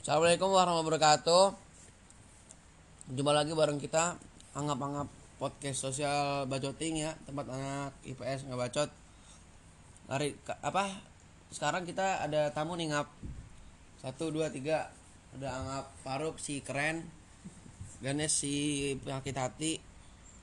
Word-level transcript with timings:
Assalamualaikum 0.00 0.48
warahmatullahi 0.56 0.96
wabarakatuh. 0.96 1.44
Jumpa 3.12 3.36
lagi 3.36 3.52
bareng 3.52 3.76
kita 3.76 4.16
anggap-anggap 4.56 5.12
podcast 5.36 5.76
sosial 5.76 6.48
bacoting 6.48 7.04
ya, 7.04 7.12
tempat 7.28 7.44
anak 7.52 7.92
IPS 8.08 8.48
nggak 8.48 8.60
bacot. 8.64 8.88
Hari 10.08 10.40
apa? 10.64 11.04
Sekarang 11.52 11.84
kita 11.84 12.24
ada 12.24 12.48
tamu 12.48 12.80
nih 12.80 12.96
ngap. 12.96 13.12
Satu 14.00 14.32
dua 14.32 14.48
tiga. 14.48 14.88
Ada 15.36 15.60
anggap 15.60 15.84
Faruk 16.00 16.40
si 16.40 16.64
keren. 16.64 17.04
Ganes 18.00 18.32
si 18.32 18.96
penyakit 19.04 19.36
hati. 19.36 19.84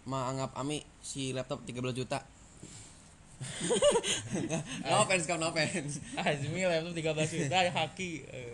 Ma 0.05 0.29
anggap 0.29 0.53
Ami 0.53 0.85
si 1.01 1.33
laptop 1.33 1.65
13 1.65 1.97
juta. 1.97 2.21
No 4.87 4.93
offense 5.05 5.25
kamu 5.29 5.39
no 5.41 5.47
offense. 5.53 6.01
Azmi 6.17 6.65
laptop 6.65 6.93
13 6.97 7.41
juta 7.45 7.57
haki. 7.69 8.11
Eh, 8.33 8.53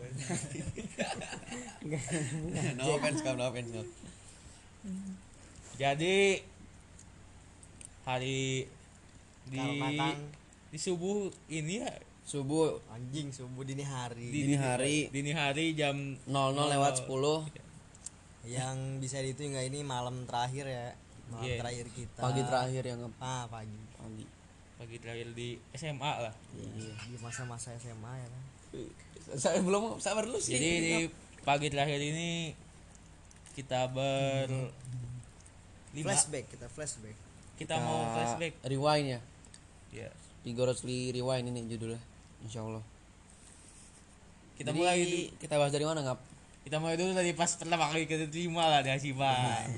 no 2.77 2.83
offense 2.99 3.19
kamu 3.23 3.37
no 3.39 3.45
offense. 3.47 3.71
Jadi 5.79 6.43
hari 8.03 8.67
di 9.47 9.59
di 10.73 10.77
subuh 10.79 11.31
ini 11.47 11.83
ya 11.83 11.91
Subuh. 12.23 12.79
Anjing 12.87 13.35
subuh 13.35 13.67
dini 13.67 13.83
hari. 13.83 14.31
Dini 14.31 14.55
hari. 14.55 15.11
dini 15.11 15.35
hari 15.35 15.75
jam 15.75 16.15
00 16.23 16.71
lewat 16.71 17.03
10 17.03 17.51
yang 18.47 18.99
bisa 18.99 19.19
dihitung 19.23 19.55
nggak 19.55 19.67
ini 19.71 19.83
malam 19.83 20.23
terakhir 20.23 20.67
ya. 20.67 20.87
Malam 21.31 21.47
Iya. 21.47 21.55
terakhir 21.59 21.87
kita. 21.91 22.19
Pagi 22.19 22.41
terakhir 22.43 22.83
yang 22.83 22.99
ah 23.19 23.43
pagi. 23.47 23.75
Pagi 23.99 24.25
pagi 24.83 24.99
terakhir 24.99 25.31
di 25.31 25.55
SMA 25.71 26.13
lah. 26.19 26.33
Iya, 26.53 26.91
di 27.05 27.15
masa-masa 27.17 27.71
SMA 27.73 28.11
ya 28.13 28.27
kan 28.27 28.43
saya 29.33 29.63
belum 29.63 29.95
sabar 29.97 30.25
dulu 30.25 30.35
sih 30.35 30.51
Jadi 30.51 30.69
di 30.77 30.93
pagi 31.39 31.67
terakhir 31.67 31.95
ini 31.97 32.51
kita 33.53 33.87
ber 33.87 34.51
lima 35.93 36.11
flashback 36.11 36.45
kita 36.49 36.67
flashback 36.67 37.15
kita 37.55 37.77
mau 37.77 38.03
flashback. 38.11 38.59
rewind 38.63 39.07
ya 39.09 39.19
Ya. 39.93 40.09
vigorously 40.41 41.09
rewind 41.11 41.47
ini 41.47 41.69
judulnya 41.69 42.01
Insya 42.41 42.59
Allah 42.61 42.81
Kita 44.53 44.69
Jadi, 44.69 44.75
mulai 44.75 44.97
dulu, 44.99 45.19
kita 45.37 45.53
bahas 45.55 45.71
dari 45.71 45.85
mana 45.85 46.01
ngap 46.03 46.19
kita 46.63 46.75
mulai 46.77 46.95
dulu 46.95 47.11
dari 47.11 47.31
pas 47.31 47.51
pertama 47.53 47.85
kali 47.87 48.03
kita 48.03 48.25
terima 48.25 48.65
lah 48.65 48.79
dari 48.79 48.97
Asipa. 48.97 49.31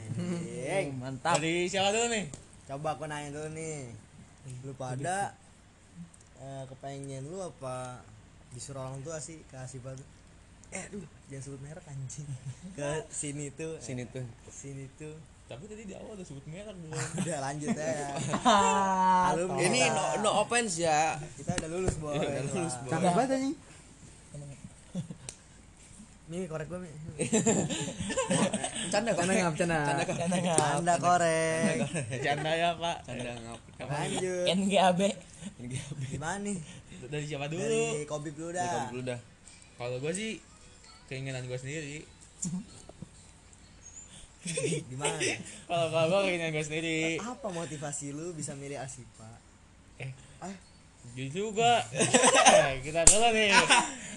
Yeng. 0.65 0.97
mantap 0.97 1.35
Dari 1.35 1.67
siapa 1.67 1.91
dulu 1.91 2.07
nih? 2.09 2.25
coba 2.65 2.95
aku 2.95 3.05
nanya 3.05 3.29
dulu 3.29 3.53
nih 3.53 3.91
lu 4.65 4.73
pada 4.77 5.33
eh, 6.37 6.63
kepengen 6.69 7.25
lu 7.25 7.41
apa 7.41 8.01
disuruh 8.53 8.85
orang 8.85 9.01
tua 9.01 9.17
sih 9.19 9.41
ke 9.49 9.55
Asipa 9.57 9.91
tuh 9.97 10.07
eh 10.73 10.83
aduh 10.91 11.03
jangan 11.29 11.43
sebut 11.45 11.61
merek 11.61 11.85
anjing. 11.87 12.27
Ke 12.73 13.05
sini 13.07 13.47
tuh. 13.53 13.77
Sini 13.79 14.03
tuh. 14.09 14.25
Sini 14.49 14.85
tuh. 14.97 15.15
Tapi 15.45 15.69
tadi 15.69 15.85
di 15.85 15.93
awal 15.93 16.17
udah 16.17 16.25
sebut 16.25 16.45
merek 16.49 16.73
belum? 16.73 16.97
udah 17.21 17.37
lanjut 17.41 17.69
ya. 17.71 18.17
Alumni 19.31 19.61
ini 19.61 19.81
no, 19.93 20.03
no 20.25 20.29
offense 20.41 20.81
ya. 20.81 21.15
Kita 21.37 21.53
udah 21.63 21.69
lulus 21.69 21.95
boy. 22.01 22.17
Udah 22.17 22.43
lulus, 22.49 22.75
boy. 22.81 22.91
cakep 22.91 23.11
banget 23.13 23.31
anjing 23.39 23.55
Nih 26.25 26.41
korek 26.45 26.65
gue 26.65 26.79
Mi. 26.79 26.89
canda 28.91 29.09
kok 29.11 29.21
Canda 29.21 29.33
ngap, 29.37 29.53
canda. 29.55 29.77
canda 29.85 30.03
kok 30.03 30.15
Canda 30.57 30.93
korek. 30.97 31.75
Canda 32.17 32.51
ya 32.51 32.69
pak. 32.73 32.97
canda 33.05 33.31
ngap 33.37 33.59
Lanjut. 33.79 34.43
NGAB 34.49 34.99
Gimana 36.07 36.37
nih? 36.41 36.57
Dari 37.05 37.23
siapa 37.23 37.45
dulu? 37.45 37.61
Dari 37.61 38.03
Kobi 38.03 38.29
dulu 38.31 38.49
Dari 38.49 38.57
dah. 38.57 38.85
dulu 38.89 39.01
dah 39.05 39.19
Kalau 39.75 39.95
gue 39.99 40.11
sih 40.11 40.31
keinginan 41.05 41.43
gue 41.43 41.53
sendiri. 41.53 42.01
Gimana? 44.89 45.15
Kalau 45.65 45.85
kalau 45.87 46.07
gue 46.07 46.19
keinginan 46.25 46.49
gue 46.51 46.63
sendiri. 46.63 46.97
Apa 47.17 47.47
motivasi 47.47 48.09
lu 48.09 48.31
bisa 48.31 48.53
milih 48.53 48.77
Asipa? 48.77 49.25
Eh, 49.97 50.09
Ah, 50.37 50.51
justru 51.13 51.51
gue 51.51 51.73
kita 52.83 53.03
dulu 53.03 53.27
nih. 53.31 53.49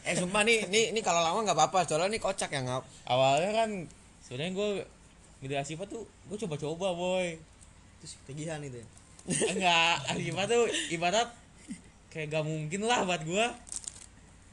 Eh 0.08 0.16
sumpah 0.16 0.40
nih 0.40 0.72
nih 0.72 0.84
ini 0.96 1.00
kalau 1.04 1.20
lama 1.20 1.44
nggak 1.44 1.52
apa-apa 1.52 1.84
soalnya 1.84 2.16
ini 2.16 2.20
kocak 2.20 2.48
ya 2.48 2.64
ngap 2.64 2.84
Awalnya 3.04 3.52
kan 3.52 3.70
sebenarnya 4.24 4.52
gue 4.56 4.70
milih 5.44 5.56
Asipa 5.60 5.84
tuh 5.84 6.08
gue 6.28 6.38
coba-coba 6.40 6.96
boy. 6.96 7.36
terus 7.98 8.14
tagihan 8.24 8.62
itu 8.62 8.78
ya. 8.78 8.86
Enggak, 9.50 9.96
Asipa 10.06 10.46
tuh 10.46 10.64
ibarat 10.94 11.28
kayak 12.08 12.32
gak 12.32 12.44
mungkin 12.46 12.86
lah 12.86 13.04
buat 13.04 13.22
gue. 13.26 13.46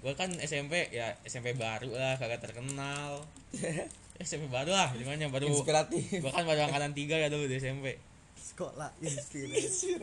Gue 0.02 0.14
kan 0.14 0.30
SMP 0.42 0.90
ya 0.92 1.14
SMP 1.26 1.54
baru 1.56 1.94
lah 1.94 2.18
kagak 2.18 2.42
terkenal. 2.42 3.24
SMP 4.26 4.48
baru 4.48 4.72
lah, 4.72 4.96
di 4.96 5.04
mana 5.04 5.28
baru 5.28 5.52
inspiratif 5.52 6.24
Gue 6.24 6.32
kan 6.32 6.48
baru 6.48 6.72
angkatan 6.72 6.96
3 6.96 7.24
ya 7.26 7.28
dulu 7.28 7.46
di 7.46 7.60
SMP. 7.60 8.00
Sekolah 8.40 8.90
inspirasi. 9.04 10.00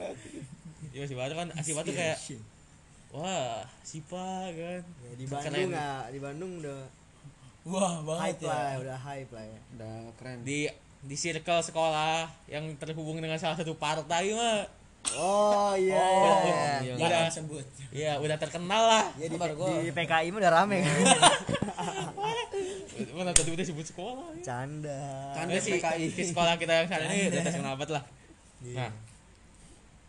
Iya 0.92 1.08
masih 1.08 1.16
baru 1.16 1.32
kan 1.34 1.48
Asipa 1.56 1.80
tuh 1.86 1.94
kayak 1.96 2.20
wah 3.12 3.60
Sipa 3.82 4.48
kan. 4.48 4.80
Ya, 4.80 5.12
di 5.14 5.24
Keren. 5.24 5.42
Bandung 5.44 5.68
nggak? 5.70 6.02
Di 6.08 6.18
Bandung 6.18 6.52
udah 6.58 6.80
wah 7.62 7.94
banget 8.02 8.22
hype 8.26 8.42
ya 8.42 8.50
lah, 8.50 8.72
udah 8.74 8.98
hype 8.98 9.30
lah 9.30 9.44
ya. 9.46 9.58
udah 9.78 9.92
keren 10.18 10.36
di 10.42 10.66
di 10.98 11.14
circle 11.14 11.62
sekolah 11.62 12.26
yang 12.46 12.66
terhubung 12.74 13.18
dengan 13.18 13.38
salah 13.38 13.54
satu 13.54 13.78
partai 13.78 14.34
mah 14.34 14.66
Oh 15.14 15.74
iya. 15.74 15.98
Oh, 15.98 16.42
iya. 16.42 16.66
iya. 16.80 16.92
udah 16.94 17.26
sebut 17.26 17.62
ya 17.90 18.18
udah 18.18 18.38
terkenal 18.38 18.82
lah 18.86 19.04
Ya, 19.14 19.26
di, 19.26 19.34
di 19.34 19.90
PKI 19.90 20.30
mah 20.30 20.38
udah 20.38 20.52
rame 20.52 20.78
kan. 20.86 20.94
mana 23.12 23.30
tadi 23.30 23.50
udah 23.50 23.66
sebut 23.66 23.82
sekolah 23.84 24.30
ya. 24.38 24.42
Canda. 24.42 25.02
Canda. 25.34 25.58
Si, 25.58 25.70
PKI. 25.74 26.06
si 26.06 26.22
sekolah 26.30 26.54
kita 26.54 26.72
yang 26.72 26.86
sekarang 26.86 27.08
ini 27.10 27.22
udah 27.28 27.42
terkenal 27.42 27.72
banget 27.76 27.90
lah 27.98 28.04
nah 28.62 28.90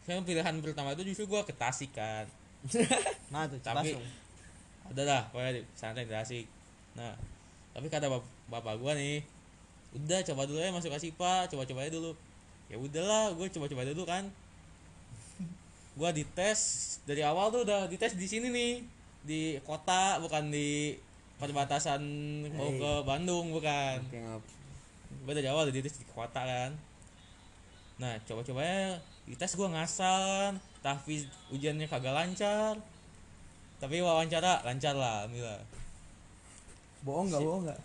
saya 0.06 0.22
pilihan 0.22 0.56
pertama 0.58 0.94
itu 0.94 1.02
justru 1.06 1.26
gua 1.26 1.42
ke 1.42 1.54
Tasik 1.54 1.94
kan 1.94 2.26
Mana 3.28 3.46
tuh? 3.52 3.60
tapi 3.60 3.96
ada 4.84 5.02
lah 5.04 5.22
pokoknya 5.30 5.52
di 5.58 5.62
santai 5.74 6.04
di 6.04 6.12
Tasik 6.12 6.46
nah 6.94 7.16
tapi 7.72 7.88
kata 7.88 8.06
bap- 8.06 8.32
bapak 8.48 8.78
gua 8.78 8.94
nih 8.94 9.24
udah 9.94 10.20
coba 10.24 10.44
dulu 10.44 10.58
ya 10.58 10.70
masuk 10.70 10.90
Asipa 10.90 11.46
coba-coba 11.46 11.82
aja 11.82 11.94
dulu. 11.94 12.18
Ya 12.66 12.78
udahlah 12.78 13.30
gue 13.34 13.46
coba-coba 13.48 13.86
dulu 13.86 14.04
kan. 14.04 14.26
Gua 15.94 16.10
dites 16.10 16.62
dari 17.06 17.22
awal 17.22 17.50
tuh 17.50 17.62
udah 17.62 17.86
dites 17.86 18.14
di 18.14 18.26
sini 18.26 18.50
nih 18.50 18.72
di 19.22 19.42
kota 19.62 20.18
bukan 20.18 20.50
di 20.50 20.98
perbatasan 21.38 22.02
mau 22.50 22.74
Hey. 22.74 22.82
ke 22.82 22.92
Bandung 23.06 23.54
bukan. 23.54 24.02
Gue 25.22 25.34
dari 25.34 25.46
awal 25.46 25.70
udah 25.70 25.76
dites 25.76 25.94
di 25.96 26.06
kota 26.10 26.42
kan. 26.42 26.74
Nah 27.98 28.18
coba-cobanya 28.26 28.98
dites 29.26 29.54
gue 29.54 29.70
ngasal 29.70 30.58
tapi 30.84 31.24
ujiannya 31.50 31.88
kagak 31.88 32.12
lancar. 32.12 32.76
Tapi 33.80 34.04
wawancara 34.04 34.62
lancar 34.68 34.94
lah 34.94 35.24
alhamdulillah. 35.24 35.64
Bohong 37.04 37.28
nggak? 37.32 37.42
Bohong 37.42 37.64
nggak? 37.68 37.80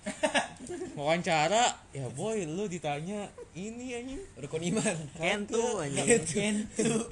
Wawancara? 0.96 1.76
Ya 1.92 2.08
boy 2.12 2.44
lu 2.44 2.64
ditanya 2.68 3.28
ini 3.52 3.96
anjing. 3.96 4.22
Rukun 4.40 4.62
iman. 4.72 4.96
Kentu 5.16 5.80
anjing. 5.80 6.24
kentu. 6.24 7.08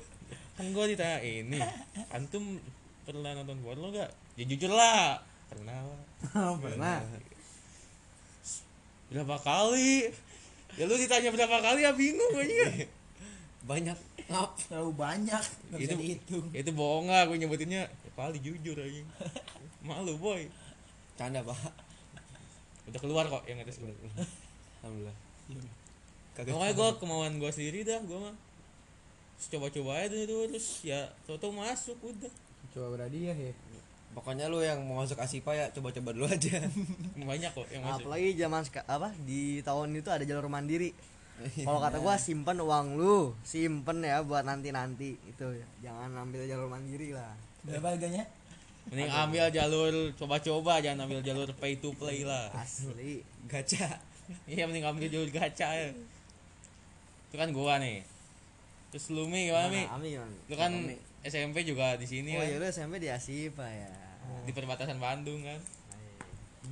Kan 0.57 0.75
gue 0.75 0.85
ditanya 0.97 1.19
ini 1.23 1.61
antum 2.11 2.59
pernah 3.07 3.31
nonton 3.33 3.63
porno 3.65 3.93
gak 3.93 4.11
ya 4.37 4.45
jujur 4.49 4.73
lah. 4.73 5.21
Pernah 5.49 5.79
lah. 5.85 6.03
Pernah. 6.61 6.99
berapa 9.09 9.37
kali? 9.41 10.13
Ya 10.77 10.85
lu 10.85 11.01
ditanya 11.01 11.33
berapa 11.33 11.65
kali 11.65 11.81
ya 11.85 11.93
bingung 11.97 12.33
anjing. 12.37 12.89
Banyak 13.65 13.97
ngap 14.29 14.53
terlalu 14.69 14.93
banyak 14.93 15.43
nggak 15.73 15.81
bisa 15.81 15.93
itu 15.97 16.01
dihitung. 16.05 16.47
itu 16.53 16.71
bohong 16.77 17.09
lah 17.09 17.25
gue 17.25 17.41
nyebutinnya 17.41 17.89
ya, 17.89 18.11
kali 18.13 18.39
jujur 18.45 18.77
aja. 18.77 19.03
Malu 19.81 20.21
boy. 20.21 20.45
Canda 21.17 21.41
pak. 21.41 21.57
Udah 22.93 23.01
keluar 23.01 23.25
kok 23.25 23.45
yang 23.49 23.65
atas 23.65 23.81
gue 23.81 23.89
alhamdulillah. 24.85 25.17
Makanya 26.37 26.75
gue 26.77 26.89
kemauan 27.01 27.41
gue 27.41 27.51
sendiri 27.51 27.89
dah 27.89 28.05
gue 28.05 28.19
mah. 28.21 28.37
Terus 29.41 29.49
coba-coba 29.57 29.91
aja 29.97 30.19
dulu 30.29 30.45
terus 30.53 30.85
ya 30.85 31.09
tau 31.25 31.51
masuk 31.51 31.97
udah. 32.05 32.33
Coba 32.77 33.01
berhadiah 33.01 33.33
ya. 33.33 33.53
pokoknya 34.09 34.51
lu 34.51 34.59
yang 34.65 34.83
mau 34.83 35.05
masuk 35.05 35.21
asipa 35.21 35.55
ya 35.57 35.73
coba-coba 35.73 36.13
dulu 36.13 36.27
aja. 36.29 36.61
Banyak 37.17 37.51
kok 37.57 37.69
yang 37.73 37.81
masuk. 37.81 38.05
Apalagi 38.05 38.29
zaman 38.37 38.63
apa 38.85 39.09
di 39.25 39.65
tahun 39.65 39.89
itu 39.97 40.11
ada 40.13 40.25
jalur 40.29 40.53
mandiri. 40.53 40.93
Kalau 41.67 41.79
kata 41.79 41.99
gua 42.03 42.19
simpen 42.19 42.59
uang 42.59 42.99
lu, 42.99 43.33
simpen 43.47 44.03
ya 44.03 44.23
buat 44.27 44.43
nanti-nanti. 44.43 45.15
Itu 45.27 45.55
ya. 45.55 45.67
Jangan 45.91 46.11
ambil 46.27 46.45
jalur 46.45 46.67
mandiri 46.67 47.15
lah. 47.15 47.35
berapa 47.63 47.95
harganya? 47.95 48.25
Mending 48.89 49.13
ambil 49.13 49.45
jalur 49.53 49.93
coba-coba 50.17 50.81
jangan 50.81 51.05
ambil 51.05 51.21
jalur 51.21 51.49
pay 51.61 51.77
to 51.77 51.93
play 51.95 52.25
lah. 52.25 52.49
Asli. 52.57 53.21
gacha. 53.47 54.01
Iya 54.49 54.65
mending 54.69 54.85
ambil 54.89 55.09
jalur 55.13 55.31
gacha 55.31 55.69
ya. 55.69 55.89
Itu 57.29 57.37
kan 57.37 57.53
gua 57.53 57.77
nih. 57.79 58.03
Terus 58.89 59.13
lu 59.13 59.29
mi 59.29 59.53
gimana 59.53 59.69
mi? 59.69 59.85
Ami 59.85 60.17
gimana? 60.17 60.33
lu 60.49 60.55
kan 60.57 60.73
SMP 61.21 61.61
juga 61.69 62.01
di 62.01 62.09
sini 62.09 62.33
Oh 62.33 62.41
kan? 62.41 62.49
iya 62.49 62.57
lu 62.57 62.67
SMP 62.73 62.97
di 63.03 63.13
Asipa 63.13 63.69
ya. 63.69 63.93
di 64.49 64.53
perbatasan 64.57 64.97
Bandung 64.97 65.45
kan? 65.45 65.61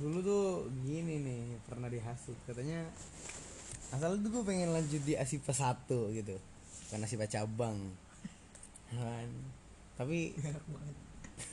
Dulu 0.01 0.17
tuh 0.21 0.45
gini 0.81 1.21
nih 1.21 1.41
pernah 1.69 1.89
dihasut. 1.89 2.37
Katanya 2.49 2.85
asal 3.95 4.19
tuh 4.19 4.29
gue 4.29 4.43
pengen 4.43 4.75
lanjut 4.75 4.99
di 5.07 5.15
Asipa 5.15 5.55
1 5.55 5.87
gitu. 6.17 6.35
Bukan 6.87 6.99
Asipa 7.03 7.25
cabang. 7.27 7.77
Kan. 8.91 9.29
Tapi 9.95 10.35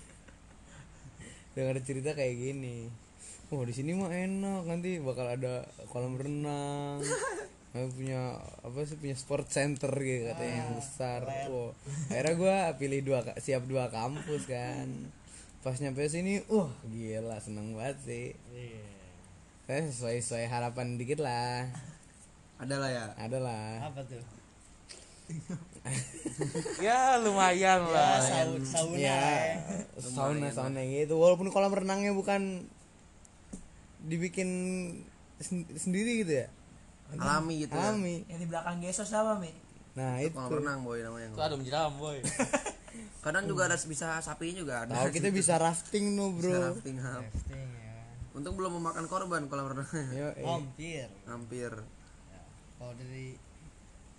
dengar 1.55 1.79
cerita 1.87 2.15
kayak 2.15 2.35
gini. 2.35 2.91
Oh 3.55 3.63
di 3.63 3.71
sini 3.71 3.95
mah 3.95 4.11
enak. 4.11 4.67
Nanti 4.67 4.99
bakal 4.99 5.39
ada 5.39 5.63
kolam 5.91 6.19
renang. 6.19 6.99
Punya 7.75 8.39
apa 8.63 8.87
sih 8.87 8.95
punya 8.95 9.19
sport 9.19 9.51
center 9.51 9.91
gitu 9.99 10.31
katanya 10.31 10.63
yang 10.63 10.79
besar. 10.79 11.27
oh 11.51 11.75
akhirnya 12.07 12.39
gue 12.39 12.57
pilih 12.79 13.01
dua 13.03 13.19
siap 13.43 13.67
dua 13.67 13.91
kampus 13.91 14.47
kan. 14.47 14.87
Pas 15.59 15.75
nyampe 15.83 16.07
sini 16.07 16.39
uh 16.55 16.71
gila. 16.87 17.35
Seneng 17.43 17.75
banget 17.75 17.99
sih. 18.07 18.27
Saya 19.67 19.91
sesuai 19.91 20.23
sesuai 20.23 20.47
harapan 20.47 20.95
dikit 20.95 21.19
lah 21.19 21.67
ada 22.65 22.77
lah 22.81 22.91
ya. 22.91 23.05
Ada 23.21 23.39
lah 23.45 23.65
Apa 23.93 24.01
tuh? 24.09 24.25
ya 26.85 27.17
lumayan 27.21 27.81
lah. 27.89 28.21
Sauna, 28.21 28.65
sauna 28.65 28.97
ya 28.97 29.17
ya. 29.17 29.57
sauna 30.01 30.49
sauna 30.53 30.81
gitu. 30.85 31.17
Walaupun 31.17 31.49
kolam 31.53 31.73
renangnya 31.73 32.13
bukan 32.13 32.65
dibikin 34.05 34.49
sen- 35.41 35.69
sendiri 35.77 36.25
gitu 36.25 36.45
ya. 36.45 36.49
Alami 37.17 37.65
gitu 37.69 37.73
ya. 37.73 37.93
alami. 37.93 38.25
Yang 38.29 38.41
di 38.45 38.49
belakang 38.49 38.77
gesos 38.81 39.13
apa, 39.13 39.37
Mi? 39.41 39.53
nah 39.95 40.19
itu 40.19 40.35
kolam 40.35 40.51
renang 40.59 40.83
boy 40.83 40.99
namanya. 41.01 41.31
Itu 41.31 41.43
ada 41.45 41.55
menjeram 41.55 41.93
boy. 41.97 42.19
Kadang 43.25 43.49
juga 43.49 43.71
ada 43.71 43.77
bisa 43.79 44.19
sapi 44.21 44.53
juga 44.53 44.85
ada. 44.85 44.93
Tahu 44.93 45.09
kita 45.15 45.33
bisa 45.33 45.57
rafting 45.57 46.13
no 46.19 46.35
Bisa 46.35 46.51
bro 46.51 46.61
rafting 46.75 46.97
hap. 47.01 47.23
rafting 47.25 47.63
ya. 47.81 47.97
Untung 48.35 48.55
belum 48.59 48.77
memakan 48.83 49.05
korban 49.07 49.47
kolam 49.49 49.73
renangnya. 49.73 50.05
Yo 50.13 50.29
eh. 50.35 50.45
Hampir. 50.45 51.07
hampir 51.25 51.73
kalau 52.85 53.01
dari 53.01 53.33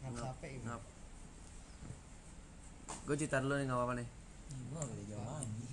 ngap 0.02 0.14
sape 0.18 0.48
gitu. 0.58 0.66
ngap 0.66 0.82
gue 3.06 3.16
cerita 3.22 3.38
dulu 3.38 3.54
nih 3.62 3.66
nggak 3.70 3.78
apa-apa 3.78 3.94
nih. 4.02 4.08
Gua 4.74 4.82
enggak 4.82 4.86
boleh 4.90 5.06
jauh 5.06 5.26
lagi. 5.30 5.66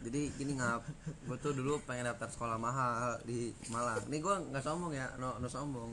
jadi 0.00 0.20
gini 0.40 0.52
ngap. 0.56 0.80
Gue 1.28 1.36
tuh 1.36 1.52
dulu 1.52 1.76
pengen 1.84 2.08
daftar 2.08 2.32
sekolah 2.32 2.56
mahal 2.56 3.20
di 3.28 3.52
Malang. 3.68 4.00
Nih 4.08 4.24
gue 4.24 4.34
nggak 4.48 4.64
sombong 4.64 4.96
ya 4.96 5.12
no, 5.20 5.36
no 5.36 5.48
sombong. 5.52 5.92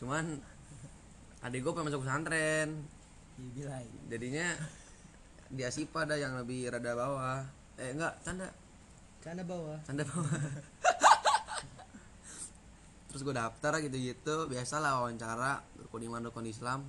Cuman 0.00 0.40
adik 1.44 1.60
gue 1.60 1.72
pengen 1.76 1.92
masuk 1.92 2.08
pesantren. 2.08 2.68
Jadinya 4.08 4.56
di 5.52 5.62
Asipa 5.68 6.08
ada 6.08 6.16
yang 6.16 6.32
lebih 6.40 6.72
rada 6.72 6.96
bawah. 6.96 7.44
Eh 7.76 7.92
enggak 7.92 8.16
canda. 8.24 8.48
Canda 9.20 9.44
bawah. 9.44 9.76
Canda 9.84 10.04
bawah 10.08 10.32
terus 13.16 13.32
gue 13.32 13.40
daftar 13.40 13.80
gitu 13.80 13.96
gitu 13.96 14.44
biasalah 14.44 15.00
wawancara 15.00 15.64
rukun 15.80 16.04
iman 16.04 16.28
rukun 16.28 16.44
Islam. 16.44 16.84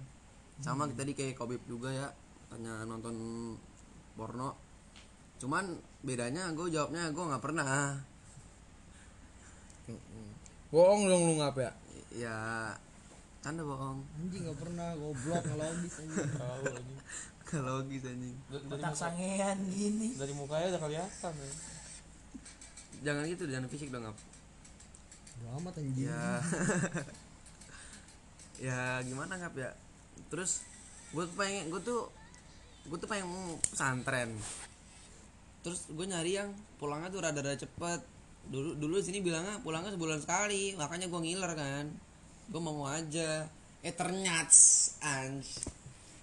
Sama 0.60 0.84
tadi 0.92 1.16
kayak 1.16 1.40
Kobib 1.40 1.64
juga 1.64 1.88
ya 1.88 2.12
tanya 2.52 2.84
nonton 2.84 3.16
porno. 4.20 4.60
Cuman 5.40 5.80
bedanya 6.04 6.52
gue 6.52 6.68
jawabnya 6.68 7.08
gue 7.16 7.24
nggak 7.32 7.40
pernah. 7.40 7.96
Bohong 10.76 11.08
dong 11.08 11.24
lu 11.32 11.34
ngap 11.40 11.56
ya? 11.64 11.72
Ya 12.12 12.38
canda 13.40 13.64
bohong. 13.64 14.04
Anjing 14.20 14.52
nggak 14.52 14.60
pernah 14.60 15.00
goblok 15.00 15.48
nggak 15.48 15.60
logis 15.64 15.96
anjing. 16.04 16.28
Gak 17.48 17.64
logis 17.64 18.04
anjing. 18.04 18.36
Otak 18.52 18.92
sangean 18.92 19.64
gini. 19.72 20.12
dari 20.20 20.36
mukanya 20.36 20.76
udah 20.76 20.82
kelihatan 20.84 21.32
ya. 21.40 21.52
jangan 23.08 23.24
gitu 23.32 23.48
jangan 23.48 23.72
fisik 23.72 23.88
dong 23.88 24.04
ngap 24.04 24.37
Udah 25.38 25.50
amat 25.62 25.74
anjing 25.80 26.10
ya. 26.10 26.22
Ya 28.58 28.98
gimana 29.06 29.38
ngap 29.38 29.54
ya? 29.54 29.70
Terus 30.34 30.66
gue 31.14 31.30
pengen 31.38 31.70
gue 31.70 31.82
tuh 31.86 32.10
gue 32.90 32.98
tuh 32.98 33.06
pengen 33.06 33.30
pesantren. 33.70 34.34
Terus 35.62 35.86
gue 35.94 36.06
nyari 36.10 36.42
yang 36.42 36.50
pulangnya 36.82 37.14
tuh 37.14 37.22
rada-rada 37.22 37.54
cepet. 37.54 38.02
Dulu 38.50 38.74
dulu 38.82 38.98
sini 38.98 39.22
bilangnya 39.22 39.62
pulangnya 39.62 39.94
sebulan 39.94 40.26
sekali. 40.26 40.74
Makanya 40.74 41.06
gue 41.06 41.20
ngiler 41.22 41.54
kan. 41.54 41.86
Gue 42.50 42.58
mau 42.58 42.90
aja. 42.90 43.46
Eh 43.86 43.94
ternyata 43.94 44.58
anj 45.06 45.77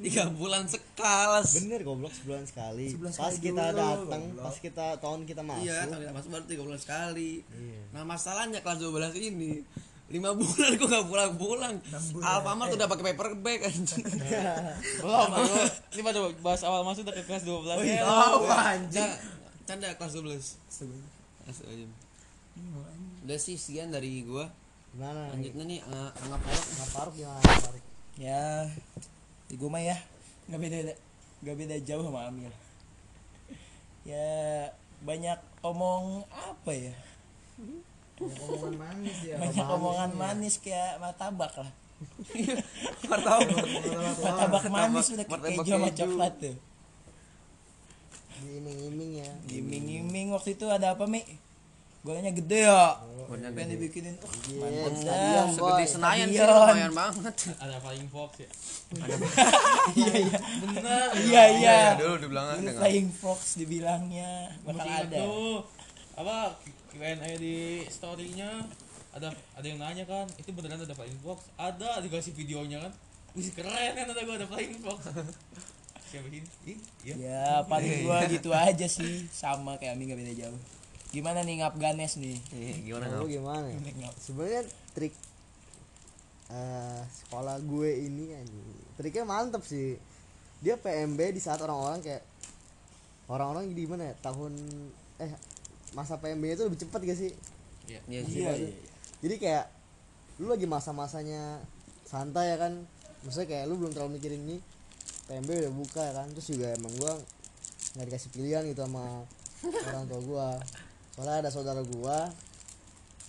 tiga 0.04 0.28
bulan 0.30 0.64
sekali 0.64 1.48
bener 1.58 1.80
goblok 1.80 2.12
sebulan 2.12 2.44
sekali 2.44 2.92
Sebulan 2.92 3.10
pas 3.10 3.32
sekali 3.32 3.46
kita 3.46 3.64
datang 3.72 4.22
pas 4.36 4.56
kita 4.56 4.86
tahun 5.00 5.20
kita 5.24 5.40
masuk 5.40 5.64
iya 5.64 5.88
tahun 5.88 6.00
kita 6.02 6.12
masuk 6.12 6.28
baru 6.30 6.44
tiga 6.44 6.62
bulan 6.62 6.78
sekali 6.78 7.30
Iya. 7.48 7.80
Nah 7.90 8.02
masalahnya 8.04 8.60
kelas 8.60 8.78
12 8.78 9.16
ini 9.24 9.64
lima 10.04 10.30
bulan 10.30 10.70
gue 10.76 10.84
gak 10.84 11.08
pulang-pulang. 11.08 11.74
Alfamart 12.20 12.70
udah 12.70 12.84
pakai 12.84 13.04
paper 13.10 13.40
bag 13.40 13.64
anjing. 13.64 14.04
belum 15.00 15.32
ini 15.90 16.00
pada 16.04 16.20
bahas 16.38 16.60
awal 16.60 16.84
masuk 16.84 17.08
udah 17.08 17.16
ke 17.16 17.24
kelas 17.24 17.48
12 17.48 17.64
Oh, 17.64 17.80
ya 17.80 18.04
anjing. 18.76 19.10
Canda 19.64 19.96
kelas 19.96 20.12
12. 20.20 20.28
Kelas 21.40 21.58
aja. 21.64 21.86
Udah 23.24 23.38
sih 23.40 23.56
sekian 23.56 23.88
dari 23.88 24.22
gua. 24.22 24.52
gimana 24.92 25.32
Lanjutnya 25.32 25.64
nih 25.66 25.80
eh, 25.80 26.10
anggap 26.20 26.40
Faruk. 26.44 26.66
nggak 26.68 26.88
paruk 26.92 27.14
gimana 27.16 27.40
paruk 27.40 27.82
Ya, 28.14 28.70
di 29.54 29.62
gua 29.62 29.70
mah 29.78 29.86
ya 29.86 29.94
nggak 30.50 30.60
beda 30.66 30.78
nggak 31.46 31.56
beda 31.62 31.76
jauh 31.86 32.02
sama 32.02 32.26
Amil. 32.26 32.50
Ya 34.02 34.66
banyak 35.06 35.38
omong 35.62 36.26
apa 36.34 36.74
ya? 36.74 36.90
omongan 38.18 38.74
manis 38.74 39.18
ya 39.22 39.38
Banyak 39.38 39.66
omongan 39.78 40.10
manis 40.18 40.54
kayak 40.58 40.98
martabak 40.98 41.54
lah. 41.54 41.70
Martabak. 43.14 43.62
Martabak 44.18 44.64
manis 44.74 45.06
udah 45.14 45.22
kayak 45.22 45.42
keju 45.62 45.70
sama 45.70 45.88
coklat 45.94 46.34
tuh. 46.42 46.56
diiming-iming 48.34 49.22
ya 49.22 49.30
Iming-iming 49.46 50.34
waktu 50.34 50.58
itu 50.58 50.66
ada 50.66 50.98
apa 50.98 51.06
Mi? 51.06 51.22
Golnya 52.04 52.30
gede 52.30 52.60
ya. 52.62 53.00
Golnya 53.24 53.48
Pengen 53.48 53.64
gede. 53.66 53.74
dibikinin. 53.74 54.14
Iya, 54.44 54.60
mantap 54.60 54.92
stadion. 54.94 55.46
Segede 55.50 55.84
Senayan 55.88 56.28
sih 56.28 56.44
lumayan 56.44 56.92
banget. 56.92 57.34
ada 57.56 57.76
flying 57.80 58.08
fox 58.08 58.30
ya 58.36 58.48
Iya 59.96 60.14
iya. 60.20 60.38
bener 60.60 61.08
Iya 61.16 61.42
iya. 61.54 61.78
dulu 61.96 62.14
dibilangnya 62.20 62.54
Dulu 62.54 62.66
dengan 62.66 62.80
Flying 62.80 63.10
Fox 63.10 63.40
dibilangnya 63.56 64.30
bakal 64.62 64.84
ada. 64.86 65.16
tuh 65.18 65.56
apa 66.14 66.36
Q&A 66.88 67.10
di 67.34 67.56
storynya 67.88 68.62
ada 69.10 69.28
ada 69.52 69.64
yang 69.64 69.78
nanya 69.78 70.04
kan 70.04 70.28
itu 70.36 70.50
beneran 70.50 70.78
ada 70.78 70.92
flying 70.92 71.18
fox 71.18 71.42
ada 71.56 71.98
dikasih 71.98 72.30
videonya 72.32 72.78
kan 72.80 72.92
Wih 73.32 73.50
keren 73.50 73.72
kan 73.92 74.06
ada 74.06 74.20
gua 74.20 74.36
ada 74.36 74.46
flying 74.46 74.78
fox 74.78 75.10
siapa 76.08 76.28
ini 76.28 76.46
Ih, 76.64 76.78
iya 77.02 77.14
Ya 77.16 77.44
paling 77.64 78.04
gua 78.04 78.22
gitu 78.28 78.50
aja 78.52 78.86
sih 78.86 79.26
sama 79.28 79.74
kayak 79.74 79.94
Ami 79.94 80.06
gak 80.06 80.18
beda 80.18 80.34
jauh. 80.36 80.60
Gimana 81.14 81.40
nih 81.40 81.62
ngap 81.62 81.78
Ganes 81.78 82.18
nih? 82.18 82.36
Eh, 82.50 82.82
gimana 82.82 83.06
ngap? 83.06 83.24
gimana 83.24 83.66
ya? 83.70 83.78
Sebenarnya 84.18 84.62
trik 84.92 85.14
eh, 86.50 87.00
sekolah 87.22 87.56
gue 87.62 87.90
ini 88.02 88.34
anjing 88.34 88.66
triknya 88.94 89.24
mantep 89.24 89.62
sih 89.62 89.96
dia 90.58 90.74
PMB 90.74 91.18
di 91.30 91.40
saat 91.40 91.58
orang-orang 91.58 91.98
kayak 91.98 92.22
orang-orang 93.26 93.70
gimana 93.70 94.12
ya 94.12 94.14
tahun 94.20 94.52
eh 95.18 95.32
masa 95.92 96.18
PMB 96.18 96.44
itu 96.44 96.62
lebih 96.62 96.78
cepat 96.78 97.00
gak 97.02 97.18
sih 97.18 97.32
Iya 97.84 98.00
Iya 98.06 98.20
sih. 98.24 98.34
iya. 98.38 98.52
iya. 98.54 98.70
jadi 99.20 99.34
kayak 99.36 99.64
lu 100.36 100.48
lagi 100.48 100.64
masa-masanya 100.64 101.60
santai 102.04 102.50
ya 102.50 102.56
kan 102.56 102.72
maksudnya 103.22 103.48
kayak 103.50 103.64
lu 103.66 103.76
belum 103.76 103.92
terlalu 103.92 104.18
mikirin 104.18 104.40
ini 104.42 104.56
PMB 105.26 105.48
udah 105.48 105.72
buka 105.74 106.00
ya 106.02 106.12
kan 106.14 106.26
terus 106.32 106.48
juga 106.48 106.72
emang 106.72 106.92
gua 106.96 107.12
nggak 107.94 108.06
dikasih 108.08 108.30
pilihan 108.30 108.62
gitu 108.68 108.84
sama 108.84 109.24
orang 109.90 110.04
tua 110.06 110.20
gua 110.22 110.48
soalnya 111.14 111.46
ada 111.46 111.50
saudara 111.54 111.80
gua 111.86 112.26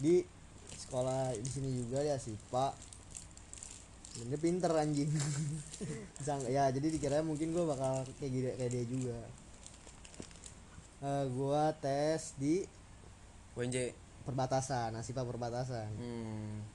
di 0.02 0.26
sekolah 0.74 1.38
di 1.38 1.50
sini 1.50 1.70
juga 1.86 2.02
dia 2.02 2.18
Sipa 2.18 2.74
dan 4.16 4.26
dia 4.32 4.40
pinter 4.40 4.72
anjing. 4.74 5.12
Ya 6.50 6.74
jadi 6.74 6.88
dikira 6.90 7.22
mungkin 7.22 7.54
gua 7.54 7.78
bakal 7.78 8.02
kayak 8.18 8.32
gini 8.34 8.50
kayak 8.58 8.72
dia 8.74 8.86
juga. 8.90 9.20
Eh, 11.06 11.26
gua 11.38 11.70
tes 11.78 12.34
di 12.42 12.66
WNJ. 13.54 13.94
perbatasan 14.26 14.96
Asipa 14.98 15.22
perbatasan. 15.22 15.86
Hmm. 16.02 16.66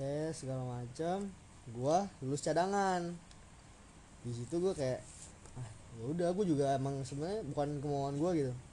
tes 0.00 0.32
segala 0.32 0.64
macam 0.64 1.28
gua 1.76 2.08
lulus 2.24 2.40
cadangan. 2.40 3.12
Di 4.24 4.32
situ 4.32 4.56
gua 4.56 4.72
kayak 4.72 5.04
ah 5.60 5.68
ya 6.00 6.04
udah 6.08 6.28
gua 6.32 6.44
juga 6.48 6.64
emang 6.72 7.04
sebenarnya 7.04 7.44
bukan 7.52 7.68
kemauan 7.84 8.16
gua 8.16 8.32
gitu. 8.32 8.48
Ya 8.48 8.69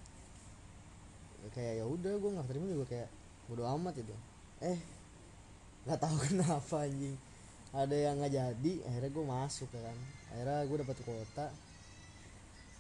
kayak 1.52 1.74
ya 1.80 1.86
udah 1.86 2.14
gua 2.18 2.30
nggak 2.36 2.48
terima 2.48 2.66
juga 2.68 2.86
kayak 2.88 3.10
bodo 3.48 3.64
amat 3.66 3.94
gitu 3.96 4.16
eh 4.60 4.80
nggak 5.86 6.00
tahu 6.00 6.16
kenapa 6.28 6.76
anjing. 6.84 7.16
Ada 7.72 7.96
yang 7.96 8.16
nggak 8.18 8.34
jadi 8.34 8.74
akhirnya 8.88 9.12
gua 9.12 9.26
masuk 9.40 9.70
ya 9.72 9.82
kan. 9.84 9.98
Akhirnya 10.32 10.58
gua 10.66 10.78
dapat 10.84 10.98
kuota. 11.04 11.48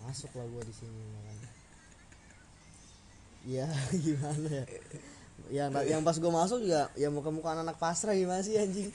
Masuk 0.03 0.31
lah 0.33 0.47
gua 0.47 0.63
di 0.63 0.74
sini 0.74 1.00
ya 1.00 1.21
kan. 1.24 1.38
Ya 3.47 3.63
gimana 3.95 4.50
ya? 4.51 4.65
Yang 5.47 5.69
yang 5.88 6.01
pas 6.03 6.17
gue 6.17 6.27
masuk 6.27 6.59
juga 6.59 6.91
ya 7.00 7.07
muka 7.07 7.31
muka 7.31 7.55
anak 7.55 7.79
pasrah 7.79 8.12
gimana 8.12 8.43
sih 8.43 8.59
anjing? 8.59 8.91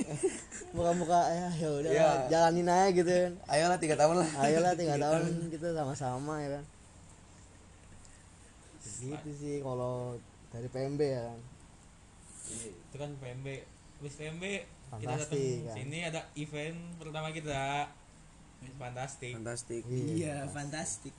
Muka 0.77 0.93
muka 0.93 1.25
ya 1.33 1.49
ya 1.57 1.69
udah 1.73 1.89
Iya. 1.89 2.09
jalanin 2.29 2.69
aja 2.69 2.89
gitu 2.93 3.09
kan. 3.09 3.33
Ayolah 3.49 3.79
tiga 3.81 3.97
tahun 3.97 4.21
lah. 4.21 4.29
Ayolah 4.45 4.77
tiga 4.77 5.01
tahun. 5.09 5.49
kita 5.49 5.73
sama-sama 5.73 6.43
ya 6.45 6.61
kan 6.61 6.65
gitu 8.83 9.31
sih 9.39 9.57
kalau 9.63 10.19
dari 10.51 10.69
PMB 10.69 11.01
ya 11.01 11.23
kan. 11.31 11.41
Itu 12.91 12.97
kan 12.99 13.11
PMB 13.23 13.47
habis 14.03 14.15
PMB 14.19 14.45
kita 14.93 15.09
datang 15.09 15.25
Fantastik, 15.25 15.57
kan. 15.65 15.75
sini 15.79 15.99
ada 16.05 16.21
event 16.37 16.79
pertama 17.01 17.29
kita. 17.33 17.89
Fantastik. 18.77 19.33
Fantastik. 19.41 19.83
Iya, 19.89 20.45
fantastik. 20.53 21.15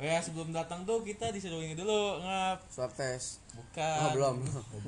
oh 0.00 0.04
ya 0.08 0.16
sebelum 0.16 0.48
datang 0.48 0.88
tuh 0.88 1.04
kita 1.04 1.28
disuruh 1.28 1.60
ini 1.60 1.76
dulu 1.76 2.24
ngap. 2.24 2.64
Swab 2.72 2.90
test. 2.96 3.44
Bukan. 3.52 4.00
Oh 4.00 4.08
belum. 4.16 4.36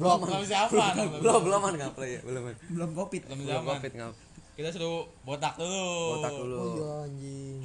Belum 0.00 0.18
belum. 0.24 0.42
siapa. 0.48 0.96
Belum 1.20 1.40
belum 1.44 1.60
kan 1.60 1.74
ngap 1.76 1.96
ya 2.00 2.20
belum. 2.24 2.42
Belum 2.72 2.90
covid. 2.96 3.22
belum 3.28 3.62
covid 3.68 3.92
ngap. 3.92 4.14
Kita 4.56 4.68
suruh 4.72 5.04
botak 5.22 5.54
dulu. 5.60 6.16
Botak 6.18 6.32
dulu. 6.32 6.56
Oh 6.56 6.68
iya 6.74 6.90
anjing. 7.06 7.60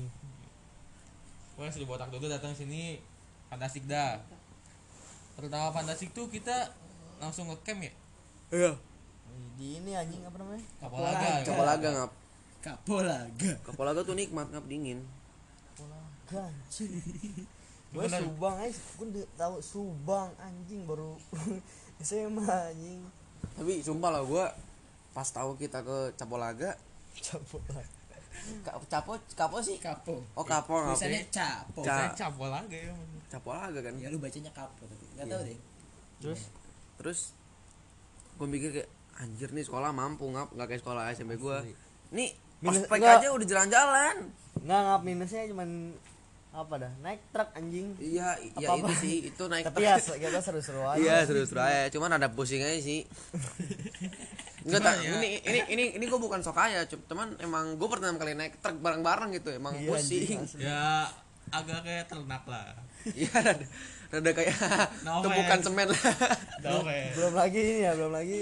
Wah 1.55 1.71
suruh 1.71 1.87
botak 1.87 2.11
dulu 2.11 2.27
datang 2.27 2.51
sini 2.51 2.99
fantastik 3.47 3.83
dah. 3.87 4.19
Pertama 5.37 5.69
fantastik 5.71 6.11
tuh 6.11 6.27
kita 6.27 6.71
langsung 7.21 7.47
ngecamp 7.49 7.81
ya? 7.83 7.91
Iya. 8.51 8.71
Di 9.57 9.81
ini 9.81 9.91
anjing 9.93 10.21
apa 10.25 10.37
namanya? 10.41 10.65
Kapolaga. 10.81 11.27
Ya? 11.27 11.45
kapolaga 11.45 11.87
ngap. 11.93 12.11
Kapolaga. 12.61 13.51
kapolaga 13.63 13.99
tuh 14.03 14.15
nikmat 14.17 14.47
ngap 14.49 14.65
dingin. 14.65 14.99
Polaga 15.77 16.49
anjing. 16.49 16.91
Gue 17.87 18.03
Bener. 18.03 18.19
Subang 18.19 18.59
aja 18.59 18.75
gue 18.99 19.07
udah 19.15 19.27
tahu 19.39 19.55
Subang 19.63 20.27
anjing 20.43 20.83
baru 20.83 21.15
SMA 22.03 22.43
anjing. 22.43 22.99
Tapi 23.55 23.79
sumpah 23.79 24.11
lah 24.11 24.23
gue 24.27 24.45
pas 25.15 25.27
tahu 25.31 25.55
kita 25.55 25.81
ke 25.87 26.11
capolaga. 26.19 26.75
Capek 27.15 27.63
Ka- 28.61 28.79
capo 28.85 29.17
capo 29.33 29.57
sih? 29.63 29.79
Kapo. 29.81 30.19
oh 30.35 30.45
kapo 30.45 30.77
ngap. 30.77 30.93
Tulisannya 30.93 31.21
capo. 31.31 31.81
Ca- 31.81 32.13
Ya 33.27 33.33
capolaga 33.33 33.79
kan? 33.81 33.93
Ya 33.97 34.07
lu 34.07 34.17
bacanya 34.17 34.51
kapo 34.51 34.83
tapi. 34.83 35.03
Enggak 35.11 35.25
Iya. 35.25 35.33
tahu 35.33 35.41
deh. 35.43 35.59
terus? 36.17 36.41
Terus 36.97 37.19
gue 38.33 38.47
mikir 38.47 38.69
kayak 38.71 38.89
anjir 39.17 39.49
nih 39.51 39.61
sekolah 39.61 39.91
mampu 39.91 40.25
ngap. 40.27 40.49
Nggak 40.49 40.67
kayak 40.69 40.81
sekolah 40.81 41.03
SMP 41.11 41.35
gue 41.35 41.57
nih 42.09 42.31
Minus- 42.59 42.83
ospek 42.83 42.97
enggak. 42.97 43.19
aja 43.19 43.27
udah 43.29 43.45
jalan-jalan. 43.45 44.15
Nggak 44.59 44.79
ngap 44.81 45.01
minusnya 45.03 45.43
cuman 45.45 45.69
apa 46.49 46.73
dah? 46.79 46.91
Naik 46.99 47.21
truk 47.29 47.49
anjing. 47.53 47.87
Iya 47.97 48.27
iya 48.55 48.67
itu 48.73 48.93
sih 48.97 49.15
itu 49.27 49.43
naik 49.45 49.67
tapi 49.67 49.83
ya 49.83 49.99
kita 49.99 50.39
seru-seru 50.39 50.81
aja. 50.81 50.97
Iya 50.97 51.15
seru-seru 51.21 51.59
aja 51.59 51.91
cuman 51.91 52.09
ada 52.13 52.31
pusing 52.31 52.59
aja 52.59 52.79
sih. 52.79 53.03
Enggak 54.63 54.81
tak, 54.81 54.93
ya- 54.99 55.15
ini 55.15 55.29
ini 55.41 55.59
ini 55.69 55.83
ini 55.95 56.05
gue 56.05 56.17
bukan 56.17 56.39
sok 56.41 56.55
kaya, 56.55 56.83
cu- 56.83 56.99
cuman 57.05 57.35
emang 57.37 57.75
gue 57.75 57.87
pertama 57.87 58.17
kali 58.17 58.33
naik 58.33 58.57
truk 58.57 58.75
bareng-bareng 58.77 59.31
gitu, 59.33 59.53
emang 59.53 59.71
Iya, 59.73 59.87
pusing. 59.87 60.39
anjing, 60.39 60.59
ya 60.59 61.07
agak 61.47 61.79
kayak 61.81 62.05
ternak 62.05 62.43
lah 62.43 62.75
Iya, 63.07 63.29
rada, 63.35 63.65
rada 64.09 64.31
kayak 64.31 64.55
No 65.01 65.21
tumpukan 65.21 65.59
semen 65.59 65.87
lah. 65.87 66.01
Kayak 66.59 67.13
belum 67.13 67.33
lagi 67.33 67.59
ini 67.59 67.75
ya 67.81 67.91
belum 67.93 68.11
lagi 68.11 68.39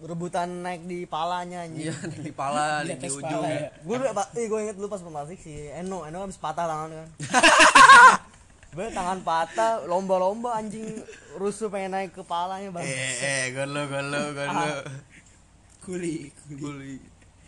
rebutan 0.00 0.48
naik 0.60 0.84
di 0.84 1.04
palanya 1.04 1.60
anjing 1.62 1.84
Iya, 1.84 1.94
di 2.16 2.30
pala, 2.30 2.80
di, 2.80 2.88
Di 2.88 2.92
atas 2.96 3.14
ujung. 3.14 3.44
ya. 3.44 3.68
gue 3.68 3.96
udah 3.98 4.14
pak 4.14 4.26
eh 4.32 4.46
gue 4.46 4.58
inget 4.58 4.76
dulu 4.76 4.88
pas 4.88 4.98
pematik 4.98 5.36
si 5.36 5.52
Eno 5.68 6.02
Eno 6.02 6.24
habis 6.24 6.36
patah 6.36 6.64
tangan 6.64 6.88
kan 6.90 7.08
gue 8.72 8.86
tangan 8.88 9.20
patah 9.20 9.84
lomba-lomba 9.84 10.54
anjing 10.54 10.86
rusuh 11.34 11.68
pengen 11.68 11.92
naik 11.92 12.14
ke 12.14 12.22
palanya 12.22 12.70
bang 12.70 12.80
Eh, 12.80 13.14
eh, 13.20 13.42
golo, 13.50 13.84
golo, 13.86 14.22
golo. 14.30 14.72
Kuli, 15.80 16.30
kuli. 16.46 16.56
Guli. 16.56 16.94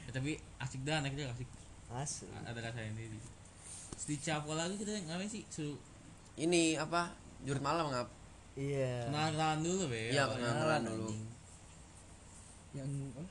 ya, 0.02 0.10
tapi 0.12 0.32
asik 0.58 0.82
dah 0.82 0.98
naiknya 0.98 1.30
asik 1.30 1.48
asli 1.90 2.26
A- 2.28 2.50
ada 2.50 2.60
rasa 2.60 2.80
ini 2.82 3.16
di 4.02 4.16
Kapolaga 4.18 4.74
kita 4.74 4.92
ngapain 5.04 5.30
sih 5.30 5.46
suruh 5.46 5.78
Ini 6.36 6.80
apa? 6.80 7.12
Jurit 7.42 7.60
malam 7.60 7.90
ngap? 7.90 8.08
iya 8.52 9.08
kenalan 9.08 9.64
dulu 9.64 9.88
be 9.88 10.12
Iya, 10.12 10.28
kenalan 10.28 10.80
dulu. 10.84 11.08
Yang 12.76 12.88
apa? 13.08 13.22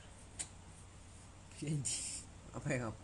Apa 2.58 2.66
ya 2.68 2.78
ngap? 2.82 2.96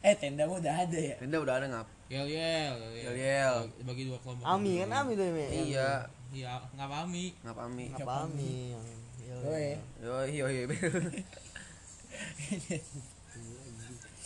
Eh 0.00 0.14
tenda 0.18 0.44
udah 0.50 0.74
ada 0.86 0.98
ya. 0.98 1.16
Tenda 1.22 1.38
udah 1.38 1.54
ada 1.62 1.66
ngap? 1.70 1.86
yel 2.10 2.26
yel 2.26 2.74
Yel 2.90 3.14
yel. 3.14 3.56
Bagi- 3.86 4.10
dua 4.10 4.18
kelompok 4.18 4.42
Ami 4.42 4.82
kan 4.82 4.90
Ami 4.90 5.14
tuh 5.14 5.30
Iya, 5.30 6.02
iya 6.34 6.58
nggak 6.74 6.90
Ami 6.90 7.24
ngap 7.46 7.58
ami. 7.62 7.86
apa 7.94 8.12
Ami. 8.26 8.74
Yo, 9.22 9.38
yo, 10.26 10.46
yo. 10.50 10.66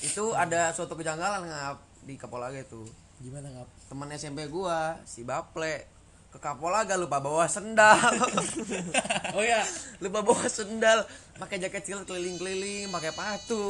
itu 0.01 0.25
ada 0.33 0.73
suatu 0.73 0.97
kejanggalan 0.97 1.45
ngap 1.45 1.77
di 2.09 2.17
Kapolaga 2.17 2.57
itu. 2.57 3.03
Gimana 3.23 3.47
ngap? 3.50 3.68
teman 3.94 4.11
SMP 4.11 4.50
gua 4.50 4.99
si 5.06 5.23
Baple. 5.23 5.87
Ke 6.35 6.42
Kapolaga 6.42 6.99
lupa 6.99 7.23
bawa 7.23 7.47
sendal. 7.47 7.94
Oh 9.38 9.42
ya 9.42 9.62
lupa 10.02 10.26
bawa 10.26 10.50
sendal. 10.50 11.06
Pakai 11.38 11.62
jaket 11.62 11.87
silet 11.87 12.02
keliling-keliling 12.06 12.90
pakai 12.90 13.14
patu 13.14 13.62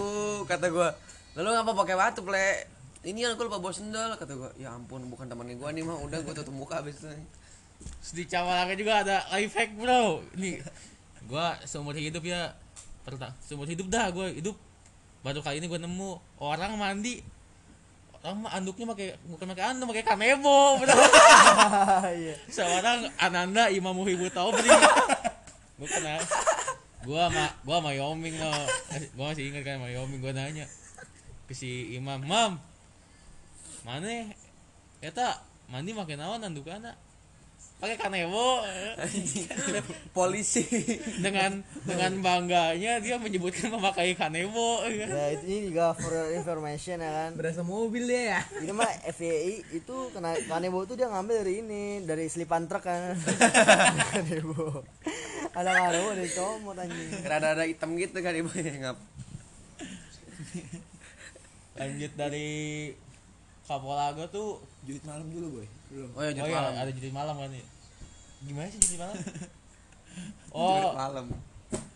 kata 0.49 0.73
gua. 0.73 0.97
Lalu 1.37 1.49
ngapa 1.61 1.73
pakai 1.77 1.97
patu 1.97 2.25
ple? 2.25 2.73
Ini 3.05 3.21
kan 3.29 3.37
gua 3.37 3.45
lupa 3.53 3.61
bawa 3.61 3.75
sendal 3.77 4.11
kata 4.17 4.33
gua. 4.33 4.51
Ya 4.57 4.73
ampun 4.73 5.05
bukan 5.13 5.29
temannya 5.29 5.61
gua 5.61 5.77
nih 5.77 5.85
mah. 5.85 6.01
Udah 6.01 6.25
gua 6.25 6.33
tutup 6.33 6.57
muka 6.57 6.81
habis 6.81 7.05
itu 7.05 7.13
di 8.17 8.25
Kapolaga 8.25 8.73
juga 8.73 9.05
ada 9.05 9.17
life 9.37 9.53
hack 9.53 9.77
bro. 9.77 10.25
Nih 10.41 10.65
gua 11.29 11.61
seumur 11.69 11.93
hidup 11.93 12.25
ya. 12.25 12.57
Pertama 13.05 13.37
seumur 13.45 13.69
hidup 13.69 13.93
dah 13.93 14.09
gua 14.09 14.33
hidup. 14.33 14.57
Baru 15.21 15.45
kali 15.45 15.61
ini 15.61 15.69
gua 15.69 15.81
nemu 15.85 16.17
orang 16.41 16.81
mandi 16.81 17.34
mah 18.33 18.57
anduknya 18.57 18.89
pakai 18.89 19.09
bukan 19.29 19.47
pakai 19.53 19.65
anduk 19.69 19.93
pakai 19.93 20.05
kanebo 20.09 20.81
iya. 22.25 22.35
Seorang 22.49 23.13
Ananda 23.21 23.69
Imam 23.69 23.93
Muhibbu 23.93 24.33
Taubri 24.33 24.73
bukan 25.77 26.01
ya 26.01 26.17
gua 27.05 27.29
sama 27.29 27.45
gua 27.69 27.77
sama 27.85 27.91
Yoming 27.93 28.41
lo 28.41 28.49
gua 29.13 29.37
masih 29.37 29.53
ingat 29.53 29.63
kan 29.69 29.77
sama 29.77 29.93
Yoming 29.93 30.25
gua 30.25 30.33
nanya 30.33 30.65
ke 31.45 31.53
si 31.53 31.93
Imam 31.93 32.25
Mam 32.25 32.57
mana 33.85 34.33
eta 35.05 35.45
mandi 35.69 35.93
pakai 35.93 36.17
naon 36.17 36.41
andukana 36.41 36.97
pakai 37.85 38.01
kanebo. 38.01 38.65
Polisi. 40.17 40.65
Dengan 41.21 41.61
dengan 41.85 42.13
bangganya 42.25 42.97
dia 43.05 43.21
menyebutkan 43.21 43.69
memakai 43.69 44.17
kanebo. 44.17 44.81
Ya 44.89 45.37
itu 45.37 45.45
ini 45.45 45.61
juga 45.69 45.93
for 45.93 46.09
your 46.09 46.33
information 46.33 47.05
ya 47.05 47.13
kan. 47.13 47.31
Berasa 47.37 47.61
mobil 47.61 48.09
dia 48.09 48.41
ya. 48.41 48.41
ini 48.65 48.73
mah 48.73 48.89
FYI 49.13 49.77
itu 49.77 49.97
kena 50.17 50.33
kanebo 50.49 50.89
itu 50.89 50.97
dia 50.97 51.13
ngambil 51.13 51.45
dari 51.45 51.55
ini 51.61 51.83
dari 52.09 52.25
selipan 52.33 52.65
truk 52.65 52.89
kan. 52.89 53.13
Kanebo. 54.15 54.81
Ada 55.53 55.71
kanebo 55.71 56.09
dari 56.17 56.31
comot 56.33 56.77
anjing. 56.81 57.21
Rada-rada 57.21 57.69
hitam 57.69 58.01
gitu 58.01 58.17
kan 58.25 58.33
ibu 58.33 58.49
ngap. 58.49 58.97
Lanjut 61.75 62.13
dari 62.17 62.49
Kapolaga 63.65 64.25
tuh. 64.33 64.63
Jurit 64.85 65.05
malam 65.05 65.29
dulu 65.29 65.61
boy. 65.61 65.69
Belum. 65.95 66.11
oh 66.11 66.23
ya 66.27 66.31
oh 66.31 66.35
jurit 66.35 66.51
iya 66.51 66.59
malam. 66.59 66.75
ada 66.75 66.91
jadi 66.91 67.11
malam 67.15 67.37
kan 67.39 67.51
ya 67.55 67.65
gimana 68.45 68.69
sih 68.69 68.81
jadi 68.81 68.97
malam? 69.01 69.17
Jurit 69.17 70.55
oh 70.57 70.93
malam. 70.93 71.27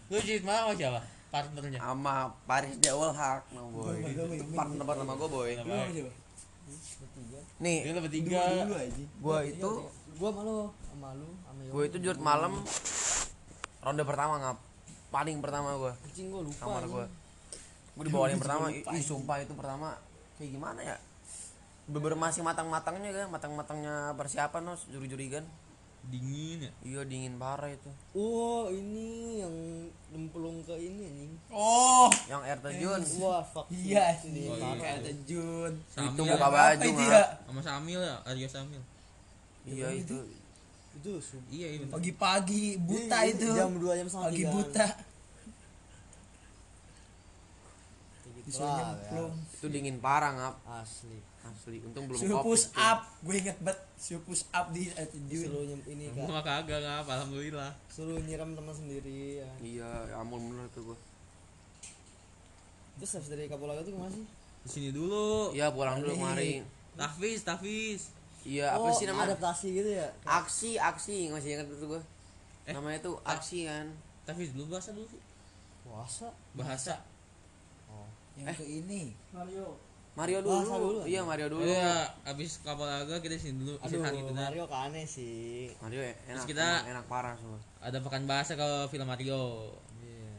Lu 0.09 0.17
jadi 0.19 0.43
malam 0.43 0.63
sama 0.65 0.75
siapa? 0.75 1.01
Partnernya? 1.29 1.81
Sama 1.81 2.15
Paris 2.49 2.75
Jawel 2.81 3.13
Hak 3.13 3.43
no 3.53 3.69
boy. 3.69 4.01
Partner 4.57 4.85
partner 4.85 5.05
sama 5.05 5.15
gua 5.21 5.29
boy? 5.29 5.51
Lu 5.61 5.77
nih 7.59 7.91
lebih 7.91 8.13
tiga. 8.13 8.65
dulu 8.65 8.77
aja. 8.77 9.05
gua 9.19 9.39
itu 9.43 9.71
gua 10.21 10.31
malu 10.31 10.71
sama 10.95 11.09
lu 11.15 11.31
sama 11.43 11.61
gue 11.63 11.83
itu 11.87 11.97
jurit 12.03 12.21
malam 12.23 12.53
ronde 13.83 14.03
pertama 14.07 14.35
ngap. 14.43 14.59
Paling 15.09 15.41
pertama 15.41 15.73
gue 15.81 15.93
anjing 16.05 16.29
gua 16.29 16.43
lupa 16.45 16.65
kamar 16.69 16.85
gue 16.85 17.07
gue 17.99 18.05
dibawa 18.07 18.27
yang 18.31 18.39
pertama. 18.39 18.71
ih 18.71 19.03
sumpah 19.03 19.43
itu 19.43 19.51
pertama. 19.59 19.99
Kayak 20.39 20.51
gimana 20.55 20.81
ya? 20.87 20.97
Beberapa 21.91 22.15
masih 22.15 22.47
matang-matangnya 22.47 23.11
kan? 23.11 23.27
Matang-matangnya 23.27 24.15
persiapan 24.15 24.63
nos. 24.71 24.87
Juri-juri 24.87 25.35
kan 25.35 25.43
Dingin 26.09 26.65
ya. 26.65 26.73
iya 26.83 27.01
dingin 27.05 27.37
parah 27.37 27.69
itu 27.69 27.91
oh 28.13 28.69
ini 28.69 29.07
yang 29.39 29.55
nyemplung 30.09 30.65
ke 30.65 30.73
ini 30.75 31.05
anjing 31.05 31.33
Oh, 31.49 32.09
yang 32.25 32.41
air 32.43 32.57
terjun 32.59 33.01
wah 33.19 33.41
fuck 33.43 33.69
iya 33.69 34.13
sih. 34.15 34.33
sih. 34.33 34.45
Oh, 34.47 34.57
iya. 34.57 34.73
Kayak 34.75 34.99
terjun. 35.03 35.73
Samil. 35.87 36.09
itu 36.09 36.21
ya. 36.23 36.31
buka 36.31 36.47
Apa 36.47 36.57
baju 36.73 36.89
itu 36.89 37.03
ya? 37.05 37.25
Sama 37.43 37.61
Samil 37.61 38.01
ya, 38.01 38.17
Arya 38.23 38.49
Samil. 38.49 38.83
iya 39.65 39.89
itu 39.93 40.17
itu 40.95 41.13
sub 41.19 41.45
Iya, 41.47 41.67
iya. 41.69 41.79
bener. 41.79 41.93
Pagi-pagi 41.93 42.65
buta 42.79 43.19
Iya, 43.19 43.31
itu. 43.31 43.49
jam 43.55 43.71
dua, 43.75 43.93
jam 43.95 44.07
setengah 44.07 44.29
Pagi 44.29 44.45
buta. 44.47 44.87
Kayak 48.19 48.45
gitu 48.47 48.65
nyemplung. 48.65 49.33
itu 49.53 49.67
dingin 49.69 49.97
parah 49.99 50.33
ngap 50.33 50.55
ya. 50.59 50.81
asli 50.81 51.19
asli 51.45 51.77
untung 51.83 52.05
belum 52.07 52.17
Suruh 52.17 52.41
push 52.41 52.73
up, 52.75 53.05
gue 53.21 53.35
inget 53.37 53.59
banget 53.59 53.81
suruh 53.99 54.23
push 54.23 54.47
up 54.51 54.71
di 54.71 54.87
attitude. 54.91 55.45
suruh 55.45 55.63
nyem 55.65 55.83
ini 55.85 56.07
Gua 56.09 56.23
kak 56.23 56.31
mah 56.31 56.45
kagak 56.45 56.81
ngap, 56.81 57.07
alhamdulillah. 57.09 57.71
suruh 57.89 58.17
nyiram 58.21 58.55
teman 58.55 58.71
sendiri 58.73 59.43
ya. 59.43 59.51
iya 59.61 59.91
ya 60.07 60.15
ampun 60.17 60.39
bener 60.41 60.71
tuh 60.71 60.83
gua 60.85 60.99
terus 62.97 63.11
habis 63.13 63.29
dari 63.29 63.47
Kapulaga 63.47 63.81
tuh 63.81 63.93
ke 63.93 63.99
mana 63.99 64.11
sih 64.11 64.27
Di 64.59 64.69
sini 64.69 64.89
dulu. 64.91 65.51
iya 65.51 65.69
pulang 65.69 65.99
dulu 65.99 66.15
kemarin 66.15 66.63
Tafis, 66.95 67.43
Tafis. 67.43 68.03
iya 68.43 68.71
apa 68.73 68.87
Oh, 68.87 68.93
sih 68.93 69.07
namanya 69.07 69.35
adaptasi 69.35 69.67
gitu 69.73 69.91
ya 69.93 70.07
aksi 70.25 70.71
aksi 70.77 71.31
masih 71.31 71.55
ingat 71.55 71.67
itu 71.69 71.87
gua 71.87 72.03
Eh? 72.63 72.73
namanya 72.73 72.99
tuh 73.01 73.17
aksi 73.25 73.65
kan 73.65 73.87
Tafis 74.23 74.53
dulu 74.53 74.73
bahasa 74.73 74.93
dulu. 74.93 75.07
puasa 75.83 76.29
Bahasa. 76.53 76.95
Yang 78.37 78.55
ke 78.57 78.67
ini. 78.69 79.03
Mario 79.33 79.75
dulu, 80.41 80.51
Bahasa 80.51 80.77
dulu, 80.77 81.01
iya 81.05 81.21
Mario 81.23 81.47
dulu 81.49 81.63
Iya, 81.63 81.95
abis 82.25 82.51
kapal 82.61 82.85
agak 82.87 83.21
kita 83.21 83.37
sini 83.37 83.55
dulu. 83.57 83.75
aduh 83.77 83.87
Istirahat 83.89 84.13
gitu 84.13 84.33
dah. 84.33 84.47
Mario 84.47 84.65
ke 84.65 84.77
aneh 84.81 85.05
sih 85.05 85.71
Mario 85.79 86.01
enak 86.03 86.19
Terus 86.35 86.47
kita- 86.49 86.83
enak, 86.83 86.91
enak 86.93 87.05
parah 87.07 87.35
semua 87.35 87.59
Ada 87.79 87.99
pekan 87.99 88.25
bahasa 88.25 88.53
ke 88.53 88.69
film 88.89 89.07
Mario. 89.07 89.71
iya 89.97 90.35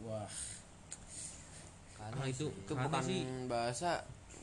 Wah, 0.00 0.30
ke 1.90 2.00
Ah, 2.00 2.08
aneh 2.10 2.30
itu 2.30 2.46
sih. 2.46 2.48
itu 2.58 2.72
Aneh 2.72 2.82
bukan 2.82 3.02
sih. 3.04 3.20
bahasa 3.46 3.90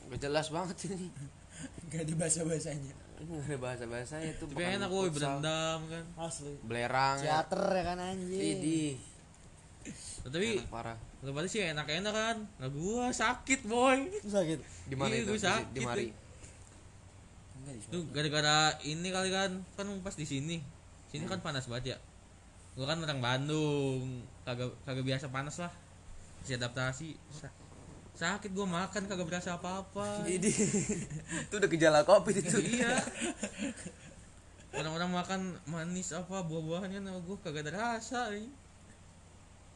gak 0.06 0.20
jelas 0.20 0.46
banget 0.48 0.76
ini 0.86 1.08
gak 1.90 2.00
ada 2.02 2.14
bahasa-bahasanya. 2.16 2.94
gak 3.16 3.42
ada 3.42 3.56
bahasa 3.56 3.84
bahasanya 3.84 4.28
itu 4.30 4.44
Tapi 4.44 4.62
enak 4.62 4.86
woi 4.88 5.08
berendam 5.08 5.78
kan. 5.84 6.04
asli 6.20 6.52
belerang 6.62 7.16
ya. 7.18 7.40
teater 7.42 7.62
ya 7.72 7.84
kan 7.84 7.98
anjing 7.98 8.38
Idih, 8.52 8.92
Tapi 10.22 10.60
enak 10.60 10.98
parah 11.32 11.42
Lepas 11.42 11.50
sih 11.50 11.62
enak-enak 11.66 12.14
kan. 12.14 12.36
Nah 12.62 12.68
gua 12.70 13.10
sakit 13.10 13.66
boy. 13.66 14.06
Itu 14.06 14.30
sakit 14.30 14.58
di 14.86 14.94
mana 14.94 15.12
Iya, 15.14 15.22
itu 15.26 15.32
gua 15.34 15.42
sakit 15.42 15.66
di 15.74 15.80
Mari 15.82 16.06
Enggak 17.56 17.74
di 17.74 17.82
Itu 17.90 17.98
gara-gara 18.14 18.58
ini 18.86 19.08
kali 19.10 19.30
kan. 19.34 19.50
Kan 19.74 19.86
pas 20.06 20.14
di 20.14 20.26
sini. 20.26 20.62
Sini 21.10 21.26
kan 21.26 21.42
panas 21.42 21.66
banget 21.66 21.96
ya. 21.96 21.98
Gua 22.78 22.86
kan 22.86 23.02
orang 23.02 23.18
Bandung. 23.18 24.22
Kagak 24.46 24.70
kagak 24.86 25.02
biasa 25.02 25.26
panas 25.34 25.58
lah. 25.58 25.72
Masih 26.42 26.54
adaptasi. 26.62 27.08
Sa- 27.34 27.54
sakit 28.16 28.54
gua 28.54 28.64
makan 28.70 29.10
kagak 29.10 29.26
berasa 29.26 29.58
apa-apa. 29.58 30.22
Idih. 30.30 30.54
itu 31.50 31.54
udah 31.58 31.68
gejala 31.68 32.00
covid 32.06 32.38
itu 32.38 32.58
iya. 32.62 32.96
Orang-orang 34.76 35.08
makan 35.08 35.40
manis 35.64 36.12
apa 36.12 36.44
buah-buahan 36.44 36.92
kan 36.92 37.04
gua 37.24 37.36
kagak 37.42 37.66
ada 37.66 37.96
rasa 37.96 38.30
ini. 38.32 38.48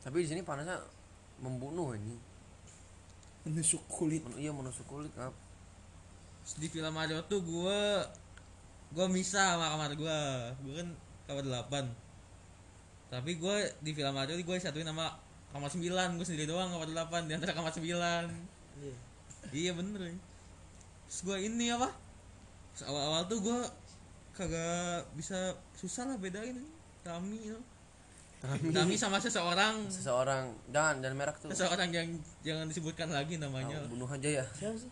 tapi 0.01 0.25
di 0.25 0.33
sini 0.33 0.41
panasnya 0.41 0.81
membunuh 1.41 1.97
ini. 1.97 2.17
Menusuk 3.49 3.83
kulit. 3.89 4.23
Men- 4.25 4.41
iya 4.41 4.53
menusuk 4.53 4.85
kulit 4.85 5.13
Terus 5.17 6.55
di 6.57 6.69
film 6.73 6.93
Mario 6.93 7.21
tuh 7.29 7.41
gua 7.45 8.05
gua 8.93 9.07
misah 9.09 9.57
sama 9.57 9.77
kamar 9.77 9.93
gua. 9.97 10.19
Gua 10.65 10.73
kan 10.81 10.89
kamar 11.31 11.45
8 11.47 12.11
tapi 13.11 13.43
gua 13.43 13.59
di 13.83 13.91
film 13.91 14.15
Mario 14.15 14.39
gua 14.47 14.55
satuin 14.63 14.87
sama 14.87 15.19
kamar 15.51 15.67
9 15.67 15.83
gua 16.15 16.27
sendiri 16.27 16.47
doang 16.47 16.71
kamar 16.71 16.87
8 16.87 17.27
di 17.27 17.35
antara 17.35 17.53
kamar 17.59 17.75
9 17.75 17.83
iya. 17.83 18.97
Iya 19.51 19.73
bener 19.75 20.15
ya. 20.15 20.15
terus 21.11 21.21
gua 21.27 21.37
ini 21.43 21.75
apa? 21.75 21.91
Terus 22.71 22.87
awal-awal 22.87 23.27
tuh 23.27 23.39
gua 23.43 23.67
kagak 24.39 25.11
bisa 25.19 25.59
susah 25.75 26.07
lah 26.07 26.17
bedain 26.23 26.63
kami 27.03 27.51
you 27.51 27.59
know. 27.59 27.65
Kami. 28.41 28.97
Sama 28.97 29.21
seseorang. 29.21 29.85
Seseorang. 29.93 30.53
Jangan 30.73 31.05
jangan 31.05 31.17
merah 31.17 31.35
tuh. 31.37 31.49
Seseorang 31.53 31.89
yang 31.93 32.09
jangan 32.41 32.65
disebutkan 32.67 33.13
lagi 33.13 33.37
namanya. 33.37 33.77
Ah, 33.77 33.87
bunuh 33.89 34.09
aja 34.09 34.29
ya. 34.41 34.45
Siapa 34.57 34.77
sih? 34.81 34.91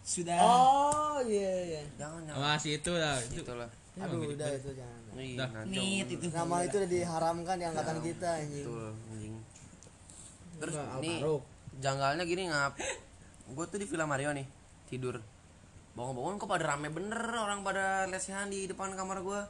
Sudah. 0.00 0.36
oh 0.40 1.20
iya 1.24 1.76
iya. 1.76 1.82
Jangan 1.96 2.24
jangan. 2.28 2.40
Masih 2.40 2.72
itu 2.80 2.92
lah. 2.92 3.16
Itu 3.20 3.42
itulah. 3.44 3.70
Aduh 4.00 4.20
udah 4.32 4.48
itu 4.52 4.70
jangan. 4.76 5.00
Ih, 5.16 5.36
Dah. 5.36 5.48
ngaco. 5.50 5.72
Nit 5.72 6.08
itu. 6.08 6.26
nama 6.30 6.56
itu 6.62 6.74
udah 6.78 6.90
diharamkan 6.90 7.54
di 7.58 7.64
angkatan 7.66 7.96
kita 8.00 8.28
anjing. 8.38 8.64
betul 8.64 8.92
anjing. 9.12 9.34
Terus 10.60 10.74
janggalnya 11.80 12.24
gini 12.28 12.42
ngap. 12.52 12.72
Gue 13.50 13.64
tuh 13.66 13.78
di 13.82 13.86
Villa 13.88 14.06
Mario 14.06 14.30
nih 14.30 14.46
tidur. 14.88 15.18
Bangun-bangun 15.98 16.38
kok 16.38 16.48
pada 16.48 16.76
rame 16.76 16.88
bener 16.92 17.18
orang 17.34 17.66
pada 17.66 18.06
lesehan 18.06 18.46
di 18.48 18.70
depan 18.70 18.94
kamar 18.94 19.20
gue 19.24 19.40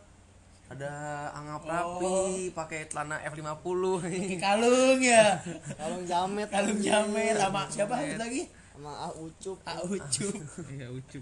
ada 0.70 0.92
angap 1.34 1.66
rapi 1.66 2.54
pakai 2.54 2.86
celana 2.86 3.18
F50 3.26 3.82
Pakai 3.98 4.38
kalung 4.38 5.02
ya. 5.02 5.34
kalung 5.74 6.06
jamet. 6.06 6.46
Kalung 6.46 6.78
jamet 6.78 7.34
sama 7.34 7.66
siapa 7.66 7.98
satu 7.98 8.22
lagi? 8.22 8.46
sama 8.70 8.92
ah 8.96 9.12
ucup. 9.12 9.58
Ah 9.66 9.82
Ucup. 9.82 10.32
iya 10.78 10.86
ucup. 10.88 11.20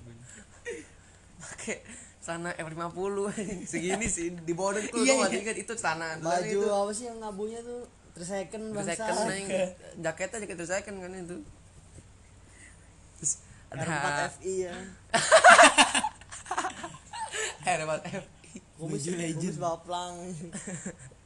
Pakai 1.41 1.81
celana 2.21 2.53
F50 2.55 3.17
segini 3.65 4.07
sih 4.07 4.37
di 4.37 4.53
bawah 4.53 4.77
tuh 4.77 5.01
Iya, 5.01 5.33
iya, 5.33 5.41
kan 5.41 5.57
itu 5.57 5.73
celana 5.81 6.21
baju 6.21 6.45
itu. 6.45 6.69
Apa 6.69 6.93
sih 6.93 7.09
yang 7.09 7.19
ngabunya 7.25 7.65
tuh? 7.65 7.89
Tersecond 8.13 8.77
bangsa 8.77 9.01
second 9.01 9.33
anjing. 9.33 9.49
jaketnya 10.05 10.45
jaket 10.45 10.61
second 10.69 10.97
kan 11.01 11.13
itu. 11.17 11.37
Terus 13.17 13.33
ada 13.73 13.81
R4 13.81 14.09
FI 14.37 14.55
ya. 14.69 14.77
R4 17.65 17.93
F 18.13 18.25
Baju 18.79 19.11
legend. 19.19 19.39
kumis 19.43 19.59
baplang. 19.59 20.17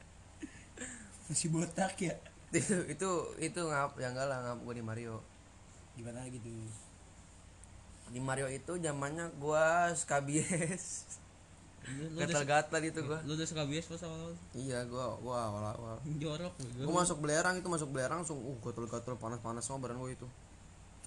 Masih 1.28 1.48
botak 1.52 1.96
ya. 2.00 2.16
itu 2.52 2.76
itu 2.84 3.10
itu 3.40 3.60
ngap 3.64 3.96
yang 3.96 4.12
enggak 4.12 4.28
lah 4.28 4.38
ngap 4.44 4.58
gue 4.64 4.74
di 4.76 4.84
Mario. 4.84 5.20
Gimana 5.96 6.24
gitu? 6.28 6.48
di 8.12 8.20
Mario 8.20 8.44
itu 8.52 8.76
zamannya 8.76 9.32
gua 9.40 9.88
skabies 9.96 11.08
Iya, 11.82 12.14
lu 12.14 12.18
gatal-gatal 12.22 12.78
itu 12.86 13.00
gua. 13.02 13.18
lu 13.26 13.34
udah 13.34 13.42
suka 13.42 13.66
bias 13.66 13.90
pas 13.90 13.98
awal 14.06 14.30
iya 14.54 14.86
gua 14.86 15.18
gua 15.18 15.50
awal 15.50 15.64
awal 15.74 15.96
jorok 16.20 16.54
gua. 16.78 17.02
Masuk 17.02 17.18
belerang 17.18 17.58
itu 17.58 17.66
masuk 17.66 17.90
belerang 17.90 18.22
langsung 18.22 18.38
uh 18.38 18.54
gatal-gatal 18.62 19.18
panas-panas 19.18 19.66
sama 19.66 19.82
badan 19.82 19.98
gua 19.98 20.14
itu. 20.14 20.28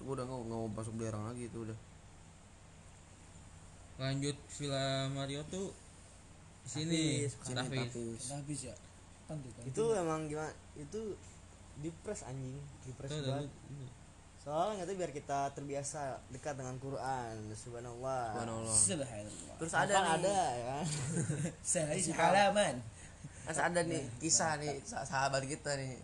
Gua 0.04 0.20
udah 0.20 0.28
nggak 0.28 0.36
nggak 0.36 0.58
mau 0.60 0.68
masuk 0.68 0.92
belerang 1.00 1.24
lagi 1.32 1.48
itu 1.48 1.58
udah. 1.64 1.78
Lanjut 3.96 4.36
Villa 4.60 5.08
Mario 5.08 5.40
tuh 5.48 5.72
di 6.66 6.70
sini 6.72 7.02
Tapis. 7.46 8.26
Habis. 8.28 8.60
ya. 8.64 8.74
Kan 9.24 9.38
itu 9.62 9.84
emang 9.92 10.26
gimana? 10.26 10.50
Itu 10.74 11.14
dipres 11.78 12.22
anjing. 12.22 12.58
Dipres 12.82 13.06
Tuh, 13.08 13.22
banget. 13.22 13.50
soalnya 14.36 14.82
itu 14.82 14.94
biar 14.94 15.10
kita 15.10 15.50
terbiasa 15.52 16.22
dekat 16.28 16.54
dengan 16.54 16.78
Quran 16.78 17.34
subhanallah. 17.52 18.34
Subhanallah. 18.34 18.70
Subhanallah. 18.70 19.54
terus 19.58 19.74
ada 19.74 19.94
ada 19.94 20.02
nih? 20.02 20.14
ada 20.20 20.38
ya. 20.52 20.76
Kan 20.76 20.84
Saya 21.60 21.86
halaman. 22.14 22.74
terus 23.44 23.60
ada 23.60 23.80
nih 23.80 24.02
kisah 24.18 24.52
nih 24.56 24.74
sa- 24.82 25.02
sahabat 25.02 25.42
kita 25.42 25.74
nih. 25.74 25.98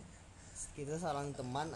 Kita 0.71 0.95
seorang 0.95 1.31
teman 1.31 1.71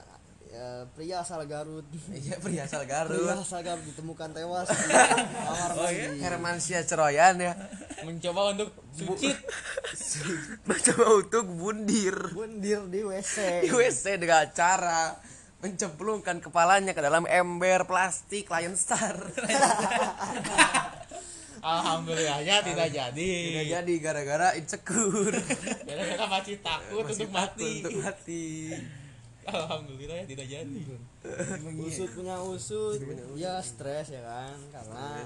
ya, 0.51 0.87
pria 0.95 1.15
asal 1.23 1.43
Garut. 1.47 1.85
Iya 2.11 2.35
pria 2.39 2.63
asal 2.65 2.83
pria 2.83 3.03
Garut 3.05 3.27
asal 3.31 3.61
Garut 3.63 3.85
ditemukan 3.87 4.29
tewas 4.33 4.67
di 4.71 4.85
kamar 4.91 5.71
oh 5.75 5.89
iya? 5.91 6.09
Hermansyah 6.17 6.81
Ceroyan 6.87 7.35
ya. 7.39 7.53
Mencoba 8.03 8.55
untuk 8.55 8.69
suci 8.95 9.31
mencoba 10.69 11.05
untuk 11.21 11.45
bundir. 11.45 12.17
Bundir 12.31 12.81
di 12.87 13.01
WC 13.03 13.67
di 13.67 13.69
WC 13.71 14.19
dengan 14.19 14.47
cara 14.53 15.15
mencemplungkan 15.57 16.37
kepalanya 16.37 16.93
ke 16.93 17.01
dalam 17.01 17.25
ember 17.25 17.89
plastik 17.89 18.47
Lion 18.53 18.77
Star. 18.77 19.17
Alhamdulillahnya 21.57 22.61
tidak 22.61 22.87
jadi. 22.93 23.31
Tidak 23.49 23.65
jadi 23.65 23.93
gara-gara 23.97 24.53
insecure. 24.55 25.33
Karena 25.89 26.25
masih 26.29 26.61
takut 26.61 27.03
Masih 27.03 27.25
untuk 27.25 27.33
takut 27.33 27.57
mati. 27.57 27.71
untuk 27.81 27.97
mati 28.05 28.45
alhamdulillah 29.47 30.17
ya 30.23 30.25
tidak 30.27 30.47
jadi. 30.47 30.81
Usut 31.79 32.09
punya 32.11 32.35
usut. 32.43 32.99
Ya 33.39 33.59
stres 33.63 34.11
ya 34.11 34.21
kan 34.23 34.57
karena 34.71 35.23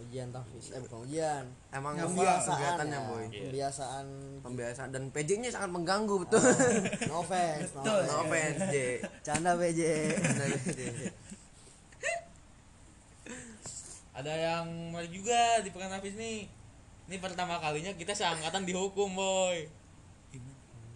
ujian 0.00 0.32
tafis 0.32 0.72
eh 0.72 0.80
bukan 0.80 0.98
ujian. 1.04 1.44
Emang 1.70 1.94
pembiasaan 1.94 2.56
kegiatannya 2.56 2.98
ya. 2.98 3.08
boy? 3.08 3.24
pembiasaan. 3.28 4.06
Pembiasaan. 4.40 4.88
Dan 4.90 5.02
PJ-nya 5.12 5.52
sangat 5.52 5.70
mengganggu 5.70 6.16
betul. 6.24 6.40
no 7.10 7.20
offense 7.20 7.70
no 7.76 7.80
offense. 7.84 8.08
no 8.08 8.16
offense 8.24 8.60
J. 8.72 8.76
Canda 9.20 9.52
PJ 9.60 9.80
PJ. 10.16 10.80
ada 14.20 14.32
yang 14.36 14.92
mari 14.92 15.08
juga 15.08 15.64
di 15.64 15.72
pekan 15.72 15.92
habis 15.92 16.12
nih. 16.16 16.44
Ini 17.08 17.16
pertama 17.18 17.56
kalinya 17.60 17.92
kita 17.96 18.12
seangkatan 18.16 18.64
dihukum 18.64 19.12
boy. 19.16 19.68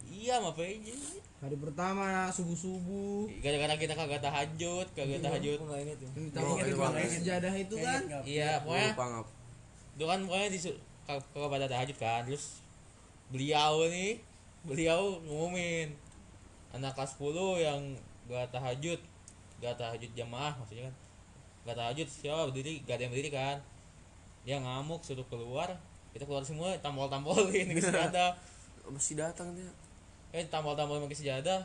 Iya 0.09 0.41
sama 0.41 0.53
PJ 0.57 0.93
hari 1.43 1.55
pertama 1.59 2.31
subuh 2.31 2.55
subuh 2.55 3.27
gara-gara 3.43 3.75
kita 3.75 3.93
kagak 3.93 4.23
tahajud 4.23 4.87
kagak 4.95 5.19
tahajud. 5.19 5.59
Aku 5.59 5.65
nggak 5.67 5.81
inget 5.83 5.97
ya. 5.99 6.09
sejadah 7.11 7.53
itu 7.53 7.75
kan? 7.83 8.01
iya 8.23 8.51
pokoknya 8.63 8.91
itu 9.95 10.03
kan 10.07 10.19
pokoknya 10.23 10.47
di 10.49 10.59
kagak 11.05 11.49
pada 11.51 11.65
tahajud 11.67 11.97
kan 11.99 12.21
terus 12.23 12.63
beliau 13.29 13.83
nih 13.91 14.21
beliau 14.65 15.21
ngumumin 15.21 15.93
anak 16.73 16.97
kelas 16.97 17.15
10 17.21 17.31
yang 17.61 17.81
gak 18.27 18.51
tahajud 18.51 18.99
gak 19.63 19.75
tahajud 19.79 20.11
jamaah 20.17 20.53
maksudnya 20.59 20.91
kan. 20.91 20.95
Nggak 21.65 21.77
tahajud 21.81 22.07
siapa 22.09 22.41
berdiri 22.51 22.83
gak 22.83 22.95
ada 22.99 23.03
yang 23.07 23.13
berdiri 23.13 23.31
kan. 23.31 23.57
Dia 24.45 24.57
ngamuk 24.61 25.01
suruh 25.05 25.25
keluar 25.29 25.71
kita 26.15 26.23
keluar 26.23 26.47
semua 26.47 26.71
tampol 26.79 27.11
tampolin 27.11 27.67
ke 27.75 27.81
sejadah 27.83 28.31
Masih 28.87 29.17
datang 29.17 29.51
dia. 29.51 29.67
Eh 30.35 30.43
tampolin 30.51 31.07
pakai 31.07 31.15
sejadah. 31.15 31.63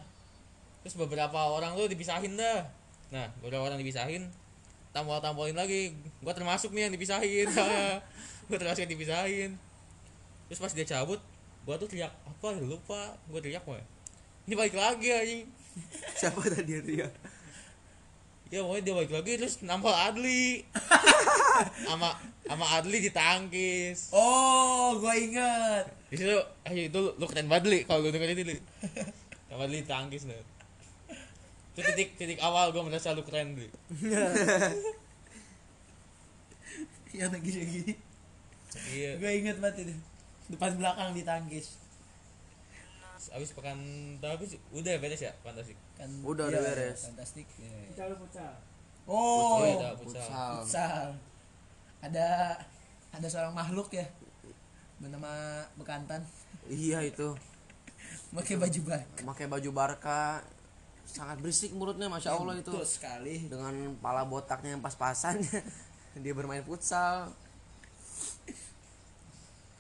Terus 0.87 0.95
beberapa 0.95 1.51
orang 1.51 1.75
tuh 1.75 1.91
dipisahin 1.91 2.39
dah. 2.39 2.63
Nah 3.11 3.27
beberapa 3.43 3.67
orang 3.67 3.83
dipisahin 3.83 4.31
tampol 4.95 5.19
tampolin 5.19 5.59
lagi. 5.59 5.99
Gua 6.23 6.31
termasuk 6.31 6.71
nih 6.71 6.87
yang 6.87 6.95
dipisahin 6.95 7.51
gua 8.49 8.57
termasuk 8.57 8.87
yang 8.87 8.93
dipisahin. 8.95 9.51
Terus 10.47 10.59
pas 10.63 10.71
dia 10.71 10.87
cabut 10.87 11.19
gua 11.67 11.75
tuh 11.75 11.91
teriak 11.91 12.15
apa? 12.25 12.49
Lupa. 12.63 13.19
Gua 13.27 13.43
teriak 13.43 13.67
apa 13.67 13.83
ini 14.51 14.59
balik 14.59 14.75
lagi 14.75 15.09
anjing. 15.15 15.47
Siapa 16.19 16.43
tadi 16.51 16.75
yang 16.75 16.87
dia? 16.87 17.09
ya 18.51 18.67
pokoknya 18.67 18.83
dia 18.83 18.95
balik 18.99 19.13
lagi 19.15 19.33
terus 19.39 19.63
nampol 19.63 19.95
Adli. 19.95 20.67
Sama 21.87 22.19
sama 22.51 22.67
Adli 22.75 22.99
ditangkis 23.01 24.11
Oh, 24.11 24.99
gua 24.99 25.15
ingat. 25.15 25.87
di 26.11 26.19
situ 26.19 26.35
eh 26.67 26.75
itu 26.85 26.99
lu, 26.99 27.15
lu 27.15 27.25
keren 27.25 27.47
banget 27.47 27.71
Li 27.71 27.79
kalau 27.85 28.03
lu 28.03 28.11
dengerin 28.11 28.35
ini 28.37 28.45
Li. 28.49 28.57
sama 29.47 29.63
Adli 29.65 29.81
ditangkis 29.81 30.27
nih 30.27 30.43
itu 31.71 31.87
titik 31.87 32.09
titik 32.15 32.39
awal 32.41 32.69
gue 32.69 32.83
merasa 32.83 33.15
lu 33.15 33.23
keren 33.23 33.55
Li 33.55 33.71
Yang 37.11 37.31
lagi 37.33 37.51
gini. 37.51 37.93
iya 38.89 39.19
Gua 39.19 39.31
ingat 39.31 39.57
banget 39.59 39.83
itu. 39.85 39.95
Depan 40.49 40.75
belakang 40.75 41.11
ditangkis. 41.13 41.79
abis 43.31 43.53
pekan 43.53 43.77
tapi 44.17 44.49
udah 44.73 44.97
beres 44.97 45.21
ya 45.21 45.31
fantastik 45.41 45.77
Kan 45.93 46.09
Udah, 46.25 46.49
iya, 46.49 46.57
udah 46.57 46.63
beres. 46.65 47.01
Fantastik. 47.05 47.47
iya. 47.57 47.79
Futsal 47.87 48.11
futsal. 48.17 48.53
Oh, 49.05 49.61
oh 49.61 49.63
iya 49.63 49.91
futsal 49.93 50.25
Futsal. 50.63 51.07
Ada 52.01 52.57
ada 53.13 53.27
seorang 53.29 53.53
makhluk 53.53 53.93
ya. 53.93 54.07
Bernama 55.01 55.65
bekantan. 55.77 56.25
Iya 56.69 57.05
itu. 57.05 57.37
pakai 58.31 58.55
baju 58.55 58.81
bak 58.87 59.03
Pakai 59.27 59.47
baju 59.51 59.71
Barca. 59.73 60.41
Sangat 61.05 61.43
berisik 61.43 61.75
mulutnya 61.75 62.07
masya 62.09 62.37
Allah 62.37 62.57
itu. 62.57 62.71
Betul 62.73 62.87
sekali. 62.87 63.51
Dengan 63.51 63.97
pala 63.99 64.25
botaknya 64.25 64.79
yang 64.79 64.83
pas-pasan. 64.85 65.43
Dia 66.23 66.33
bermain 66.33 66.63
futsal. 66.65 67.33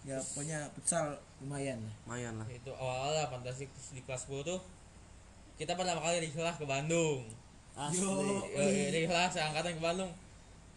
Ya 0.04 0.16
pokoknya 0.32 0.68
futsal 0.74 1.16
lumayan. 1.40 1.78
Lah 1.80 1.94
lumayan 2.04 2.34
lah. 2.40 2.46
Itu 2.48 2.72
awal 2.74 3.16
lah 3.16 3.26
fantastik 3.30 3.68
terus 3.72 3.88
di 3.96 4.00
kelas 4.04 4.26
10 4.26 4.44
tuh 4.44 4.60
kita 5.60 5.76
pertama 5.76 6.00
kali 6.00 6.24
rihlah 6.24 6.56
ke 6.56 6.64
Bandung. 6.64 7.20
Asli. 7.76 8.96
Rihlah 8.96 9.28
seangkatan 9.28 9.76
ke 9.76 9.82
Bandung 9.84 10.08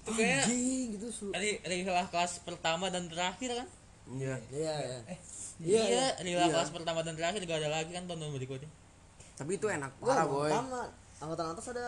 itu 0.03 0.11
kayak 0.19 0.43
anjing 0.43 0.87
gitu 0.99 1.07
su 1.15 1.25
rihlah 1.63 2.07
kelas 2.11 2.43
pertama 2.43 2.91
dan 2.91 3.07
terakhir 3.07 3.63
kan? 3.63 3.67
Iya. 4.11 4.35
Iya 4.51 4.73
iya. 4.83 4.99
Eh 5.07 5.19
Iya, 5.63 5.83
iya 5.87 6.05
rihlah 6.19 6.49
iya. 6.51 6.55
kelas 6.59 6.71
pertama 6.75 6.99
dan 7.07 7.15
terakhir 7.15 7.39
gak 7.47 7.63
ada 7.63 7.71
lagi 7.71 7.95
kan 7.95 8.03
tahun 8.03 8.35
berikutnya. 8.35 8.67
Tapi 9.39 9.51
itu 9.55 9.67
enak 9.71 9.91
Wah, 10.03 10.07
parah 10.11 10.25
boy. 10.27 10.51
pertama. 10.51 10.81
Angkatan 11.23 11.45
atas 11.55 11.65
ada 11.71 11.87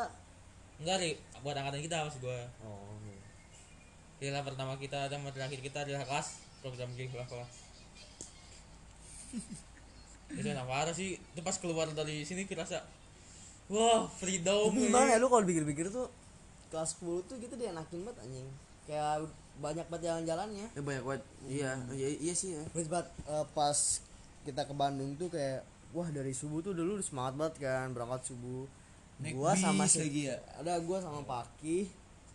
enggak 0.80 0.96
ri. 1.04 1.12
Buat 1.44 1.60
angkatan 1.60 1.82
kita 1.84 2.08
maksud 2.08 2.22
gue 2.24 2.40
oh 2.64 2.96
rihlah 4.16 4.48
pertama 4.48 4.80
kita 4.80 5.12
dan 5.12 5.20
terakhir 5.28 5.60
kita 5.60 5.84
rihlah 5.84 6.08
kelas 6.08 6.40
program 6.64 6.88
rihlah 6.96 7.28
kelas. 7.28 7.52
Itu 10.40 10.48
enak 10.48 10.66
parah 10.72 10.96
sih. 10.96 11.20
Itu 11.36 11.44
pas 11.44 11.60
keluar 11.60 11.92
dari 11.92 12.24
sini 12.24 12.48
kerasa 12.48 12.80
wah 13.66 14.06
freedom 14.22 14.70
Tapi 14.70 14.90
gimana 14.90 15.10
ya 15.10 15.18
lu 15.18 15.26
kalau 15.26 15.42
pikir-pikir 15.42 15.90
tuh 15.90 16.06
kelas 16.76 17.00
10 17.00 17.24
tuh 17.32 17.40
kita 17.40 17.56
dienakin 17.56 18.04
banget 18.04 18.20
anjing. 18.28 18.48
Kayak 18.84 19.32
banyak 19.64 19.88
banget 19.88 20.04
jalan-jalannya. 20.12 20.68
Ya 20.76 20.82
banyak 20.84 21.04
banget. 21.08 21.24
Iya 21.48 21.72
iya, 21.96 22.08
iya 22.20 22.34
sih 22.36 22.60
ya. 22.60 22.64
Terus 22.76 22.92
banget 22.92 23.08
eh, 23.32 23.46
pas 23.56 23.80
kita 24.44 24.62
ke 24.68 24.74
Bandung 24.76 25.16
tuh 25.16 25.32
kayak 25.32 25.64
wah 25.96 26.12
dari 26.12 26.36
subuh 26.36 26.60
tuh 26.60 26.76
dulu 26.76 27.00
udah 27.00 27.08
semangat 27.08 27.34
banget 27.40 27.56
kan 27.64 27.96
berangkat 27.96 28.36
subuh. 28.36 28.68
Naik 29.24 29.40
gua 29.40 29.56
sama 29.56 29.88
si 29.88 30.04
lagi 30.04 30.28
ya? 30.28 30.36
ada 30.60 30.76
gua 30.84 31.00
sama 31.00 31.24
Paki 31.24 31.88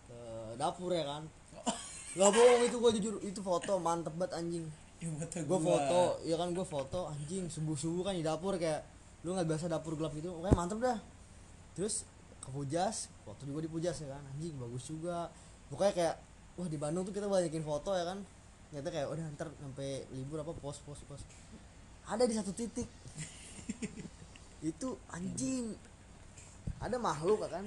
ke 0.08 0.18
dapur 0.56 0.96
ya 0.96 1.04
kan. 1.04 1.28
Gak 2.18 2.30
bohong 2.32 2.62
itu 2.64 2.76
gua 2.80 2.90
jujur 2.96 3.14
itu 3.20 3.40
foto 3.44 3.76
mantep 3.76 4.16
banget 4.16 4.40
anjing. 4.40 4.64
Foto 5.00 5.36
gue 5.40 5.60
foto 5.64 6.00
ya 6.28 6.36
kan 6.36 6.52
gue 6.52 6.66
foto 6.68 7.08
anjing 7.08 7.48
subuh 7.48 7.72
subuh 7.72 8.04
kan 8.04 8.12
di 8.12 8.20
dapur 8.20 8.60
kayak 8.60 8.84
lu 9.24 9.32
nggak 9.32 9.48
biasa 9.48 9.72
dapur 9.72 9.96
gelap 9.96 10.12
gitu 10.12 10.28
makanya 10.40 10.56
mantep 10.56 10.78
dah. 10.80 10.98
Terus 11.72 12.04
ke 12.40 12.48
Pujas 12.48 13.12
foto 13.22 13.44
juga 13.44 13.60
di 13.64 13.70
Pujas 13.70 13.96
ya 14.00 14.08
kan. 14.10 14.22
Anjing 14.36 14.56
bagus 14.56 14.84
juga. 14.88 15.30
Pokoknya 15.70 15.92
kayak 15.94 16.16
wah 16.58 16.68
di 16.68 16.78
Bandung 16.80 17.04
tuh 17.06 17.14
kita 17.14 17.30
banyakin 17.30 17.64
foto 17.64 17.94
ya 17.94 18.04
kan. 18.04 18.18
Ternyata 18.70 18.88
kayak 18.90 19.06
udah 19.12 19.24
ntar 19.38 19.48
sampai 19.54 20.04
libur 20.12 20.42
apa 20.42 20.52
pos 20.56 20.78
pos 20.82 21.00
pos 21.06 21.22
ada 22.08 22.26
di 22.26 22.34
satu 22.34 22.50
titik. 22.50 22.88
Itu 24.74 24.98
anjing. 25.12 25.76
Ada 26.80 26.96
makhluk 26.96 27.44
ya 27.44 27.60
kan 27.60 27.64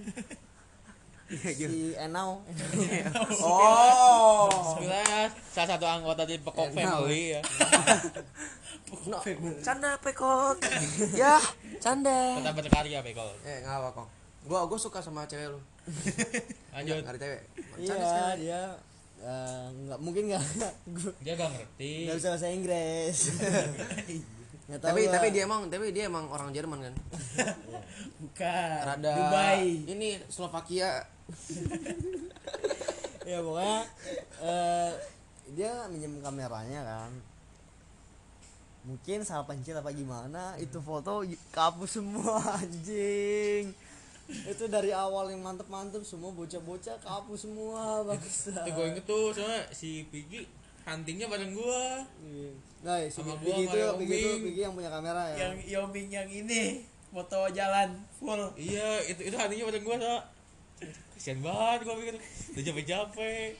si 1.41 1.95
Enau. 1.97 2.43
Oh. 3.43 4.49
Sebenarnya 4.75 5.31
salah 5.49 5.69
satu 5.75 5.85
anggota 5.87 6.23
di 6.27 6.37
Pekok 6.37 6.69
Enak. 6.73 7.03
Family 7.03 7.39
ya. 7.39 7.41
No, 9.09 9.17
canda 9.65 9.97
pekok 9.97 10.61
ya 11.17 11.41
canda. 11.81 12.37
Tetap 12.37 12.53
berkarya 12.61 13.01
Pekol 13.01 13.25
eh 13.41 13.65
nggak 13.65 13.73
apa 13.81 13.89
kok 13.89 14.07
gua 14.47 14.67
gua 14.67 14.79
suka 14.79 14.99
sama 14.99 15.23
cewek 15.27 15.51
lu. 15.51 15.59
Lanjut. 16.75 16.99
Nggak 17.03 17.13
ada 17.15 17.21
cewek. 17.21 17.41
Iya 17.79 17.93
sekali. 17.95 18.37
dia 18.43 18.61
eh, 19.23 19.65
nggak 19.87 19.99
mungkin 20.03 20.23
nggak 20.31 20.43
gua 20.91 21.11
dia 21.25 21.33
gak 21.39 21.51
ngerti. 21.51 21.91
Nggak 22.07 22.17
bisa 22.19 22.29
bahasa 22.35 22.47
Inggris. 22.51 23.17
Nggak 24.63 24.79
tahu 24.79 24.89
tapi 24.95 25.01
lah. 25.03 25.13
tapi 25.19 25.27
dia 25.35 25.43
emang 25.43 25.61
tapi 25.67 25.91
dia 25.91 26.07
emang 26.07 26.25
orang 26.31 26.55
Jerman 26.55 26.79
kan? 26.79 26.95
Bukan. 28.23 28.77
Rada 28.87 29.11
Dubai. 29.11 29.83
ini 29.91 30.15
Slovakia. 30.31 31.03
Ya 33.27 33.43
pokoknya 33.43 33.79
eh, 34.39 34.91
dia 35.51 35.71
minjem 35.91 36.23
kameranya 36.23 36.79
kan? 36.79 37.11
Mungkin 38.87 39.27
salah 39.27 39.43
pencet 39.43 39.75
apa 39.75 39.91
gimana 39.91 40.55
itu 40.59 40.79
foto 40.79 41.27
kapus 41.51 41.99
semua 41.99 42.39
anjing 42.63 43.71
itu 44.29 44.65
dari 44.71 44.95
awal 44.95 45.29
yang 45.29 45.43
mantep-mantep 45.43 46.01
semua 46.07 46.31
bocah-bocah 46.31 46.95
kapus 47.03 47.43
semua 47.43 48.07
bagus 48.07 48.47
itu 48.49 48.71
gue 48.71 48.85
inget 48.87 49.03
tuh 49.03 49.35
soalnya 49.35 49.67
si 49.75 50.07
Pigi 50.07 50.47
huntingnya 50.83 51.31
bareng 51.31 51.55
gua. 51.55 52.03
Nah 52.83 52.99
si 53.07 53.15
Sama 53.15 53.39
Pigi 53.39 53.67
gua 53.67 53.71
itu 53.71 53.77
sama 53.79 53.99
Pigi 53.99 54.15
itu. 54.19 54.29
Pigi 54.47 54.61
yang 54.67 54.75
punya 54.75 54.91
kamera 54.91 55.23
ya. 55.31 55.35
Yang 55.47 55.55
Yoming 55.71 56.07
yang 56.11 56.27
ini 56.27 56.83
foto 57.11 57.47
jalan 57.51 57.99
full. 58.19 58.41
Iya 58.59 58.99
itu 59.07 59.21
itu 59.27 59.35
huntingnya 59.35 59.65
bareng 59.71 59.83
gua 59.87 59.95
so 59.99 60.15
kasian 61.15 61.39
banget 61.39 61.79
gua 61.87 61.95
pikir. 61.99 62.15
Udah 62.55 62.63
capek-capek. 62.67 63.51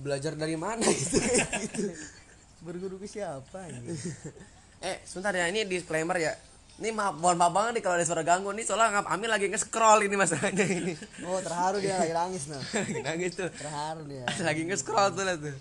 Belajar 0.00 0.32
dari 0.32 0.56
mana 0.56 0.80
gitu 0.88 1.20
gitu 1.60 1.92
berguru 2.64 2.96
ke 2.96 3.04
siapa 3.04 3.68
ini 3.68 3.92
eh 4.80 4.96
sebentar 5.04 5.36
ya 5.36 5.44
ini 5.52 5.68
disclaimer 5.68 6.16
ya 6.16 6.32
ini 6.74 6.90
maaf 6.90 7.14
mohon 7.14 7.36
maaf 7.36 7.50
banget 7.50 7.78
nih 7.78 7.82
kalau 7.82 7.94
ada 7.94 8.02
suara 8.02 8.22
ganggu 8.22 8.50
nih 8.50 8.62
soalnya 8.62 8.90
ngap 8.92 9.06
Amin 9.08 9.26
lagi 9.26 9.46
nge-scroll 9.46 10.02
ini 10.02 10.14
masalahnya. 10.14 10.64
Ini 10.64 10.94
oh 11.22 11.38
terharu 11.38 11.78
dia 11.78 11.94
lagi 11.96 12.10
nangis 12.12 12.44
nah. 12.46 12.58
Lagi 12.82 13.00
nangis 13.00 13.32
tuh. 13.32 13.46
Terharu 13.48 14.02
dia. 14.04 14.24
Lagi 14.46 14.62
nge-scroll 14.64 15.08
tuh 15.10 15.22
liat 15.22 15.38
tuh. 15.40 15.56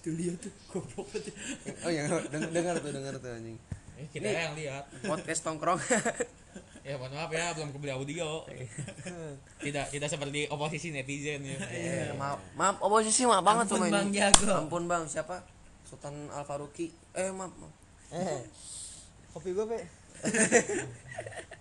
Tuh 0.00 0.12
lihat 0.12 0.36
tuh 0.38 0.52
goblok 0.68 1.06
banget. 1.06 1.34
Oh 1.80 1.90
ya 1.90 2.02
deng- 2.28 2.48
dengar 2.50 2.74
tuh 2.78 2.90
dengar 2.90 3.14
tuh 3.16 3.30
anjing. 3.30 3.56
Eh, 3.94 4.06
kita 4.10 4.26
yang 4.26 4.54
lihat. 4.54 4.84
podcast 5.02 5.40
tongkrong. 5.42 5.80
Ya 6.84 7.00
mohon 7.00 7.16
maaf 7.16 7.32
ya 7.32 7.48
belum 7.50 7.72
kebeli 7.72 7.88
audio 7.88 8.44
tidak 9.56 9.88
tidak 9.88 10.04
seperti 10.04 10.44
oposisi 10.46 10.92
netizen 10.92 11.40
ya. 11.40 11.56
Eh, 11.66 12.12
maaf 12.12 12.36
maaf 12.52 12.76
oposisi 12.78 13.24
maaf 13.24 13.40
banget 13.40 13.64
Ampun, 13.66 13.80
sama 13.80 13.88
Bang 13.88 14.08
ini 14.08 14.20
Jago. 14.20 14.52
ampun 14.52 14.84
bang 14.84 15.08
siapa? 15.08 15.40
Sultan 15.82 16.28
Al 16.28 16.44
Faruqi 16.44 16.92
eh 17.16 17.32
maaf, 17.32 17.56
maaf. 17.56 17.72
eh 18.12 18.44
kopi 19.34 19.50
gue 19.50 19.66
pe. 19.66 19.80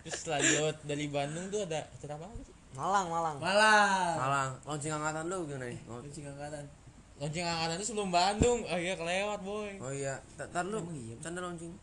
Terus 0.06 0.22
lanjut 0.30 0.76
dari 0.86 1.10
Bandung 1.10 1.50
tuh 1.50 1.66
ada 1.66 1.82
acara 1.90 2.14
apa 2.22 2.26
lagi 2.30 2.44
sih? 2.46 2.56
Malang 2.78 3.08
Malang. 3.10 3.38
Malah 3.42 4.18
malang. 4.18 4.52
Launching 4.66 4.94
angkatan 4.94 5.26
lu 5.26 5.50
gimana 5.50 5.66
nih? 5.74 5.80
Kunci 5.90 6.22
angkatan. 6.22 6.64
Launching 7.18 7.46
angkatan 7.46 7.76
itu 7.82 7.86
sebelum 7.90 8.10
Bandung. 8.14 8.62
Oh 8.70 8.78
iya 8.78 8.94
kelewat 8.94 9.40
boy. 9.42 9.72
Oh 9.82 9.90
iya. 9.90 10.22
Tar- 10.38 10.50
tar 10.54 10.66
lu. 10.70 10.86
Canda 11.22 11.42
launching. 11.42 11.74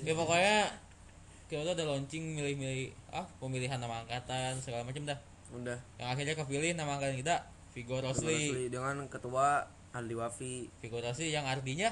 Ya 0.00 0.16
pokoknya 0.16 0.72
kita 1.50 1.66
tuh 1.66 1.74
ada 1.74 1.84
launching 1.84 2.38
milih-milih 2.38 2.94
ah 3.10 3.26
pemilihan 3.42 3.76
nama 3.82 4.06
angkatan 4.06 4.56
segala 4.62 4.86
macam 4.86 5.04
dah. 5.04 5.18
Udah. 5.50 5.78
Yang 5.98 6.08
akhirnya 6.14 6.34
kepilih 6.38 6.70
nama 6.78 6.96
angkatan 6.96 7.18
kita 7.18 7.44
Vigo 7.74 7.98
Rosli. 7.98 8.54
Rosli 8.54 8.66
dengan 8.70 9.04
ketua 9.10 9.66
Aldi 9.96 10.14
Wafi. 10.14 10.54
Vigo 10.78 11.02
Rosli 11.02 11.34
yang 11.34 11.48
artinya 11.48 11.90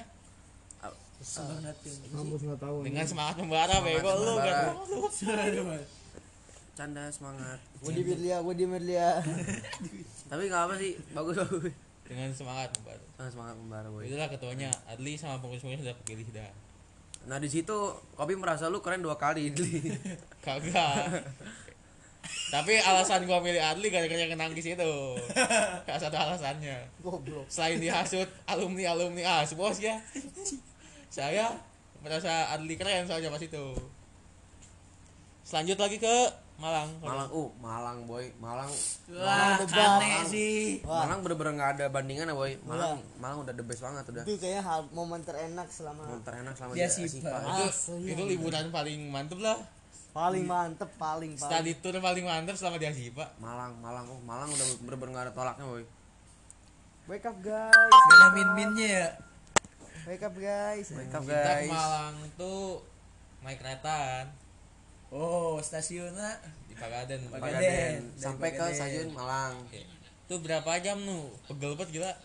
semangat 1.19 1.77
yang 1.83 1.99
Kampus 2.11 2.41
nggak 2.43 2.61
tahu. 2.61 2.77
dengan 2.81 3.05
semangat 3.05 3.35
membara 3.37 3.75
bego 3.81 4.11
lu 4.13 4.25
membara. 4.33 4.71
kan? 4.71 5.83
Canda 6.75 7.11
semangat. 7.11 7.59
Gue 7.77 7.93
di 7.93 8.03
Merlia 8.03 8.37
gue 8.39 8.55
di 8.55 8.65
Merlia 8.65 9.19
tapi 10.31 10.47
nggak 10.47 10.63
apa 10.63 10.75
sih 10.77 10.95
bagus 11.11 11.37
bagus. 11.37 11.75
Dengan 12.05 12.31
semangat 12.33 12.71
membantu 12.73 13.05
Ah, 13.17 13.27
semangat 13.27 13.57
membara 13.57 13.87
boy. 13.89 14.03
Itulah 14.03 14.29
ketuanya 14.29 14.71
Adli 14.87 15.15
sama 15.15 15.39
pengurus-pengurus 15.39 15.83
sudah 15.83 15.97
kepilih 15.99 16.29
dah 16.33 16.51
nah 17.27 17.37
di 17.37 17.51
situ 17.51 17.75
kopi 18.15 18.33
merasa 18.33 18.71
lu 18.71 18.79
keren 18.79 19.03
dua 19.03 19.19
kali 19.19 19.51
Idli 19.51 19.91
kagak. 20.47 21.27
Tapi 22.49 22.79
alasan 22.79 23.27
gua 23.27 23.39
milih 23.39 23.61
Adli 23.61 23.91
gara-gara 23.91 24.23
yang 24.23 24.33
nangis 24.35 24.65
itu 24.65 24.91
salah 25.85 26.01
satu 26.01 26.17
alasannya. 26.17 26.89
Goblok. 26.99 27.45
Selain 27.49 27.77
dihasut 27.77 28.25
alumni 28.45 28.89
alumni 28.89 29.43
as 29.43 29.53
bos 29.53 29.77
ya 29.77 29.99
saya 31.09 31.57
merasa 32.05 32.53
Adli 32.55 32.77
keren 32.79 33.09
soalnya 33.09 33.33
pas 33.33 33.43
itu. 33.43 33.75
Selanjut 35.43 35.81
lagi 35.81 35.97
ke 35.97 36.17
Malang. 36.59 36.91
Malang 36.99 37.31
uh 37.31 37.49
Malang 37.63 37.99
boy. 38.11 38.27
Malang. 38.43 38.67
Wah, 39.15 39.63
aneh 39.63 40.27
sih. 40.27 40.83
Wah. 40.83 41.07
Malang 41.07 41.23
bener-bener 41.23 41.53
nggak 41.55 41.71
ada 41.79 41.87
bandingan 41.87 42.29
ya 42.29 42.35
boy. 42.35 42.53
Malang 42.67 42.99
Malang 43.23 43.47
udah 43.47 43.55
the 43.55 43.63
best 43.63 43.81
banget 43.81 44.05
udah. 44.11 44.23
Itu 44.27 44.35
kayaknya 44.43 44.63
hal 44.67 44.81
momen 44.91 45.23
terenak 45.23 45.71
selama 45.71 46.03
terenak 46.27 46.59
selama 46.59 46.75
Dia 46.75 46.91
di 46.91 47.07
Sipa. 47.07 47.31
Sipa. 47.31 47.39
itu 47.39 47.65
Asli, 47.71 48.11
itu 48.11 48.23
liburan 48.27 48.75
paling 48.75 49.07
mantep 49.07 49.39
lah. 49.39 49.55
Paling 50.11 50.45
mantep 50.51 50.91
paling 50.99 51.39
paling. 51.39 51.47
Study 51.47 51.73
tour 51.79 51.95
paling 52.03 52.27
mantep 52.27 52.59
selama 52.59 52.77
di 52.83 52.91
Asipa 52.91 53.31
Malang 53.39 53.79
Malang 53.79 54.11
oh 54.11 54.21
Malang 54.27 54.51
udah 54.51 54.67
bener-bener 54.83 55.11
nggak 55.15 55.25
ada 55.31 55.33
tolaknya 55.33 55.65
boy. 55.65 55.85
Wake 57.07 57.25
up 57.25 57.39
guys. 57.39 57.73
Mana 58.11 58.27
min-minnya 58.35 58.89
ya? 58.91 59.09
Wake 60.09 60.25
up 60.25 60.33
guys. 60.41 60.89
Wake 60.97 61.13
up 61.13 61.21
kita 61.21 61.37
guys. 61.37 61.69
ke 61.69 61.73
Malang 61.77 62.17
tuh 62.41 62.81
naik 63.45 63.61
kereta 63.61 64.25
Oh, 65.09 65.57
stasiunnya? 65.61 66.37
Di 66.69 66.77
Pagaden. 66.77 67.33
Pagaden. 67.33 68.13
Sampai 68.17 68.57
ke 68.57 68.65
stasiun 68.73 69.13
Malang. 69.13 69.57
Itu 70.25 70.41
berapa 70.41 70.81
jam 70.81 71.01
nu? 71.05 71.29
Pegel 71.45 71.77
banget 71.77 72.01
gila. 72.01 72.13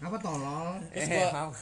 Apa 0.00 0.16
tolol? 0.16 0.80
terus 0.96 1.12
eh 1.12 1.20
gua 1.20 1.28
maaf. 1.28 1.52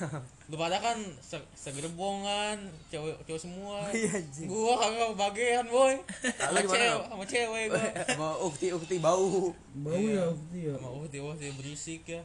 lu 0.46 0.54
pada 0.54 0.78
kan 0.78 0.94
se 1.18 1.34
segerbongan 1.58 2.70
cewek 2.86 3.18
cewek 3.26 3.40
semua. 3.40 3.82
Iya, 3.98 4.14
anjing. 4.22 4.46
gua 4.46 4.78
kagak 4.78 5.10
bagian 5.18 5.66
boy. 5.66 5.98
Sama 6.38 6.62
cewek 6.62 6.86
Am? 6.86 7.00
sama 7.10 7.24
cewek 7.26 7.64
gua. 7.66 7.82
Sama 8.14 8.28
ukti 8.38 8.70
ukti 8.70 8.96
bau. 9.02 9.50
Bau 9.82 9.98
ya, 9.98 10.30
bukti 10.30 10.70
ya. 10.70 10.74
sama 10.78 10.88
uhti 11.02 11.18
uhti 11.18 11.46
berisik 11.58 12.02
ya 12.06 12.22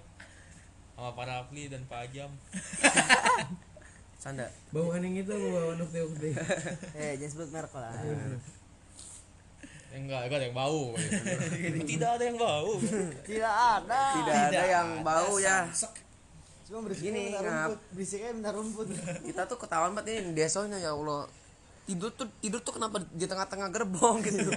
sama 0.93 1.09
para 1.17 1.41
Rafli 1.41 1.67
dan 1.73 1.81
Pak 1.89 1.99
Ajam. 2.09 2.31
Sanda 4.23 4.47
Bau 4.71 4.87
aneh 4.95 5.19
itu 5.19 5.35
bau 5.35 5.75
ukti 5.75 5.99
ukti. 5.99 6.29
eh 6.99 7.19
jangan 7.19 7.31
sebut 7.35 7.49
merek 7.51 7.73
lah. 7.75 7.91
Eh, 9.91 9.99
enggak 9.99 10.31
enggak 10.31 10.39
ada 10.39 10.45
yang 10.47 10.55
bau. 10.55 10.95
Tidak 11.91 12.09
ada 12.15 12.23
yang 12.23 12.39
bau. 12.39 12.71
Tidak 13.27 13.55
ada. 13.75 14.03
Tidak 14.15 14.37
ada 14.47 14.61
yang 14.63 14.89
bau 15.03 15.33
ya. 15.43 15.67
Cuma 16.63 16.87
minta 16.87 17.43
ngap. 17.43 17.43
rumput. 17.43 17.79
Berisiknya 17.91 18.31
minta 18.31 18.51
rumput. 18.55 18.87
Kita 19.27 19.43
tuh 19.43 19.59
ketahuan 19.59 19.91
banget 19.91 20.23
ini 20.23 20.31
desonya 20.31 20.79
ya 20.79 20.95
Allah. 20.95 21.27
Tidur 21.83 22.15
tuh 22.15 22.31
tidur 22.39 22.63
tuh 22.63 22.79
kenapa 22.79 23.03
di 23.11 23.27
tengah-tengah 23.27 23.67
gerbong 23.75 24.23
gitu? 24.23 24.55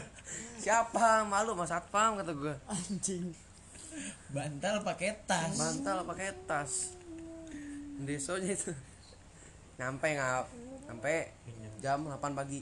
Siapa? 0.63 1.27
Malu 1.27 1.59
mas 1.59 1.75
satpam 1.75 2.23
kata 2.23 2.31
gue 2.31 2.55
anjing 2.71 3.35
bantal 4.31 4.85
pakai 4.85 5.17
tas. 5.25 5.55
bantal 5.57 6.05
pakai 6.05 6.33
tas. 6.45 6.97
Desonya 8.03 8.53
itu. 8.53 8.73
Nyampe 9.77 10.09
ngap 10.17 10.47
nyampe 10.87 11.33
jam 11.81 12.07
8 12.07 12.33
pagi. 12.33 12.61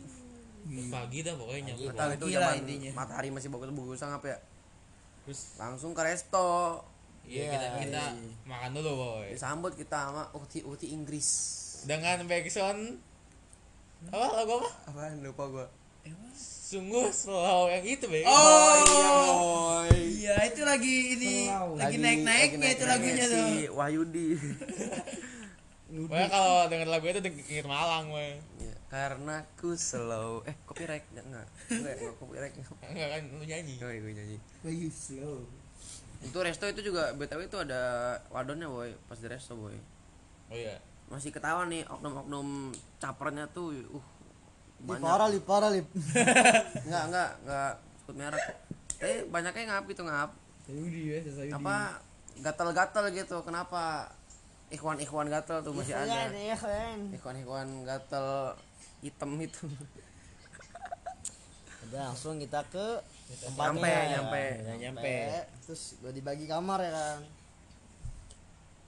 Pagi 0.88 1.18
dah 1.20 1.34
pokoknya 1.36 1.76
tahu 1.92 2.10
itu 2.16 2.24
Pagi 2.24 2.36
lah 2.40 2.56
zaman 2.56 2.62
intinya. 2.64 2.90
matahari 2.96 3.28
masih 3.28 3.48
bagus-bagus 3.52 4.00
ngap 4.00 4.24
ya. 4.24 4.38
Terus? 5.26 5.40
Langsung 5.60 5.92
ke 5.92 6.02
resto. 6.02 6.80
Iya 7.24 7.56
kita 7.56 7.66
kita 7.80 8.04
makan 8.44 8.70
dulu 8.76 8.90
boy. 9.00 9.32
Disambut 9.32 9.72
kita 9.76 10.12
sama 10.12 10.28
ukti 10.36 10.60
ukti 10.64 10.92
Inggris. 10.92 11.28
Dengan 11.84 12.24
backsound? 12.28 13.00
Apa? 14.12 14.26
Lagu 14.44 14.52
apa? 14.60 14.68
Apaan? 14.92 15.24
Lupa 15.24 15.44
gue 15.48 15.66
sungguh 16.74 17.06
slow 17.08 17.70
yang 17.70 17.84
itu 17.86 18.04
be. 18.10 18.26
Oh 18.26 18.74
iya 18.82 19.08
boy. 19.22 19.90
Iya, 19.94 20.36
itu 20.50 20.60
lagi 20.64 20.94
ini 21.14 21.34
Selalu. 21.46 21.72
lagi 21.78 21.96
naik-naiknya 22.00 22.68
itu 22.72 22.84
lagunya 22.84 23.24
tuh. 23.24 23.44
si 23.46 23.54
Wahyudi 23.68 24.26
pokoknya 25.94 26.26
kalau 26.26 26.66
denger 26.66 26.88
lagu 26.90 27.06
itu 27.06 27.20
deng- 27.22 27.46
inget 27.46 27.66
Malang 27.68 28.10
boy 28.10 28.34
Ya, 28.58 28.74
karena 28.90 29.46
ku 29.54 29.78
slow. 29.78 30.42
Eh 30.42 30.56
copyright 30.66 31.06
ya, 31.14 31.22
enggak 31.22 31.46
enggak 31.70 31.94
enggak 31.94 32.14
copyright. 32.18 32.54
Enggak 32.82 33.08
kan 33.14 33.22
lu 33.30 33.44
nyanyi. 33.44 33.74
Enggak 33.78 34.02
gue 34.02 34.12
nyanyi. 34.12 34.36
Bayu 34.60 34.88
slow. 34.90 35.46
itu 36.24 36.38
resto 36.40 36.64
itu 36.64 36.80
juga 36.82 37.12
btw 37.12 37.44
itu 37.44 37.58
ada 37.60 37.82
wadonnya 38.28 38.66
boy. 38.66 38.90
Pas 39.06 39.20
di 39.20 39.28
resto 39.28 39.54
boy. 39.54 39.76
Oh 40.50 40.56
iya. 40.56 40.82
Masih 41.06 41.30
ketawa 41.30 41.68
nih 41.68 41.84
oknum-oknum 41.86 42.72
capernya 42.96 43.46
tuh 43.46 43.76
uh 43.92 44.06
lip 44.84 45.00
parah 45.00 45.28
lip 45.32 45.44
parah 45.48 45.70
lip. 45.72 45.86
Enggak 46.86 47.02
enggak 47.08 47.30
enggak 47.44 47.72
sebut 48.00 48.14
merek. 48.20 48.44
Eh 49.00 49.24
banyaknya 49.28 49.62
ngap 49.72 49.84
gitu 49.88 50.02
ngap. 50.04 50.30
Sayudi 50.64 51.00
ya, 51.12 51.18
Sayudi. 51.24 51.52
apa 51.52 51.76
gatal-gatal 52.40 53.04
gitu 53.12 53.36
kenapa? 53.44 54.08
Ikhwan-ikhwan 54.72 55.28
gatal 55.28 55.60
tuh 55.60 55.76
masih 55.76 55.94
ada. 55.96 56.32
ikhwan-ikhwan 57.12 57.68
gatal 57.84 58.56
hitam 59.04 59.36
itu. 59.40 59.68
Udah 61.88 62.00
langsung 62.10 62.40
kita 62.40 62.64
ke 62.72 62.86
nyampe 63.24 63.44
tempatnya. 63.44 64.20
nyampe. 64.20 64.44
Ya, 64.64 64.74
nyampe. 64.88 65.14
terus 65.64 65.96
udah 66.00 66.12
dibagi 66.12 66.44
kamar 66.44 66.80
ya 66.84 66.92
kan 66.92 67.18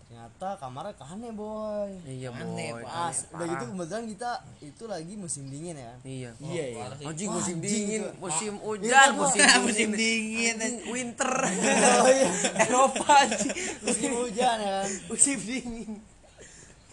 ternyata 0.07 0.55
kamarnya 0.57 0.95
aneh 0.97 1.33
boy. 1.33 1.91
Iya 2.05 2.31
Aneh, 2.31 2.71
boy. 2.73 2.83
Pas, 2.83 3.27
udah 3.29 3.47
gitu 3.49 3.65
kebetulan 3.69 4.05
kita 4.07 4.31
itu 4.61 4.85
lagi 4.87 5.15
musim 5.15 5.45
dingin 5.47 5.75
ya. 5.75 5.93
Kan 5.93 6.07
iya 6.07 6.31
Iya, 6.39 6.65
iya. 6.71 6.85
sih. 6.95 7.05
anjing 7.05 7.29
musim 7.29 7.57
dingin 7.59 8.03
musim 8.17 8.53
Iya, 8.55 8.63
hujan 8.63 9.09
gua- 9.11 9.19
musim 9.21 9.43
dingin 9.43 9.63
Musim 9.67 9.91
dingin. 9.93 10.55
Anjing, 10.57 10.77
winter. 10.87 11.33
Oh 11.97 12.09
iya. 12.09 12.31
Eropa 12.63 13.07
anjing. 13.19 13.55
Musim 13.83 14.11
hujan 14.17 14.57
ya. 14.57 14.71
Kan 14.79 14.91
musim 15.11 15.37
dingin. 15.43 15.91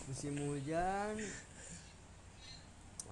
Musim 0.04 0.34
hujan. 0.39 1.13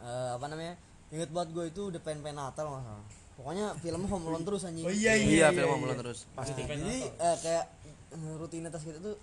Eh, 0.01 0.29
apa 0.33 0.45
namanya? 0.47 0.73
Inget 1.09 1.29
banget 1.29 1.49
gue 1.51 1.65
itu 1.69 1.81
udah 1.87 2.01
pengen 2.01 2.25
pengen 2.25 2.41
Natal 2.41 2.65
nggak 2.67 2.83
salah. 2.83 3.05
Pokoknya 3.31 3.65
film 3.77 4.01
Home 4.07 4.25
Alone 4.27 4.43
terus 4.43 4.65
anjing. 4.65 4.81
Oh 4.81 4.89
iya 4.89 5.13
iya 5.13 5.45
iya. 5.45 5.47
film 5.51 5.69
iya, 5.69 5.77
mulai 5.77 5.93
iya. 5.93 6.01
terus 6.01 6.19
pasti. 6.33 6.57
Nah, 6.57 6.73
jadi 6.73 6.97
eh, 7.05 7.37
kayak 7.37 7.65
eh, 8.11 8.33
rutinitas 8.35 8.81
kita 8.81 8.97
tuh 8.97 9.15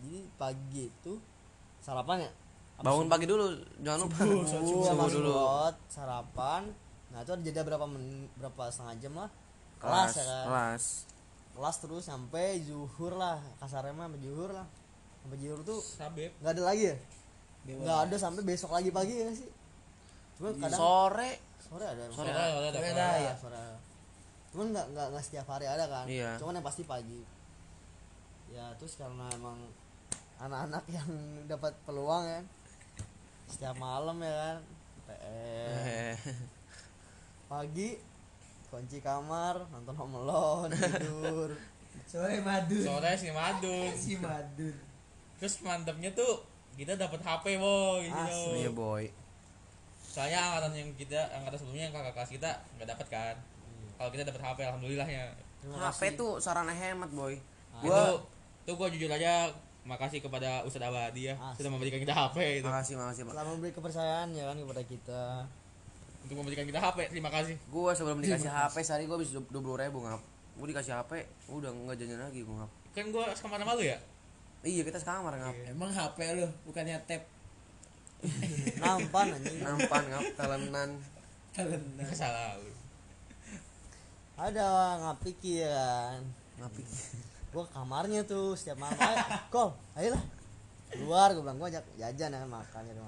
jadi 0.00 0.24
pagi 0.40 0.88
itu 0.88 1.12
sarapan 1.84 2.24
ya? 2.24 2.30
Bangun 2.80 3.12
pagi 3.12 3.28
dulu 3.28 3.52
jangan 3.84 4.08
lupa. 4.08 4.16
Subuh 4.48 4.82
sama 4.88 5.04
Subuh 5.04 5.20
dulu. 5.20 5.32
sport, 5.36 5.76
sarapan. 5.92 6.62
Nah 7.12 7.18
itu 7.20 7.30
ada 7.36 7.42
jeda 7.44 7.60
berapa 7.60 7.84
men 7.84 8.24
berapa 8.40 8.72
setengah 8.72 8.94
jam 8.96 9.12
lah? 9.20 9.30
Kelas, 9.76 10.10
ya 10.16 10.24
kan? 10.24 10.44
Kelas. 10.48 10.84
Kelas 11.52 11.76
terus 11.84 12.04
sampai 12.08 12.64
zuhur 12.64 13.12
lah. 13.20 13.36
Kasarnya 13.60 13.92
mah 13.92 14.08
sampai 14.08 14.20
zuhur 14.24 14.50
lah. 14.56 14.66
Sampai 15.20 15.36
zuhur 15.44 15.60
tuh 15.60 15.80
sabep. 15.84 16.32
nggak 16.40 16.52
ada 16.56 16.62
lagi 16.64 16.82
ya? 16.88 16.96
Nggak 17.68 17.98
ada 18.08 18.16
sampai 18.16 18.42
besok 18.48 18.72
lagi 18.72 18.88
pagi 18.88 19.14
ya 19.20 19.28
sih? 19.36 19.50
Cuma 20.40 20.56
kadang 20.56 20.80
sore. 20.80 21.30
Sore 21.60 21.84
ada. 21.84 22.02
Sore 22.08 22.16
Sore 22.16 22.30
ada, 22.32 22.44
ada, 22.48 22.72
Sore 22.72 22.88
ada. 22.88 23.04
sore, 23.04 23.20
ya. 23.20 23.34
sore 23.36 23.56
ada. 23.60 23.76
cuman 24.50 24.66
nggak 24.74 24.86
nggak 24.90 25.06
nggak 25.14 25.24
setiap 25.28 25.46
hari 25.46 25.66
ada 25.70 25.84
kan? 25.86 26.06
Iya. 26.10 26.34
cuman 26.40 26.58
yang 26.58 26.66
pasti 26.66 26.82
pagi. 26.88 27.20
Ya 28.50 28.66
terus 28.80 28.98
karena 28.98 29.30
emang 29.36 29.62
anak-anak 30.40 30.84
yang 30.88 31.08
dapat 31.44 31.76
peluang 31.84 32.24
ya. 32.24 32.40
Setiap 33.44 33.76
malam 33.76 34.16
ya 34.24 34.32
kan. 34.32 34.58
Eh, 35.10 36.14
pagi 37.50 37.98
kunci 38.70 39.02
kamar 39.02 39.66
nonton 39.68 39.94
Home 39.98 40.16
Alone 40.24 40.72
tidur. 40.72 41.50
Sore 42.10 42.38
madun. 42.42 42.82
sore 42.82 43.12
si 43.18 43.28
madun. 43.30 43.90
Si 43.94 44.14
madun. 44.18 44.76
terus 45.40 45.56
mantepnya 45.64 46.12
tuh 46.12 46.42
kita 46.78 46.94
dapat 46.94 47.18
HP 47.22 47.58
boy 47.58 48.06
gitu. 48.06 48.14
Asli. 48.14 48.58
iya 48.62 48.70
boy. 48.70 49.04
Soalnya 50.10 50.38
angkatan 50.50 50.72
yang 50.74 50.90
kita 50.94 51.20
angkatan 51.34 51.58
sebelumnya 51.58 51.84
yang 51.90 51.94
kakak 51.94 52.14
kelas 52.18 52.30
kita 52.30 52.50
nggak 52.78 52.88
dapat 52.94 53.06
kan. 53.10 53.36
Kalau 53.98 54.10
kita 54.10 54.22
dapat 54.26 54.42
HP 54.42 54.58
alhamdulillahnya. 54.68 55.22
Terima 55.60 55.76
HP 55.90 56.00
tuh 56.14 56.38
sarana 56.38 56.74
hemat 56.74 57.10
boy. 57.10 57.34
Itu 57.82 57.90
gua 57.90 58.22
tuh 58.66 58.74
gua 58.78 58.88
jujur 58.90 59.10
aja 59.10 59.50
makasih 59.84 60.20
kepada 60.20 60.60
Ustadz 60.68 60.92
Abadi 60.92 61.32
ya 61.32 61.34
Asli. 61.40 61.64
sudah 61.64 61.70
memberikan 61.72 61.98
kita 62.00 62.12
HP 62.12 62.60
itu. 62.60 62.66
Makasih 62.68 62.94
makasih 63.00 63.22
pak. 63.28 63.32
Telah 63.32 63.46
memberi 63.48 63.72
kepercayaan 63.72 64.28
ya 64.36 64.44
kan 64.52 64.56
kepada 64.60 64.82
kita. 64.84 65.22
Untuk 66.28 66.36
memberikan 66.36 66.64
kita 66.68 66.80
HP 66.80 66.98
terima 67.08 67.30
kasih. 67.32 67.56
Gua 67.72 67.96
sebelum 67.96 68.20
dikasih 68.20 68.50
HP 68.52 68.76
sehari 68.84 69.04
gua 69.08 69.16
habis 69.16 69.32
dua 69.32 69.42
puluh 69.48 69.80
ribu 69.80 70.04
ngap. 70.04 70.20
Gua 70.60 70.66
dikasih 70.68 70.92
HP 71.00 71.24
udah 71.48 71.70
nggak 71.72 71.96
janjian 71.96 72.20
lagi 72.20 72.40
gua 72.44 72.64
ngap. 72.64 72.70
Kan 72.92 73.06
gua 73.08 73.24
ke 73.32 73.46
mana 73.48 73.64
malu 73.64 73.82
ya? 73.82 73.96
Iya 74.60 74.82
kita 74.84 75.00
sekamar 75.00 75.32
ngap. 75.40 75.56
Emang 75.64 75.88
HP 75.88 76.18
lu 76.36 76.46
bukannya 76.68 77.00
tab 77.08 77.24
nampan 78.84 79.26
anjing. 79.32 79.64
Nampan 79.64 80.02
ngap 80.12 80.24
talenan. 80.36 80.90
Talenta. 81.50 82.04
nggak 82.04 82.14
salah 82.14 82.60
lu. 82.60 82.72
Ada 84.36 85.00
ngapik 85.00 85.40
ya 85.40 85.72
kan. 85.72 86.22
Ngapik 86.60 86.86
gue 87.50 87.64
kamarnya 87.74 88.22
tuh 88.22 88.54
setiap 88.54 88.78
malam. 88.78 88.98
Ayo 88.98 89.16
kol 89.50 89.68
ayolah. 89.98 90.22
Keluar 90.90 91.28
gue 91.34 91.42
bilang 91.42 91.58
gue 91.58 91.68
ajak 91.70 91.84
jajan 91.98 92.34
ya 92.34 92.38
kan 92.42 92.50
makan 92.50 92.82
gitu 92.90 93.02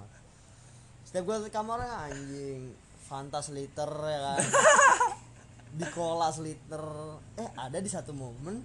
setiap 1.02 1.28
gue 1.28 1.36
ke 1.44 1.50
kamarnya 1.52 2.08
anjing 2.08 2.72
Fanta 3.04 3.44
liter 3.52 3.90
ya 3.90 4.20
kan. 4.32 4.38
Di 5.72 5.84
cola 5.92 6.32
liter 6.40 6.84
eh 7.36 7.48
ada 7.52 7.78
di 7.80 7.90
satu 7.90 8.16
momen 8.16 8.60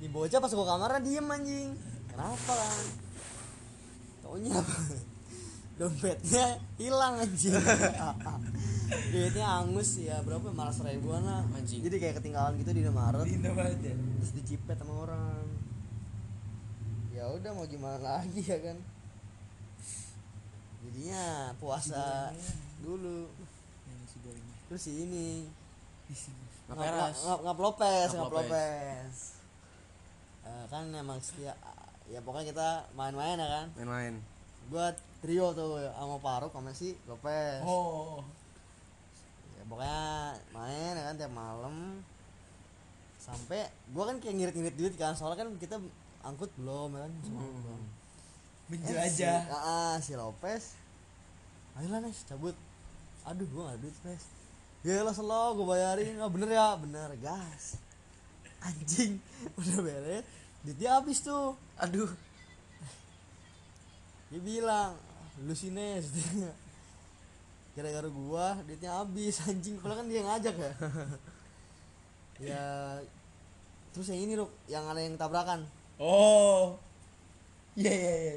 di 0.00 0.08
bocah 0.08 0.40
pas 0.40 0.48
gue 0.48 0.66
kamarnya 0.66 1.00
diem 1.04 1.26
anjing. 1.28 1.70
Kenapa 2.08 2.52
kan? 2.56 2.84
Taunya 4.24 4.50
apa? 4.56 4.76
Dompetnya 5.74 6.46
hilang 6.78 7.20
anjing 7.20 7.52
duitnya 9.14 9.46
angus 9.46 9.90
ya 10.02 10.18
berapa? 10.26 10.50
Malah 10.50 10.74
seribuan 10.74 11.22
lah 11.22 11.46
Anjing. 11.54 11.80
jadi 11.86 11.96
kayak 12.02 12.14
ketinggalan 12.18 12.58
gitu 12.58 12.70
di 12.74 12.82
Indomaret. 12.82 13.26
Indomaret 13.30 13.78
ya? 13.78 13.94
Terus 13.94 14.32
dicipet 14.34 14.76
sama 14.76 15.06
orang. 15.06 15.46
Ya 17.14 17.30
udah 17.30 17.50
mau 17.54 17.66
gimana 17.70 17.98
lagi 18.02 18.42
ya 18.42 18.58
kan? 18.58 18.76
Jadinya 20.82 21.54
puasa 21.62 22.34
dulu. 22.82 23.30
Terus 24.68 24.82
si 24.82 24.92
ini 25.06 25.46
ngap 26.66 27.40
ngap 27.44 27.58
lopes 27.60 28.10
Ngap 28.18 28.32
Lopes. 28.34 29.16
Eh, 30.44 30.64
kan 30.68 30.84
emang 30.92 31.22
setia 31.22 31.54
ya 32.10 32.20
pokoknya 32.20 32.52
kita 32.52 32.68
main-main 32.98 33.38
ya 33.38 33.48
kan? 33.48 33.66
Main-main. 33.78 34.14
Buat 34.68 34.96
trio 35.24 35.56
tuh 35.56 35.80
sama 35.80 36.20
Faruk 36.20 36.52
sama 36.52 36.76
si 36.76 36.92
Lopez 37.08 37.64
oh 37.64 38.20
pokoknya 39.74 40.38
main 40.54 40.94
ya 40.94 41.02
kan 41.10 41.14
tiap 41.18 41.34
malam. 41.34 41.98
Sampai 43.18 43.66
gua 43.90 44.14
kan 44.14 44.22
kayak 44.22 44.38
ngirit-ngirit 44.38 44.76
duit 44.78 44.94
kan 44.94 45.18
soalnya 45.18 45.42
kan 45.42 45.50
kita 45.58 45.82
angkut 46.22 46.54
belum 46.54 46.94
ya 46.94 47.00
kan 47.02 47.12
semua 47.26 47.42
belum. 47.42 47.82
menjelajah. 48.70 49.40
Eh, 49.42 49.50
si, 49.50 49.66
ah, 49.66 49.96
si 49.98 50.12
Lopez. 50.14 50.78
Ayolah 51.74 52.06
Nes 52.06 52.22
cabut. 52.22 52.54
Aduh 53.26 53.50
gua 53.50 53.74
gak 53.74 53.74
ada 53.74 53.82
duit 53.82 53.96
Nes. 54.06 54.24
Ya 54.86 55.02
lah 55.02 55.10
selo 55.10 55.58
gua 55.58 55.74
bayarin. 55.74 56.22
Ah 56.22 56.30
bener 56.30 56.54
ya 56.54 56.78
bener 56.78 57.10
gas. 57.18 57.82
Anjing 58.62 59.18
udah 59.58 59.78
beres 59.82 60.24
duitnya 60.62 61.02
habis 61.02 61.18
tuh. 61.18 61.58
Aduh. 61.82 62.08
Dia 64.30 64.38
bilang 64.38 64.94
lu 65.42 65.52
sih 65.58 65.74
Nes 65.74 66.14
gara-gara 67.74 68.08
gua 68.08 68.58
duitnya 68.64 68.90
habis 68.94 69.42
anjing. 69.50 69.76
Padahal 69.78 70.02
kan 70.02 70.06
dia 70.10 70.16
yang 70.22 70.28
ngajak 70.30 70.54
ya. 70.56 70.72
Ya 72.34 72.98
terus 73.94 74.10
yang 74.10 74.26
ini 74.26 74.34
Ruk. 74.34 74.50
Yang 74.66 74.84
ada 74.90 75.00
yang 75.06 75.14
tabrakan. 75.14 75.60
Oh. 76.02 76.74
Iya 77.78 77.94
iya 77.94 78.14
iya. 78.18 78.34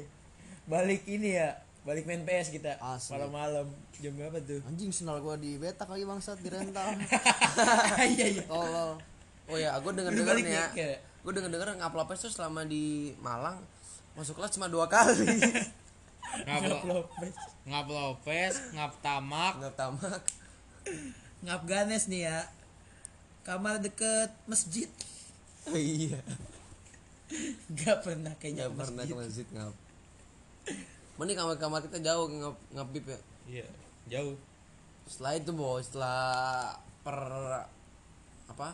Balik 0.70 1.02
ini 1.10 1.34
ya. 1.34 1.58
Balik 1.82 2.06
main 2.06 2.22
PS 2.22 2.54
kita. 2.54 2.78
Asli. 2.78 3.18
malam-malam. 3.18 3.66
Jam 3.98 4.14
berapa 4.14 4.38
tuh? 4.46 4.62
Anjing 4.70 4.94
sendal 4.94 5.18
gua 5.18 5.34
di 5.34 5.58
betak 5.58 5.90
lagi 5.90 6.06
bangsat. 6.06 6.38
Di 6.38 6.46
rental. 6.46 6.94
Iya 8.14 8.38
iya. 8.38 8.44
Tolol 8.46 9.02
oh 9.48 9.56
ya 9.56 9.80
denger 9.80 10.12
denger 10.12 10.34
balik 10.36 10.44
nih 10.44 10.52
ya. 10.54 10.60
nih, 10.68 10.76
kayak. 10.76 10.98
gue 11.24 11.32
denger 11.32 11.50
denger 11.56 11.68
ngaplopes 11.80 12.20
tuh 12.28 12.32
selama 12.32 12.68
di 12.68 13.16
Malang 13.24 13.64
masuk 14.12 14.36
kelas 14.36 14.52
cuma 14.52 14.68
dua 14.68 14.86
kali 14.88 15.24
ngap 17.68 17.86
Lopez. 17.86 18.56
ngap 18.56 18.64
lopes 18.64 18.74
ngap 18.74 18.92
tamak. 19.04 19.52
Nggak 19.60 19.76
tamak 19.76 20.22
ngap 21.44 21.62
ganes 21.68 22.10
nih 22.10 22.26
ya. 22.26 22.38
Kamar 23.46 23.80
deket 23.80 24.32
masjid. 24.44 24.90
Oh, 25.68 25.76
iya. 25.76 26.20
Nggak 27.68 27.98
pernah 28.04 28.32
kayaknya 28.40 28.68
nggak 28.68 28.76
pernah 28.76 29.02
ke 29.04 29.14
masjid 29.14 29.46
ngap. 29.52 29.74
Mending 31.20 31.36
kamar 31.36 31.56
kamar 31.60 31.80
kita 31.84 31.98
jauh 32.00 32.26
ngap 32.28 32.56
ngap 32.72 32.88
bib 32.92 33.06
ya. 33.06 33.20
Iya 33.48 33.68
jauh. 34.08 34.36
Setelah 35.08 35.32
itu 35.40 35.50
bos 35.56 35.84
setelah 35.84 36.76
per 37.04 37.18
apa? 38.48 38.68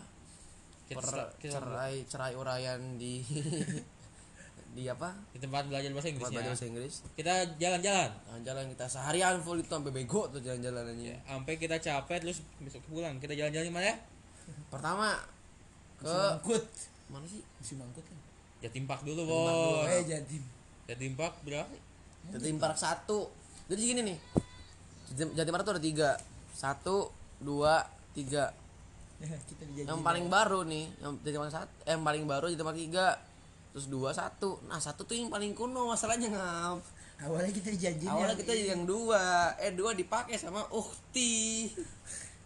Kita, 0.85 1.01
per 1.01 1.33
cerai 1.41 2.05
cerai 2.05 2.35
urayan 2.37 3.01
di 3.01 3.25
di 4.75 4.91
apa? 4.91 5.15
Di 5.31 5.39
tempat 5.39 5.71
belajar 5.71 5.87
bahasa 5.95 6.11
tempat 6.11 6.19
Inggrisnya 6.19 6.35
belajar 6.35 6.51
bahasa 6.51 6.67
Inggris. 6.67 6.95
Kita 7.15 7.35
jalan-jalan. 7.63 8.11
Jalan 8.43 8.65
kita 8.75 8.85
seharian 8.91 9.39
full 9.39 9.63
itu 9.63 9.71
sampai 9.71 9.95
bego 9.95 10.27
tuh 10.27 10.43
jalan-jalan 10.43 10.91
aja 10.91 11.15
sampai 11.31 11.55
kita 11.55 11.77
capek 11.79 12.19
terus 12.27 12.43
besok 12.59 12.83
pulang. 12.91 13.23
Kita 13.23 13.39
jalan-jalan 13.39 13.67
di 13.71 13.75
mana 13.75 13.87
ya? 13.95 13.97
Pertama 14.69 15.15
ke 16.03 16.11
musim 16.11 16.27
angkut 16.35 16.65
mana 17.07 17.27
sih? 17.31 17.43
Musim 17.63 17.79
angkut 17.87 18.03
kan? 18.03 18.19
Jatimpak 18.67 19.01
dulu 19.07 19.23
Jatimpak 19.23 19.55
dulu. 19.55 19.71
bos 19.79 19.87
eh 19.87 20.03
jadi 20.03 20.37
Jatimpak 20.91 21.33
berapa 21.47 21.75
Jatim 22.35 22.57
Park 22.59 22.77
satu. 22.77 23.31
Jadi 23.71 23.81
gini 23.81 24.01
nih. 24.03 24.19
Jatim, 25.15 25.29
Jatim 25.39 25.53
Park 25.55 25.65
tuh 25.65 25.75
ada 25.79 25.83
tiga. 25.83 26.11
Satu 26.51 27.15
dua 27.39 27.87
tiga. 28.17 28.51
Yang 29.89 30.01
paling 30.03 30.27
baru 30.27 30.67
nih 30.67 30.91
yang 30.99 31.15
Jatim 31.23 31.39
Park 31.47 31.53
satu 31.55 31.71
eh, 31.87 31.95
yang 31.95 32.03
paling 32.03 32.25
baru 32.27 32.47
Jatim 32.51 32.67
Park 32.67 32.79
tiga 32.83 33.07
terus 33.75 33.91
dua 33.91 34.15
satu. 34.15 34.63
Nah 34.71 34.79
satu 34.79 35.03
tuh 35.03 35.19
yang 35.19 35.35
paling 35.35 35.51
kuno 35.51 35.91
masalahnya 35.91 36.31
ngap. 36.31 36.79
Awalnya 37.27 37.51
kita 37.51 37.75
dijanjin 37.75 38.07
awalnya 38.07 38.39
kita 38.39 38.55
yang 38.55 38.87
dua. 38.87 39.51
Eh 39.59 39.75
dua 39.75 39.99
dipakai 39.99 40.39
sama 40.39 40.63
ukti 40.71 41.67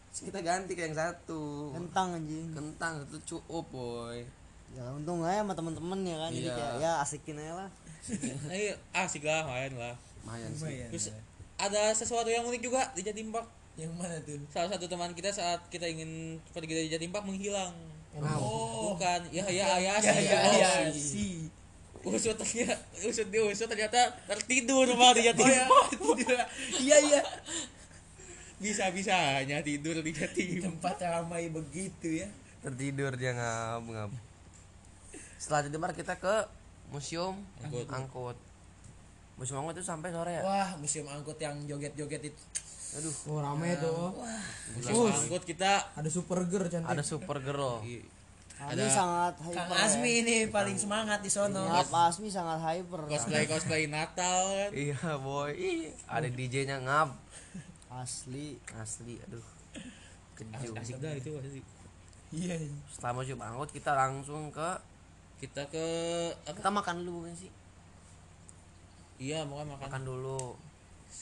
Terus 0.09 0.35
kita 0.35 0.41
ganti 0.41 0.73
ke 0.73 0.89
yang 0.89 0.97
satu. 0.97 1.77
Kentang 1.77 2.17
anjing. 2.17 2.49
Kentang 2.57 3.05
satu 3.05 3.21
cukup 3.29 3.69
boy. 3.69 4.25
Ya 4.73 4.89
untung 4.89 5.21
aja 5.23 5.45
sama 5.45 5.53
temen-temen 5.53 6.01
ya 6.09 6.17
kan. 6.17 6.31
Jadi 6.33 6.49
Iya. 6.49 6.57
kayak 6.57 6.75
ya 6.81 6.93
asikin 7.05 7.37
aja 7.37 7.53
lah. 7.55 7.71
Ayo, 8.53 8.73
asik 8.97 9.29
lah 9.29 9.45
main 9.45 9.73
lah. 9.77 9.95
Lumayan 10.25 10.51
sih. 10.57 10.81
Terus 10.89 11.13
ada 11.61 11.93
sesuatu 11.93 12.33
yang 12.33 12.49
unik 12.49 12.63
juga 12.65 12.89
di 12.97 13.05
Jatimpak. 13.05 13.45
Yang 13.77 13.93
mana 13.95 14.17
tuh? 14.25 14.41
Salah 14.49 14.73
satu 14.73 14.89
teman 14.89 15.13
kita 15.13 15.31
saat 15.31 15.61
kita 15.69 15.85
ingin 15.87 16.41
pergi 16.51 16.73
dari 16.73 16.89
Jatimpak 16.89 17.23
menghilang 17.23 17.77
oh 18.23 18.95
bukan. 18.95 19.21
Ya 19.31 19.45
ya 19.47 19.79
ya 19.79 19.95
ya 19.99 20.13
sih 20.15 20.27
ya 20.27 20.41
ya, 20.55 20.71
ya 20.87 20.93
si. 20.93 21.29
Usut 22.03 22.39
ternyata 22.39 22.79
usut 23.05 23.29
di 23.29 23.39
usut 23.43 23.69
ternyata 23.69 24.15
tertidur 24.25 24.87
malah 24.97 25.13
di 25.13 25.29
oh 25.29 25.29
ya 25.29 25.35
Jatimpak 25.35 26.49
iya 26.81 26.97
iya. 27.03 27.21
Bisa 28.59 28.91
bisanya 28.91 29.63
tidur 29.63 30.03
di 30.03 30.11
tempat 30.63 30.99
ramai 31.03 31.51
begitu 31.53 32.23
ya. 32.23 32.29
Tertidur 32.65 33.15
dia 33.15 33.35
ngap 33.35 33.83
ngap 33.87 34.11
setelah 35.39 35.65
Jatim 35.65 35.81
Park 35.81 35.95
kita 35.95 36.19
ke 36.19 36.35
museum 36.91 37.39
Angkut. 37.63 37.87
angkut. 37.95 38.37
Museum 39.39 39.63
angkut 39.63 39.79
itu 39.79 39.87
sampai 39.87 40.11
sore 40.11 40.35
ya? 40.35 40.43
Wah 40.43 40.71
museum 40.83 41.07
angkut 41.07 41.39
yang 41.39 41.55
joget-joget 41.65 42.35
itu 42.35 42.43
aduh. 42.97 43.15
Oh 43.29 43.39
rame 43.45 43.77
tuh. 43.77 44.17
Museum 44.79 45.13
angkut 45.13 45.43
kita. 45.45 45.93
Ada 45.93 46.09
Supergirl 46.09 46.71
cantik. 46.73 46.89
ada 46.89 47.03
super 47.05 47.39
girl. 47.45 47.85
Ini 48.59 48.91
sangat 48.91 49.39
hyper 49.39 49.55
Kang 49.55 49.71
ya. 49.71 49.87
Asmi 49.87 50.13
ini 50.27 50.37
paling 50.51 50.75
semangat 50.75 51.23
di 51.23 51.31
sono. 51.31 51.63
Ngap 51.71 51.95
Asmi 51.95 52.27
sangat 52.27 52.59
hyper. 52.59 53.07
Cosplay 53.07 53.47
cosplay 53.47 53.87
Natal 53.87 54.51
kan? 54.51 54.71
Iya 54.75 55.15
boy. 55.23 55.55
Ih, 55.55 55.95
ada 56.11 56.27
DJ 56.27 56.67
nya 56.67 56.83
ngap. 56.83 57.15
Asli. 57.87 58.59
Asli 58.75 59.23
aduh. 59.23 59.47
Asik, 60.39 60.71
keju 60.71 60.71
asik 60.75 60.97
dah 61.03 61.13
itu 61.19 61.35
asik. 61.43 61.65
iya 62.31 62.55
setelah 62.93 63.19
museum 63.19 63.41
angkut 63.41 63.73
kita 63.75 63.91
langsung 63.97 64.55
ke 64.55 64.71
kita 65.43 65.67
ke 65.71 65.87
apa? 66.47 66.59
Kita 66.59 66.71
makan 66.71 67.07
dulu 67.07 67.25
bukan 67.25 67.35
sih. 67.39 67.51
Iya 69.23 69.47
mau 69.47 69.63
makan. 69.63 69.87
Makan 69.87 70.03
dulu 70.03 70.59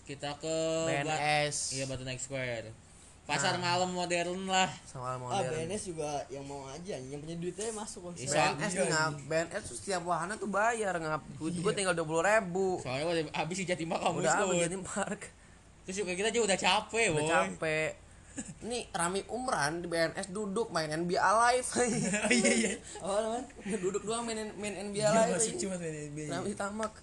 kita 0.04 0.37
ke 0.37 0.56
BNS 0.85 1.56
iya 1.78 1.85
Batu 1.88 2.04
Night 2.04 2.20
Square. 2.20 2.68
Pasar 3.26 3.59
malam 3.59 3.90
modern 3.90 4.47
lah. 4.47 4.70
Sama 4.86 5.14
ah 5.14 5.18
modern. 5.18 5.66
BNS 5.66 5.90
juga 5.90 6.22
yang 6.30 6.47
mau 6.47 6.62
aja 6.70 6.94
yang 6.94 7.18
punya 7.18 7.34
duitnya 7.34 7.74
masuk 7.74 8.14
kok 8.14 8.22
Bisa. 8.22 8.55
BNS 8.55 8.72
nih 8.78 8.86
ngap 8.86 9.14
BNS 9.26 9.62
tuh 9.66 9.76
setiap 9.82 10.03
wahana 10.07 10.38
tuh 10.38 10.47
bayar 10.47 10.94
ngap 10.94 11.22
gue 11.42 11.72
tinggal 11.74 11.90
dua 11.90 12.07
puluh 12.07 12.22
ribu. 12.22 12.78
Soalnya 12.78 13.05
udah 13.11 13.24
habis 13.34 13.59
di 13.59 13.66
Jatimpak 13.66 13.99
kamu 13.99 14.22
udah 14.22 14.32
habis 14.47 14.70
jadi 14.70 14.78
park. 14.78 15.22
Terus 15.86 15.97
juga 16.07 16.12
kita 16.14 16.28
juga 16.30 16.55
udah 16.55 16.59
capek 16.59 17.07
udah 17.11 17.22
boy 17.22 17.30
capek. 17.30 17.90
Nih 18.62 18.82
Rami 18.94 19.20
Umran 19.26 19.82
di 19.82 19.90
BNS 19.90 20.30
duduk 20.30 20.70
main 20.70 20.86
NBA 20.86 21.18
Live. 21.18 21.68
Iya 22.36 22.51
iya 22.55 22.72
apa 23.03 23.18
namanya? 23.26 23.44
Duduk 23.82 24.03
doang 24.07 24.22
main 24.22 24.55
main 24.55 24.74
NBA 24.86 25.03
Live. 25.03 25.34
masih 25.34 25.59
aja. 25.59 25.61
cuma 25.66 25.74
main 25.82 26.14
NBA 26.14 26.30
Rami 26.30 26.55
tamak. 26.55 26.94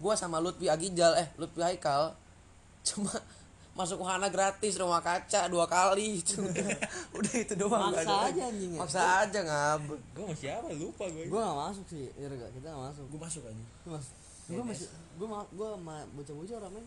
Gua 0.00 0.16
sama 0.16 0.40
Lutfi 0.40 0.72
Agijal 0.72 1.12
eh 1.20 1.28
Lutfi 1.36 1.60
Haikal 1.60 2.16
cuma 2.88 3.12
masuk 3.78 4.02
wahana 4.02 4.26
gratis 4.26 4.74
rumah 4.74 4.98
kaca 4.98 5.46
dua 5.46 5.70
kali 5.70 6.18
itu. 6.18 6.42
Udah 7.16 7.34
itu 7.38 7.54
doang 7.54 7.94
nggak 7.94 8.02
maksa 8.02 8.10
ada 8.10 8.26
aja 8.26 8.42
anjing 8.50 8.70
ya? 8.74 8.78
Maksa 8.82 9.00
aja 9.22 9.40
ngab 9.46 9.82
gue 9.94 10.24
mau 10.26 10.34
siapa? 10.34 10.66
Lupa 10.74 11.04
gue 11.06 11.24
gue 11.30 11.38
gak 11.38 11.58
masuk 11.62 11.84
sih 11.86 12.10
iya 12.18 12.26
gak 12.26 12.50
kita 12.58 12.66
gak 12.74 12.82
masuk. 12.90 13.04
Gue 13.06 13.20
masuk 13.22 13.42
aja. 13.46 13.64
Gue 13.86 13.92
masuk. 13.94 14.14
Gue 14.50 14.64
masih 14.66 14.86
gue 14.90 15.26
ma 15.30 15.40
gue 15.46 15.68
sama 15.70 15.96
bocah-bocah 16.18 16.58
ramen 16.58 16.84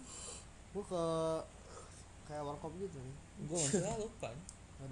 gue 0.72 0.84
ke 0.84 1.04
kayak 2.28 2.43
warkop 2.43 2.72
gitu 2.76 2.97
nih. 2.99 3.16
Gue 3.47 3.56
mau 3.56 3.70
siapa 3.72 3.95
lupa. 3.95 4.30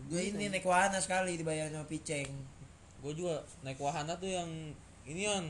Gue 0.05 0.21
ini 0.21 0.53
naik 0.53 0.69
wahana 0.69 1.01
sekali 1.01 1.33
dibayar 1.33 1.65
sama 1.67 1.83
Piceng. 1.89 2.29
Gue 3.01 3.11
juga 3.17 3.41
naik 3.65 3.81
wahana 3.81 4.13
tuh 4.15 4.29
yang 4.29 4.47
ini 5.09 5.25
on 5.25 5.49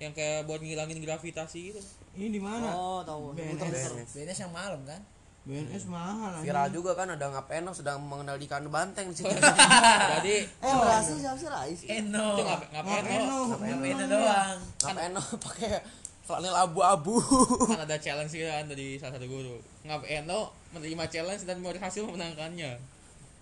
yang 0.00 0.10
kayak 0.16 0.48
buat 0.48 0.58
ngilangin 0.58 0.98
gravitasi 1.04 1.70
gitu 1.70 1.80
Ini 2.14 2.28
di 2.30 2.40
mana? 2.40 2.70
oh 2.74 3.02
tahu. 3.02 3.34
BNS. 3.34 4.14
BNS 4.14 4.38
yang 4.46 4.52
malam 4.54 4.80
kan? 4.86 5.02
BNS 5.44 5.84
mahal 5.92 6.40
anjing. 6.40 6.48
Viral 6.48 6.68
juga 6.72 6.96
kan 6.96 7.08
ada 7.12 7.26
Ngapeno 7.28 7.76
sedang 7.76 8.00
mengendalikan 8.00 8.64
banteng 8.72 9.12
di 9.12 9.16
situ. 9.20 9.28
jadi 10.16 10.36
eh 10.48 10.74
berhasil 10.80 11.20
siapa 11.20 11.36
sih 11.36 11.50
Rais? 11.52 11.80
Eno 11.84 12.38
itu 12.38 12.42
ngap 12.48 12.62
ngapain 12.72 13.02
Ngapeno. 13.04 13.38
lo 13.52 13.84
Eno 13.84 14.04
doang. 14.08 14.58
Ngapeno 14.80 15.20
pakai 15.44 15.84
flanel 16.24 16.56
abu-abu. 16.56 17.20
kan 17.68 17.84
ada 17.84 18.00
challenge 18.00 18.32
gitu 18.32 18.48
kan 18.48 18.64
dari 18.64 18.96
salah 18.96 19.20
satu 19.20 19.28
guru. 19.28 19.60
Ngapain 19.84 20.24
lo 20.24 20.56
menerima 20.72 21.04
challenge 21.12 21.44
dan 21.44 21.60
berhasil 21.60 22.00
memenangkannya. 22.08 22.80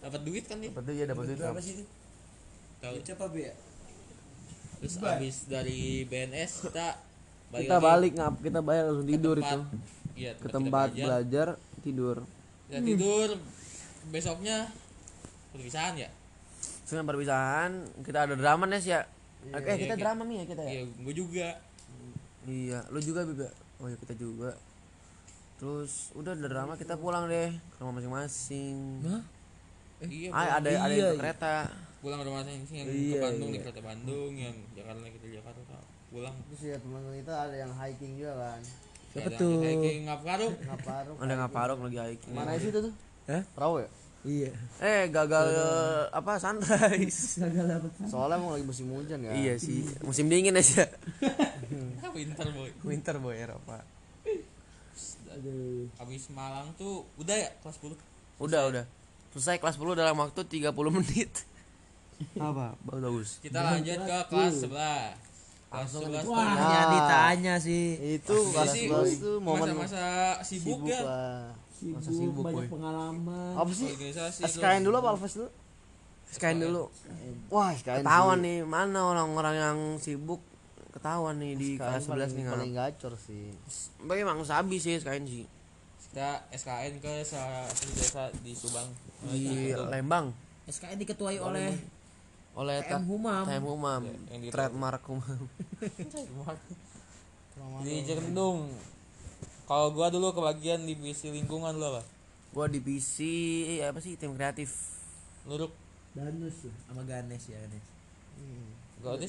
Dapat 0.03 0.21
duit 0.27 0.45
kan 0.51 0.59
dia? 0.59 0.75
Dapat 0.75 0.85
duit 0.91 0.99
ya, 0.99 1.07
dapat 1.07 1.25
duit. 1.31 1.39
berapa 1.39 1.61
sih 1.63 1.79
itu? 1.79 1.85
Tahu 2.83 2.99
coba 3.15 3.25
be 3.31 3.47
ya 3.47 3.55
terus 4.83 4.99
abis 4.99 5.47
dari 5.47 6.03
BNS 6.11 6.67
kita 6.67 6.99
balik 7.53 7.63
Kita 7.63 7.75
lagi 7.75 7.85
balik 7.85 8.13
ngap, 8.15 8.35
kita 8.41 8.59
bayar 8.61 8.83
langsung 8.87 9.05
ke 9.05 9.11
tidur 9.11 9.37
tempat- 9.37 9.53
itu. 9.53 9.61
iya 10.15 10.31
Ke 10.33 10.41
kita 10.41 10.53
tempat 10.55 10.89
belajar. 10.89 11.05
belajar 11.05 11.47
tidur. 11.81 12.17
kita 12.65 12.81
tidur 12.83 13.29
besoknya 14.09 14.57
perpisahan 15.51 15.95
ya 15.95 16.09
Sebelum 16.83 17.05
perpisahan 17.07 17.71
kita 18.01 18.19
ada 18.23 18.35
drama 18.35 18.65
Nes 18.65 18.85
ya. 18.85 19.05
Oke, 19.45 19.65
Iya, 19.67 19.75
kita 19.79 19.85
kita- 19.91 20.01
drama 20.03 20.23
nih 20.25 20.37
ya 20.37 20.45
kita 20.47 20.63
ya. 20.63 20.71
iya 20.71 20.83
gue 20.87 21.15
juga 21.15 21.49
Iya, 22.43 22.79
lu 22.89 22.99
juga 22.99 23.21
Biba. 23.23 23.49
Oh 23.77 23.87
ya 23.87 23.97
kita 23.97 24.15
juga. 24.15 24.51
Terus 25.57 26.11
udah 26.13 26.33
ada 26.33 26.43
drama 26.45 26.75
kita 26.75 26.97
pulang 26.97 27.25
deh 27.27 27.49
ke 27.51 27.77
rumah 27.79 27.95
masing-masing. 27.95 28.99
iya 30.03 30.29
Ah, 30.29 30.59
ada 30.59 30.67
ada 30.67 30.91
yang 30.91 31.15
ke 31.15 31.21
kereta. 31.21 31.71
pulang 31.99 32.19
ke 32.19 32.27
rumah 32.27 32.43
masing 32.43 32.67
yang 32.73 32.83
ke 32.85 32.93
Iya, 32.93 33.19
Bandung 33.21 33.47
iya. 33.47 33.55
di 33.55 33.61
kereta 33.63 33.81
Bandung 33.81 34.33
yang 34.35 34.55
Jakarta 34.73 35.07
kita 35.07 35.27
Jakarta 35.33 35.79
pulang 36.13 36.37
terus 36.47 36.61
ya 36.63 36.77
teman 36.77 37.01
kita 37.11 37.35
ada 37.35 37.57
yang 37.57 37.73
hiking 37.73 38.13
juga 38.15 38.33
kan 38.37 38.61
siapa 39.11 39.29
tuh 39.35 39.61
hiking 39.61 40.05
ngapain 40.05 40.41
ngapain 40.63 41.05
Ada 41.19 41.35
ngaparok 41.39 41.79
lagi 41.83 41.99
hiking. 42.07 42.33
mana 42.33 42.55
sih 42.55 42.69
itu 42.69 42.81
tuh 42.81 42.95
Hah? 43.27 43.43
perahu 43.51 43.81
ya 43.81 43.91
Iya. 44.23 44.55
Eh 44.79 45.11
gagal 45.11 45.51
apa 46.15 46.39
sunrise. 46.39 47.43
soalnya 48.07 48.39
emang 48.39 48.55
lagi 48.55 48.63
musim 48.63 48.87
hujan 48.89 49.19
kan 49.19 49.35
iya 49.35 49.59
sih, 49.59 49.83
musim 49.99 50.31
dingin 50.31 50.55
aja. 50.55 50.87
winter 52.15 52.47
boy 52.49 52.71
Winter 52.87 53.19
boy 53.19 53.35
Eropa. 53.35 53.83
habis 55.99 56.31
Malang 56.31 56.71
tuh 56.77 57.03
udah 57.17 57.35
ya 57.35 57.51
kelas 57.59 57.77
10 57.79 57.99
Udah, 58.39 58.63
udah. 58.69 58.85
Selesai 59.33 59.59
kelas 59.59 59.75
10 59.75 59.91
dalam 59.97 60.15
waktu 60.15 60.39
30 60.39 60.71
menit. 60.93 61.43
apa? 62.39 62.79
Bagus. 62.81 63.43
kita 63.43 63.59
lanjut 63.59 64.07
ke 64.07 64.19
kelas 64.31 64.55
11 64.63 65.32
11 65.73 65.89
tuh 66.21 66.33
Nah, 66.33 66.69
yang 66.71 66.89
ditanya 66.93 67.55
sih 67.57 67.85
itu 68.15 68.37
kelas 68.53 68.69
sih 68.69 68.87
11 68.87 69.17
tuh 69.19 69.37
momen 69.39 69.73
masa-masa 69.73 70.05
sibuk, 70.41 70.79
sibuk 70.79 70.87
ya 70.87 71.01
lah 71.01 71.37
Masa 71.83 72.11
sibuk 72.11 72.45
boy. 72.45 72.67
pengalaman. 72.67 73.53
apa 73.55 73.71
sih 73.71 73.89
SKN 74.39 74.83
dulu 74.83 74.97
apa 74.97 75.09
Alves 75.11 75.35
dulu 75.35 75.49
Sekian 76.25 76.57
dulu. 76.59 76.85
wah 77.49 77.71
SKN 77.71 78.01
Ketahuan 78.01 78.39
nih 78.39 78.59
mana 78.63 79.01
orang-orang 79.07 79.55
yang 79.55 79.79
sibuk 79.97 80.41
ketahuan 80.89 81.37
nih 81.37 81.53
di 81.55 81.69
SKN 81.75 81.83
kelas 81.83 82.31
11 82.31 82.37
nih 82.37 82.45
paling, 82.47 82.73
gacor 82.73 83.13
sih 83.17 83.51
Bagi 83.99 84.21
emang 84.21 84.41
sabi 84.43 84.77
sih 84.77 84.97
sekian 84.97 85.25
sih. 85.25 85.45
kita 86.05 86.45
SKN 86.51 86.95
ke 86.99 87.13
desa 87.21 87.43
di 88.39 88.53
Subang 88.53 88.89
Di 89.25 89.73
Lembang 89.73 90.31
SKN 90.65 90.97
diketuai 90.99 91.37
oleh 91.37 91.73
oleh 92.53 92.85
TM 92.85 93.05
Humam. 93.09 93.45
TM 93.49 93.65
Humam. 93.65 94.03
yang 94.29 94.41
di 94.41 94.49
Trademark 94.53 95.03
Humam. 95.09 95.41
di 97.85 97.95
Jerendung 98.05 98.69
kalau 99.65 99.93
gua 99.95 100.13
dulu 100.13 100.33
kebagian 100.37 100.85
divisi 100.85 101.33
lingkungan 101.33 101.77
lu 101.77 101.87
apa 101.89 102.03
Gua 102.53 102.69
divisi 102.69 103.65
eh, 103.65 103.89
apa 103.89 103.97
sih 104.05 104.21
tim 104.21 104.37
kreatif. 104.37 104.69
Luruk 105.49 105.73
Danus 106.13 106.69
tuh. 106.69 106.73
sama 106.85 107.01
Ganes 107.09 107.41
ya 107.49 107.57
Ganes 107.57 107.85
gua 109.01 109.17
ini 109.17 109.27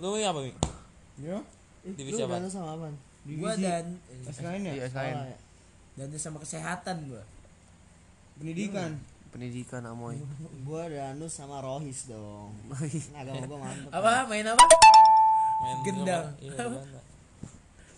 lu 0.00 0.16
ini 0.16 0.24
apa 0.24 0.40
nih 0.40 0.54
Ya. 1.20 1.38
divisi 1.84 2.20
lu 2.20 2.24
apa 2.24 2.40
danus 2.40 2.52
sama 2.56 2.72
apaan 2.72 2.96
gua 3.36 3.52
dan 3.56 3.84
SKN 4.24 4.60
ya? 4.64 4.72
Iya, 4.80 4.86
ya? 4.88 5.36
dan 5.96 6.08
sama 6.16 6.40
kesehatan 6.40 7.12
gua 7.12 7.20
Pendidikan. 8.36 9.00
Pendidikan 9.36 9.84
Amoy. 9.84 10.16
gua 10.64 10.88
danus 10.88 11.36
sama 11.36 11.60
Rohis 11.60 12.08
dong. 12.08 12.56
Agama 13.12 13.44
gua 13.44 13.58
mantep. 13.60 13.92
Apa? 13.92 14.24
Main 14.24 14.48
apa? 14.48 14.64
Main 15.60 15.78
Gendang. 15.84 16.26
iya 16.40 16.56
dah 16.56 16.68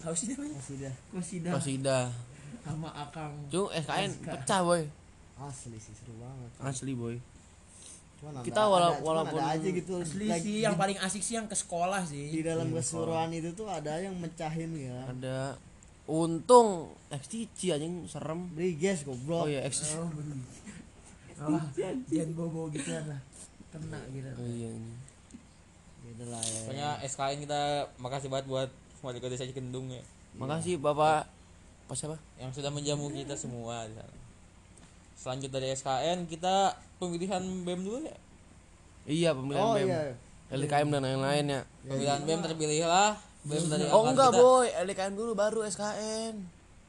Kosida 0.02 0.34
Kosida. 1.54 2.10
sama 2.66 2.90
Akang. 2.90 3.38
Cung 3.46 3.70
SKN 3.70 4.10
pecah 4.18 4.60
boy. 4.62 4.82
asli 5.38 5.78
sih 5.78 5.94
seru 5.94 6.18
banget. 6.18 6.50
Asli 6.58 6.92
boy. 6.92 7.14
cuman 8.18 8.42
Kita 8.42 8.66
wala- 8.66 8.90
ada- 8.90 9.02
walaupun- 9.06 9.38
ada 9.38 9.54
aja 9.54 9.68
gitu. 9.70 10.02
Asli 10.02 10.26
lagi 10.26 10.42
sih 10.42 10.56
yang 10.58 10.74
paling 10.74 10.98
asik 10.98 11.22
sih 11.22 11.38
yang 11.38 11.46
ke 11.46 11.54
sekolah 11.54 12.02
di 12.02 12.34
sih 12.34 12.42
dalam 12.42 12.66
keseluruhan 12.68 13.30
itu 13.30 13.54
tuh 13.54 13.70
ada 13.70 13.94
yang 13.94 14.18
mecahin 14.18 14.74
ya. 14.74 15.06
Ada. 15.06 15.54
Untung 16.04 16.90
XTC 17.14 17.70
anjing 17.70 18.10
serem. 18.10 18.50
beli 18.50 18.74
gas 18.74 19.06
goblok. 19.06 19.46
Oh 19.46 19.48
iya 19.48 19.62
XTC. 19.62 20.02
Oh, 21.40 21.62
jangan 22.10 22.30
bobo 22.32 22.68
gitu 22.70 22.90
lah 22.90 23.20
kena 23.68 24.00
gitu 24.10 24.28
Oh 24.32 24.48
iya 24.48 24.70
gitu 26.02 26.24
lah 26.26 26.40
ya 26.40 26.58
pokoknya 26.64 26.88
SKN 27.04 27.38
kita 27.44 27.60
makasih 27.96 28.28
banget 28.28 28.46
buat 28.46 28.70
warga 28.98 29.26
desa 29.26 29.44
Cikendung 29.44 29.88
ya 29.88 30.02
Makasih 30.34 30.78
Bapak 30.78 31.26
apa 31.84 31.94
siapa? 31.94 32.16
yang 32.36 32.52
sudah 32.52 32.68
menjamu 32.68 33.08
kita 33.08 33.32
semua 33.32 33.88
sana. 33.88 34.12
Selanjut 35.14 35.48
dari 35.48 35.72
SKN 35.72 36.24
kita 36.24 36.76
pemilihan 36.96 37.40
BEM 37.64 37.80
dulu 37.80 37.98
ya. 38.02 38.16
Iya 39.04 39.30
pemilihan 39.32 39.64
oh 39.64 39.74
BEM. 39.74 39.88
iya 39.88 40.00
LKM 40.48 40.88
dan 40.88 41.02
lain-lain 41.02 41.44
ya. 41.48 41.60
Pemilihan 41.82 42.20
BEM 42.22 42.40
terpilihlah 42.40 43.16
BEM 43.42 43.64
dari 43.66 43.82
Oh 43.88 44.04
enggak 44.04 44.30
kita. 44.30 44.38
boy, 44.38 44.66
LKM 44.84 45.12
dulu 45.12 45.32
baru 45.32 45.60
SKN. 45.64 46.34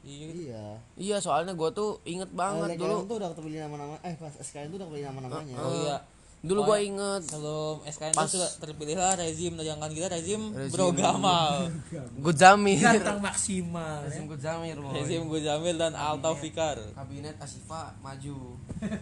Iya. 0.00 0.28
iya 0.30 0.64
Iya 0.96 1.16
soalnya 1.18 1.52
gue 1.52 1.70
tuh 1.70 2.00
inget 2.02 2.30
banget 2.30 2.72
LKM 2.72 2.80
dulu. 2.80 2.96
tuh 3.04 3.16
udah 3.16 3.30
terpilih 3.30 3.60
nama-nama 3.60 3.94
eh 4.00 4.16
pas 4.16 4.32
SKN 4.34 4.68
tuh 4.68 4.76
udah 4.76 4.86
terpilih 4.86 5.06
nama-namanya 5.08 5.54
Oh 5.56 5.74
iya. 5.78 5.96
Dulu 6.40 6.60
gue 6.64 6.78
inget. 6.82 7.22
Sebelum 7.26 7.84
SKN 7.84 8.12
Pas- 8.12 8.24
itu 8.24 8.32
sudah 8.34 8.50
terpilihlah 8.58 9.12
rezim 9.14 9.52
dari 9.54 9.68
angkatan 9.68 9.92
kita 9.92 10.08
rezim 10.08 10.40
Rezim. 10.50 10.72
Bro 10.72 10.86
Gamal. 10.94 11.68
Gujamir. 12.24 12.80
ganteng 12.80 13.20
maksimal 13.20 14.00
ya. 14.00 14.08
Rezim 14.08 14.24
Gujamir 14.24 14.76
boy. 14.76 14.92
rezim 14.94 15.22
Gus 15.26 15.42
Jamil 15.42 15.76
dan 15.76 15.92
Alta 15.92 16.32
Fikar. 16.32 16.80
Kabinet 16.90 17.36
Asifa 17.36 17.92
maju. 18.00 18.56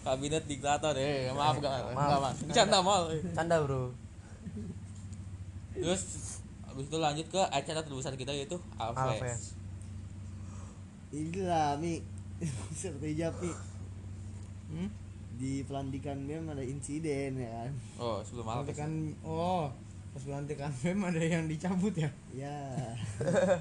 Kabinet 0.00 0.48
diktator 0.48 0.96
eh 0.96 1.28
maaf 1.30 1.60
gak 1.60 1.92
enggak 1.92 2.18
Mas. 2.18 2.36
Bercanda 2.40 2.78
mal. 2.80 3.12
Canda 3.30 3.56
bro. 3.60 3.92
Terus 5.74 6.02
habis 6.62 6.86
itu 6.86 6.96
lanjut 6.96 7.26
ke 7.26 7.40
acara 7.42 7.80
terbesar 7.80 8.14
kita 8.14 8.32
yaitu 8.32 8.56
Alves. 8.74 9.20
Alves. 9.20 9.42
Inilah 11.10 11.78
mi. 11.78 12.00
Seperti 12.80 13.20
Japi 13.20 13.52
hmm? 14.70 14.88
di 15.40 15.64
pelantikan 15.64 16.24
BEM 16.24 16.52
ada 16.52 16.64
insiden 16.64 17.40
ya 17.40 17.50
kan? 17.50 17.72
Oh, 18.00 18.18
sebelum 18.24 18.46
Alves. 18.48 18.72
Pelantikan 18.72 18.92
oh 19.24 19.68
pas 20.10 20.22
pelantikan 20.26 20.70
BEM 20.80 21.00
ada 21.06 21.22
yang 21.22 21.44
dicabut 21.46 21.94
ya? 21.94 22.10
ya. 22.34 22.58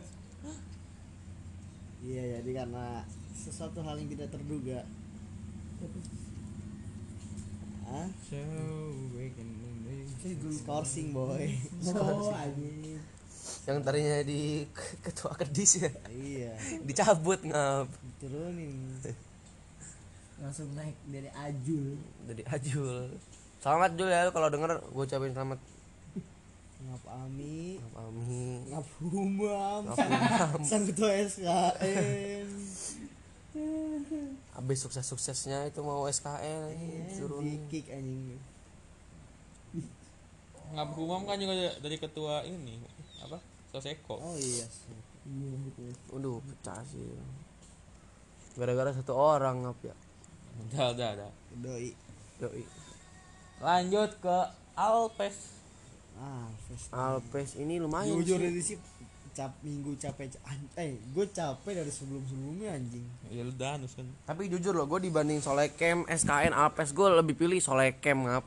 Iya 1.99 2.39
jadi 2.39 2.63
karena 2.63 3.03
sesuatu 3.35 3.83
hal 3.83 3.99
yang 3.99 4.07
tidak 4.07 4.31
terduga. 4.31 4.87
Ah 7.83 8.07
So 8.23 8.39
we 9.11 9.35
can 9.35 9.51
skorsing 10.51 11.11
boy. 11.11 11.43
Oh 11.95 12.31
anjing. 12.31 12.98
Yang 13.69 13.77
tadinya 13.85 14.17
di 14.25 14.65
ketua 15.05 15.37
kedis 15.37 15.77
ya. 15.77 15.91
iya 16.09 16.57
Dicabut 16.81 17.37
ngap. 17.45 17.85
turunin 18.17 18.97
langsung 20.39 20.71
naik 20.73 20.95
dari 21.05 21.29
ajul 21.29 21.99
Jadi 22.25 22.41
Ajul. 22.47 23.11
Selamat 23.59 23.91
Jul 23.93 24.07
ya 24.07 24.31
kalau 24.31 24.47
denger 24.47 24.79
gue 24.81 25.03
ucapin 25.03 25.35
selamat. 25.35 25.59
ngap 26.79 27.03
ami 27.11 27.75
Ngap 27.77 27.95
Ami. 28.01 28.45
ngap 28.71 28.87
humam 28.97 29.81
Ngap 29.85 30.63
sang 30.63 30.87
ketua 30.87 31.11
SKN 31.27 32.47
Abis 34.55 34.77
sukses-suksesnya 34.81 35.67
itu 35.67 35.83
mau 35.83 36.07
SKN 36.07 36.71
suruh 37.11 37.43
di 37.43 37.59
kick 37.67 37.91
anjing 37.91 38.39
Ngab 40.69 40.89
Humam 40.95 41.25
kan 41.25 41.35
juga 41.35 41.53
dari 41.77 41.97
ketua 41.97 42.45
ini 42.45 42.79
apa? 43.19 43.37
Soseko. 43.69 44.15
oh 44.15 44.35
iya 44.35 44.65
Waduh 46.09 46.41
pecah 46.41 46.81
sih 46.83 47.05
Gara-gara 48.55 48.89
satu 48.91 49.13
orang 49.13 49.61
ngap 49.61 49.79
ya 49.83 49.95
udah 50.59 50.91
udah 50.91 51.09
udah 51.15 51.31
doi 51.57 51.91
Yoi. 52.37 52.63
lanjut 53.59 54.11
ke 54.17 54.37
Alpes 54.73 55.37
ah 56.15 56.51
fest 56.61 56.91
Alpes 56.91 57.49
ini 57.55 57.77
lumayan 57.77 58.11
jujur 58.17 58.35
sih. 58.37 58.49
ini 58.49 58.59
sih 58.61 58.77
cap 59.29 59.55
minggu 59.61 59.95
capek 59.95 60.35
an- 60.41 60.67
eh 60.75 60.99
gue 61.05 61.25
capek 61.29 61.73
dari 61.73 61.87
sebelum 61.87 62.19
sebelumnya 62.25 62.73
anjing 62.73 63.05
ya 63.27 63.39
lu 63.39 63.53
danus 63.53 63.93
kan 63.93 64.03
Tapi 64.25 64.47
jujur 64.47 64.73
loh, 64.73 64.83
gue 64.85 64.99
dibanding 65.01 65.39
Solekem, 65.39 66.03
SKN, 66.05 66.51
Alpes, 66.51 66.91
gue 66.91 67.07
lebih 67.07 67.35
pilih 67.37 67.59
Solekem 67.59 68.19
ngap. 68.21 68.43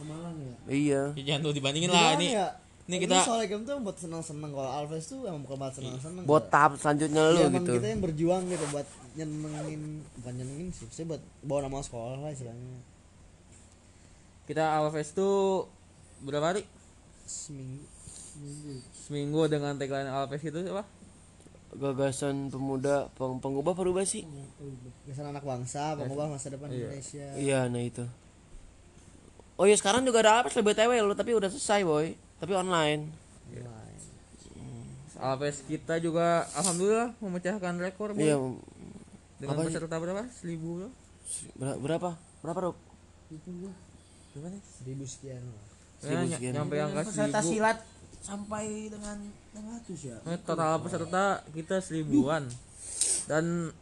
Malang 0.00 0.36
ya 0.38 0.54
Iya. 0.70 1.02
ya, 1.12 1.22
jangan 1.26 1.40
tuh 1.42 1.52
dibandingin 1.52 1.90
lah 1.90 2.00
Gimana 2.06 2.16
ini 2.16 2.28
ya? 2.32 2.48
Ini 2.90 2.98
Lu 2.98 3.02
kita- 3.06 3.22
soalnya 3.22 3.46
game 3.46 3.62
tuh 3.62 3.78
buat 3.78 3.94
senang 3.94 4.18
senang 4.20 4.50
kalau 4.50 4.66
Alves 4.68 5.06
tuh 5.06 5.22
emang 5.22 5.46
bukan 5.46 5.56
buat 5.56 5.70
senang 5.72 5.94
senang 5.96 6.24
Buat 6.26 6.50
tahap 6.50 6.74
selanjutnya 6.74 7.22
lu 7.30 7.38
ya, 7.38 7.46
emang 7.46 7.62
gitu. 7.62 7.72
kita 7.78 7.86
yang 7.88 8.02
berjuang 8.02 8.42
gitu 8.44 8.64
buat 8.68 8.86
nyenengin 9.12 9.82
bukan 10.18 10.32
nyenengin 10.34 10.68
sih 10.70 10.86
saya 10.90 11.06
buat 11.06 11.22
bawa 11.40 11.60
nama 11.64 11.78
sekolah 11.80 12.18
lah 12.18 12.30
istilahnya. 12.30 12.82
Kita 14.44 14.64
Alves 14.74 15.08
tuh 15.12 15.70
berapa 16.20 16.42
hari? 16.44 16.66
Seminggu. 17.22 17.86
Seminggu. 18.02 18.72
Seminggu 18.90 19.40
dengan 19.46 19.72
tagline 19.74 20.10
Alves 20.10 20.42
itu 20.42 20.58
apa 20.68 20.82
Gagasan 21.70 22.50
pemuda 22.50 23.06
peng 23.14 23.38
pengubah 23.38 23.72
perubah 23.72 24.02
sih. 24.02 24.26
kesan 25.06 25.30
anak 25.30 25.46
bangsa 25.46 25.94
pengubah 25.94 26.26
masa 26.28 26.50
depan 26.50 26.66
Indonesia. 26.66 27.30
Iya, 27.38 27.70
nah 27.70 27.78
itu. 27.78 28.02
Oh 29.54 29.62
iya 29.62 29.78
sekarang 29.78 30.02
juga 30.02 30.18
ada 30.18 30.42
Alpes 30.42 30.56
lebih 30.56 30.74
BTW 30.74 30.98
lo, 30.98 31.14
tapi 31.14 31.30
udah 31.30 31.46
selesai 31.46 31.86
boy. 31.86 32.18
Tapi 32.40 32.52
online. 32.52 33.02
Online. 33.52 33.98
Alves 35.20 35.60
kita 35.62 36.00
juga 36.00 36.48
alhamdulillah 36.54 37.12
memecahkan 37.18 37.74
rekor 37.76 38.16
Boy. 38.16 38.24
Iya. 38.24 38.36
dengan 39.36 39.52
apa 39.54 39.62
peserta 39.66 39.96
berapa 39.96 40.24
seribu 40.30 40.80
loh 40.80 40.92
Ber- 41.54 41.76
berapa? 41.78 42.10
Berapa 42.40 42.60
Ruk? 42.62 42.76
berapa 43.30 44.48
nih 44.48 44.62
seribu 44.64 45.04
sekian. 45.04 45.44
Seribu 45.98 46.16
Ya, 46.16 46.20
ny- 46.22 46.32
sekian. 46.34 46.52
nyampe 46.54 46.76
angka 46.78 47.00
peserta 47.04 47.40
silat 47.42 47.78
sampai 48.18 48.64
dengan 48.86 49.16
600 49.52 50.00
ya 50.02 50.16
Eh, 50.24 50.38
total 50.40 50.80
peserta 50.80 51.24
kita 51.50 51.76
seribuan 51.78 52.48
dan 53.26 53.72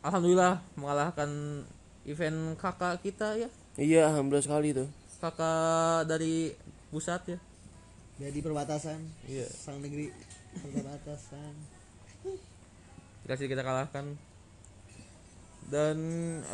alhamdulillah 0.00 0.58
mengalahkan 0.74 1.62
event 2.04 2.54
kakak 2.56 2.98
kita 3.00 3.34
ya 3.36 3.48
Iya, 3.76 4.08
alhamdulillah 4.08 4.42
sekali 4.44 4.70
tuh. 4.72 4.88
kakak 5.16 6.06
dari 6.06 6.54
pusat 6.88 7.22
ya 7.28 7.38
jadi 8.16 8.38
perbatasan 8.40 9.00
Iya. 9.28 9.46
sang 9.52 9.78
negeri. 9.84 10.08
Perbatasan. 10.56 11.52
Dikasih 13.24 13.46
kita 13.50 13.60
kalahkan. 13.60 14.16
Dan 15.66 15.96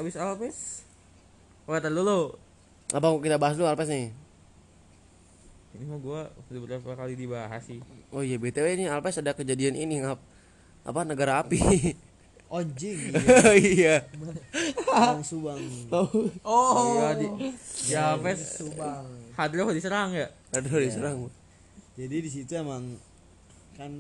abis 0.01 0.17
Alves 0.19 0.59
oh 1.69 1.73
kata 1.77 1.93
dulu. 1.93 2.35
Apa 2.93 3.07
kita 3.23 3.37
bahas 3.39 3.57
dulu 3.57 3.69
Alpes 3.71 3.89
nih? 3.89 4.13
ini 5.73 5.89
mah 5.89 5.97
gua 5.97 6.29
udah 6.53 6.61
beberapa 6.69 6.93
kali 6.93 7.17
dibahas 7.17 7.65
sih. 7.65 7.81
Oh 8.13 8.21
iya, 8.21 8.37
BTW 8.37 8.77
ini 8.77 8.93
Alpes 8.93 9.17
ada 9.17 9.33
kejadian 9.33 9.73
ini 9.73 10.05
ngap. 10.05 10.21
Apa 10.85 11.01
negara 11.09 11.41
api? 11.41 11.57
anjing 12.53 13.17
iya. 13.57 14.05
orang 14.93 15.25
subang. 15.25 15.57
Oh 16.45 17.01
iya 17.01 17.17
di, 17.17 17.27
di 17.89 17.95
Alves 17.97 18.61
subang. 18.61 19.09
Hadro 19.33 19.73
diserang 19.73 20.13
ya? 20.13 20.29
Aduh 20.53 20.77
diserang. 20.77 21.33
Jadi 21.93 22.17
di 22.25 22.31
situ 22.33 22.53
emang 22.57 22.97
kan 23.77 23.93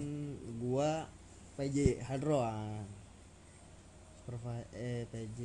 gua 0.61 1.09
PJ 1.57 2.01
Hadroan 2.05 2.85
Supervi- 4.23 4.71
eh 4.73 5.05
PJ 5.13 5.41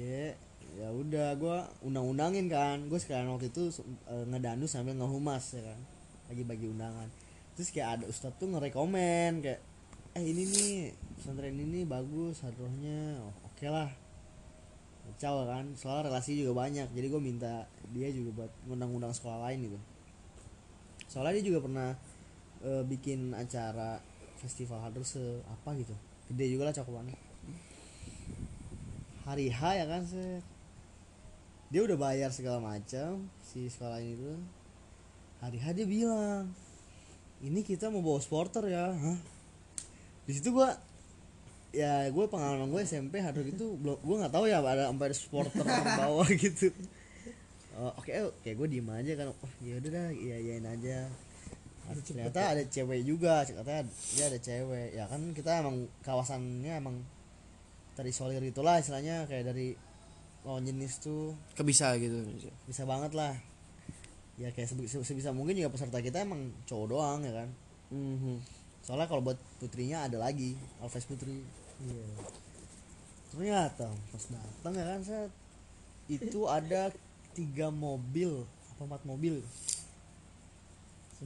ya 0.78 0.88
udah 0.94 1.34
gua 1.40 1.66
undang-undangin 1.82 2.46
kan. 2.52 2.78
Gue 2.92 3.00
sekarang 3.02 3.34
waktu 3.34 3.50
itu 3.50 3.72
eh, 4.06 4.26
ngedanu 4.30 4.70
sambil 4.70 4.94
ngehumas 4.96 5.58
ya 5.58 5.64
kan. 5.66 5.80
Lagi 6.30 6.44
bagi 6.46 6.66
undangan. 6.70 7.10
Terus 7.58 7.74
kayak 7.74 7.90
ada 8.00 8.06
ustadz 8.06 8.38
tuh 8.38 8.48
ngerekomen 8.54 9.42
kayak 9.42 9.62
eh 10.14 10.24
ini 10.24 10.44
nih 10.46 10.74
pesantren 11.18 11.58
ini 11.58 11.86
bagus 11.86 12.42
hadrohnya 12.46 13.18
Oh, 13.26 13.34
oke 13.50 13.66
lah. 13.66 13.90
Kacau 15.10 15.48
kan. 15.50 15.66
Soal 15.74 16.06
relasi 16.06 16.38
juga 16.38 16.62
banyak. 16.68 16.94
Jadi 16.94 17.08
gue 17.10 17.22
minta 17.22 17.66
dia 17.96 18.08
juga 18.14 18.46
buat 18.46 18.52
ngundang-undang 18.70 19.14
sekolah 19.16 19.50
lain 19.50 19.72
gitu. 19.72 19.80
Soalnya 21.10 21.42
dia 21.42 21.46
juga 21.50 21.66
pernah 21.66 21.98
eh, 22.64 22.84
bikin 22.86 23.34
acara 23.34 24.00
festival 24.38 24.80
se 25.04 25.42
apa 25.46 25.74
gitu. 25.78 25.94
Gede 26.32 26.46
juga 26.54 26.70
lah 26.70 26.76
cakupannya. 26.76 27.18
Hari 29.28 29.52
H 29.52 29.62
ya 29.84 29.86
kan 29.90 30.02
se 30.08 30.40
dia 31.68 31.84
udah 31.84 32.00
bayar 32.00 32.32
segala 32.32 32.64
macam 32.64 33.28
si 33.44 33.68
sekolah 33.68 34.00
ini 34.00 34.16
tuh. 34.16 34.40
Hari 35.44 35.58
H 35.60 35.66
dia 35.76 35.86
bilang 35.90 36.48
ini 37.44 37.62
kita 37.62 37.92
mau 37.92 38.02
bawa 38.02 38.22
supporter 38.24 38.66
ya. 38.72 38.94
Hah? 38.94 39.20
di 40.28 40.36
situ 40.36 40.52
gua 40.52 40.76
ya 41.72 42.12
gue 42.12 42.26
pengalaman 42.28 42.68
gue 42.68 42.84
SMP 42.84 43.24
hadro 43.24 43.48
itu 43.48 43.80
belum 43.80 43.96
gue 44.04 44.16
nggak 44.20 44.34
tahu 44.36 44.52
ya 44.52 44.60
ada 44.60 44.92
ada 44.92 45.16
supporter 45.16 45.64
yang 45.64 45.88
bawa 45.96 46.28
gitu. 46.44 46.68
Oh, 47.80 47.96
oke 47.96 48.12
oke 48.12 48.50
gue 48.52 48.68
diem 48.68 48.90
aja 48.92 49.14
kan. 49.16 49.32
Oh 49.32 49.52
ya 49.64 49.80
udah 49.80 49.92
dah 49.92 50.08
iya 50.12 50.36
iyain 50.36 50.68
aja 50.68 51.08
ternyata 51.96 52.40
ada 52.52 52.64
cewek 52.64 53.02
juga 53.02 53.44
katanya 53.44 53.84
dia 54.14 54.26
ada 54.28 54.40
cewek. 54.40 54.88
Ya 54.94 55.06
kan 55.06 55.22
kita 55.32 55.62
emang 55.62 55.76
kawasannya 56.02 56.74
emang 56.76 56.96
terisolir 57.94 58.42
itulah 58.42 58.78
istilahnya 58.78 59.26
kayak 59.26 59.48
dari 59.48 59.74
lawan 60.44 60.64
jenis 60.64 61.00
tuh. 61.00 61.34
Kebisa 61.54 61.96
gitu. 61.98 62.24
bisa 62.64 62.84
banget 62.84 63.12
lah. 63.14 63.34
Ya 64.38 64.54
kayak 64.54 64.70
sebi- 64.70 64.86
se- 64.86 65.02
sebisa 65.02 65.34
mungkin 65.34 65.56
juga 65.56 65.72
peserta 65.72 65.98
kita 65.98 66.22
emang 66.22 66.54
cowok 66.66 66.88
doang 66.88 67.20
ya 67.24 67.34
kan? 67.34 67.50
Mhm. 67.88 68.44
soalnya 68.84 69.08
kalau 69.08 69.20
buat 69.20 69.36
putrinya 69.60 70.08
ada 70.08 70.16
lagi 70.16 70.56
Alves 70.80 71.04
Putri. 71.04 71.44
Iya. 71.84 72.08
Ternyata 73.32 73.88
pas 73.92 74.24
datang 74.32 74.74
ya 74.74 74.86
kan 74.88 75.02
set 75.04 75.32
itu 76.08 76.48
ada 76.48 76.88
tiga 77.36 77.68
mobil 77.68 78.48
apa 78.72 78.82
empat 78.88 79.04
mobil 79.04 79.44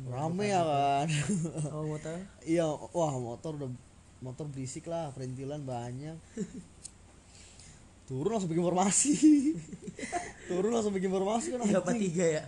rame 0.08 0.46
ya 0.48 0.62
kan? 0.64 1.08
Oh 1.76 1.84
motor? 1.88 2.16
Iya 2.48 2.66
wah 2.96 3.14
motor 3.20 3.52
udah 3.60 3.70
motor 4.24 4.46
berisik 4.48 4.88
lah 4.88 5.12
perintilan 5.12 5.62
banyak. 5.64 6.16
Turun 8.08 8.32
langsung 8.36 8.52
bikin 8.52 8.64
formasi. 8.64 9.14
Turun 10.52 10.72
langsung 10.72 10.96
bikin 10.96 11.12
formasi 11.12 11.56
kan 11.56 11.64
apa 11.64 11.92
anjing. 11.92 12.12
tiga 12.12 12.26
ya? 12.40 12.44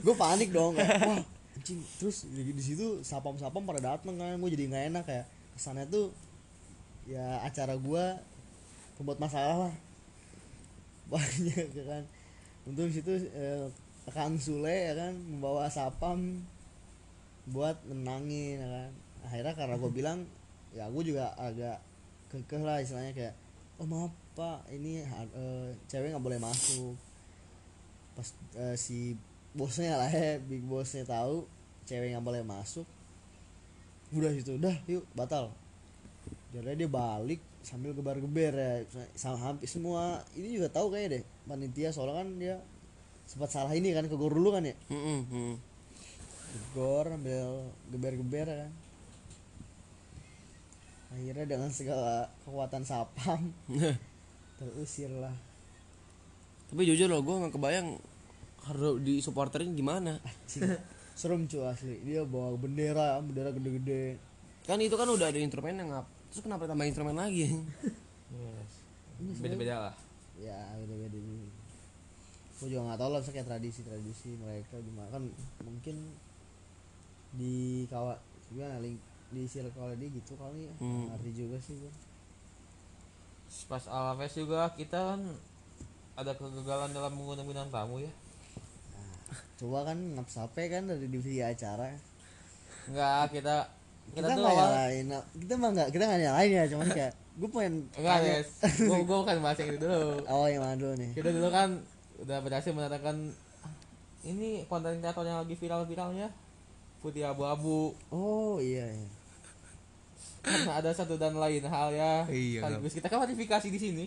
Gue 0.00 0.14
panik 0.16 0.52
dong 0.52 0.76
kayak 0.76 1.00
wah 1.04 1.20
anjing. 1.56 1.80
Terus 2.00 2.28
di, 2.28 2.52
di 2.52 2.62
situ 2.64 3.00
sapam 3.04 3.36
sapam 3.36 3.64
pada 3.64 3.96
dateng 3.96 4.16
kan 4.16 4.36
gue 4.36 4.50
jadi 4.52 4.64
nggak 4.68 4.84
enak 4.92 5.04
kayak 5.04 5.26
kesannya 5.56 5.84
tuh 5.88 6.12
ya 7.08 7.44
acara 7.44 7.76
gue 7.76 8.04
pembuat 8.96 9.20
masalah 9.20 9.68
lah. 9.68 9.74
Banyak 11.12 11.68
ya 11.76 11.84
kan 11.84 12.04
untuk 12.68 12.92
situ 12.92 13.12
eh, 13.32 13.66
Kang 14.08 14.40
Sule 14.40 14.72
ya 14.90 14.94
kan 14.96 15.12
membawa 15.12 15.68
sapam 15.68 16.40
buat 17.52 17.76
menangin 17.84 18.58
ya 18.58 18.68
kan. 18.68 18.90
Akhirnya 19.28 19.54
karena 19.54 19.76
gue 19.76 19.90
bilang 19.92 20.18
ya 20.72 20.88
gue 20.88 21.02
juga 21.04 21.36
agak 21.36 21.78
kekeh 22.32 22.62
lah 22.62 22.80
istilahnya 22.80 23.12
kayak 23.12 23.34
oh 23.82 23.86
maaf 23.86 24.14
pak 24.32 24.64
ini 24.72 25.04
eh, 25.04 25.68
cewek 25.86 26.16
nggak 26.16 26.24
boleh 26.24 26.40
masuk. 26.40 26.96
Pas 28.16 28.28
eh, 28.56 28.76
si 28.80 29.14
bosnya 29.52 29.98
lah 29.98 30.10
ya 30.10 30.38
big 30.40 30.62
bosnya 30.64 31.02
tahu 31.04 31.44
cewek 31.84 32.14
nggak 32.14 32.22
boleh 32.22 32.42
masuk 32.46 32.86
udah 34.10 34.30
situ 34.34 34.58
udah 34.58 34.74
yuk 34.90 35.06
batal. 35.14 35.54
Jadi 36.50 36.82
dia 36.82 36.90
balik 36.90 37.38
sambil 37.62 37.94
gebar-geber 37.94 38.50
ya 38.50 38.82
sama 39.14 39.38
hampir 39.38 39.70
semua. 39.70 40.18
Ini 40.34 40.58
juga 40.58 40.68
tahu 40.72 40.90
kayaknya 40.90 41.20
deh 41.20 41.24
panitia 41.46 41.94
soalnya 41.94 42.26
kan 42.26 42.28
dia 42.38 42.56
sempat 43.30 43.54
salah 43.54 43.70
ini 43.70 43.94
kan 43.94 44.10
ke 44.10 44.16
gor 44.18 44.34
dulu 44.34 44.58
kan 44.58 44.66
ya? 44.66 44.74
Mhm, 44.90 45.18
mhm. 45.30 45.54
gor 46.74 47.06
ambil 47.06 47.70
geber-geber 47.94 48.46
ya 48.50 48.56
kan. 48.66 48.72
Akhirnya 51.14 51.46
dengan 51.46 51.70
segala 51.70 52.26
kekuatan 52.42 52.82
sapam 52.86 53.50
terusir 54.58 55.10
lah 55.10 55.34
Tapi 56.70 56.86
jujur 56.86 57.10
loh, 57.10 57.18
gue 57.18 57.34
nggak 57.34 57.54
kebayang 57.58 57.98
harus 58.66 59.02
di 59.02 59.18
supporterin 59.18 59.74
gimana. 59.74 60.22
Serem 61.18 61.50
cuy 61.50 61.66
asli. 61.66 61.98
Dia 62.06 62.22
bawa 62.22 62.54
bendera 62.54 63.18
bendera 63.18 63.50
gede-gede. 63.50 64.22
Kan 64.66 64.78
itu 64.78 64.94
kan 64.94 65.10
udah 65.10 65.34
ada 65.34 65.38
instrumen 65.42 65.82
yang 65.82 65.90
ngap. 65.90 66.06
Terus 66.30 66.46
kenapa 66.46 66.70
tambah 66.70 66.86
instrumen 66.86 67.18
lagi? 67.18 67.50
beda 69.42 69.54
beda 69.58 69.74
lah. 69.90 69.94
Ya 70.38 70.62
beda-beda 70.78 71.18
ini 71.18 71.49
gue 72.60 72.68
juga 72.68 72.92
nggak 72.92 73.00
tahu 73.00 73.10
lah 73.10 73.18
misalnya 73.24 73.36
kayak 73.40 73.48
tradisi-tradisi 73.48 74.30
mereka 74.36 74.76
gimana. 74.84 75.08
Kan 75.08 75.24
mungkin 75.64 75.96
di 77.34 77.86
kawat 77.88 78.18
gimana 78.52 78.82
link 78.82 79.00
di 79.30 79.46
circle 79.46 79.94
dia 79.96 80.08
gitu 80.10 80.34
kali 80.36 80.66
ya. 80.66 80.74
Hmm. 80.82 81.08
ngerti 81.14 81.30
juga 81.32 81.56
sih 81.62 81.78
gue 81.78 81.92
pas 83.66 83.82
Alaves 83.90 84.34
juga 84.34 84.70
kita 84.78 84.98
kan 85.14 85.20
ada 86.14 86.32
kegagalan 86.34 86.90
dalam 86.94 87.12
mengundang 87.14 87.46
bintang 87.46 87.70
tamu 87.70 87.98
ya. 87.98 88.12
Coba 89.58 89.90
kan 89.90 89.98
ngap 89.98 90.28
sape 90.30 90.70
kan 90.70 90.86
dari 90.86 91.06
divisi 91.10 91.42
acara. 91.42 91.90
Enggak 92.86 93.34
kita 93.34 93.66
kita 94.10 94.26
kita, 94.26 94.34
tuh 94.34 94.42
nggak 94.42 94.54
awal 94.58 94.70
nyalain 94.74 95.06
kita 95.38 95.54
mah 95.54 95.70
nggak 95.70 95.88
kita 95.94 96.02
nggak 96.02 96.22
nyalain 96.26 96.50
ya 96.50 96.64
cuman 96.66 96.88
kayak 96.90 97.12
gue 97.14 97.48
pengen 97.50 97.74
enggak 97.94 98.18
guys. 98.22 98.50
Gua 98.86 98.98
gua 99.06 99.18
kan 99.22 99.36
bahas 99.38 99.58
yang 99.62 99.70
itu 99.74 99.86
dulu. 99.86 100.12
Oh 100.34 100.46
yang 100.46 100.62
mana 100.62 100.74
dulu 100.78 100.94
nih? 100.98 101.10
Kita 101.14 101.30
dulu 101.30 101.48
kan 101.50 101.68
udah 102.20 102.38
berhasil 102.44 102.72
mendatangkan 102.76 103.32
ini 104.20 104.68
konten 104.68 105.00
kreator 105.00 105.24
yang 105.24 105.40
lagi 105.40 105.56
viral-viralnya 105.56 106.28
putih 107.00 107.24
abu-abu. 107.24 107.96
Oh 108.12 108.60
iya, 108.60 108.84
iya. 108.84 109.08
karena 110.40 110.72
ada 110.80 110.92
satu 110.92 111.20
dan 111.20 111.36
lain 111.36 111.64
hal 111.64 111.92
ya 111.92 112.24
Iya, 112.28 112.64
sekaligus. 112.64 112.92
Kita 112.96 113.08
kan 113.08 113.24
verifikasi 113.24 113.68
di 113.72 113.80
sini. 113.80 114.04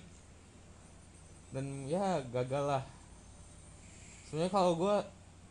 Dan 1.53 1.89
ya 1.89 2.21
gagal 2.29 2.63
lah. 2.65 2.83
Sebenarnya 4.29 4.53
kalau 4.53 4.77
gue 4.77 4.95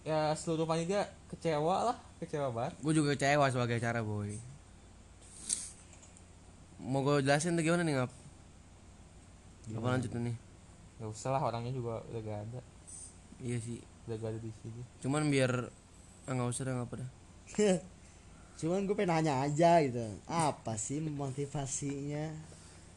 ya 0.02 0.34
seluruh 0.34 0.66
panitia 0.66 1.06
kecewa 1.30 1.90
lah 1.90 1.96
kecewa 2.22 2.50
banget. 2.54 2.74
Gue 2.82 2.94
juga 2.94 3.14
kecewa 3.14 3.46
sebagai 3.50 3.78
acara 3.78 4.02
boy. 4.02 4.38
Mau 6.82 7.02
gue 7.06 7.26
jelasin 7.26 7.58
tuh 7.58 7.62
gimana 7.62 7.86
nih 7.86 7.94
ngap? 7.98 8.10
Apa 9.78 9.86
lanjut 9.98 10.10
nih 10.14 10.51
nggak 10.99 11.11
usah 11.11 11.30
lah 11.34 11.43
orangnya 11.45 11.72
juga 11.72 12.03
udah 12.11 12.20
gak 12.20 12.40
ada. 12.49 12.61
Iya 13.43 13.59
sih. 13.62 13.78
Udah 14.09 14.16
gak 14.18 14.30
ada 14.34 14.40
di 14.40 14.51
sini. 14.62 14.82
Cuman 15.05 15.28
biar 15.30 15.53
ah, 16.26 16.32
nggak 16.32 16.51
usah 16.51 16.62
dah 16.66 16.72
nggak 16.78 16.88
apa 16.88 16.97
dah 17.03 17.11
cuman 18.62 18.86
gue 18.86 18.95
pengen 18.95 19.11
nanya 19.11 19.34
aja 19.43 19.82
gitu. 19.82 19.99
Apa 20.30 20.78
sih 20.78 21.03
motivasinya? 21.03 22.30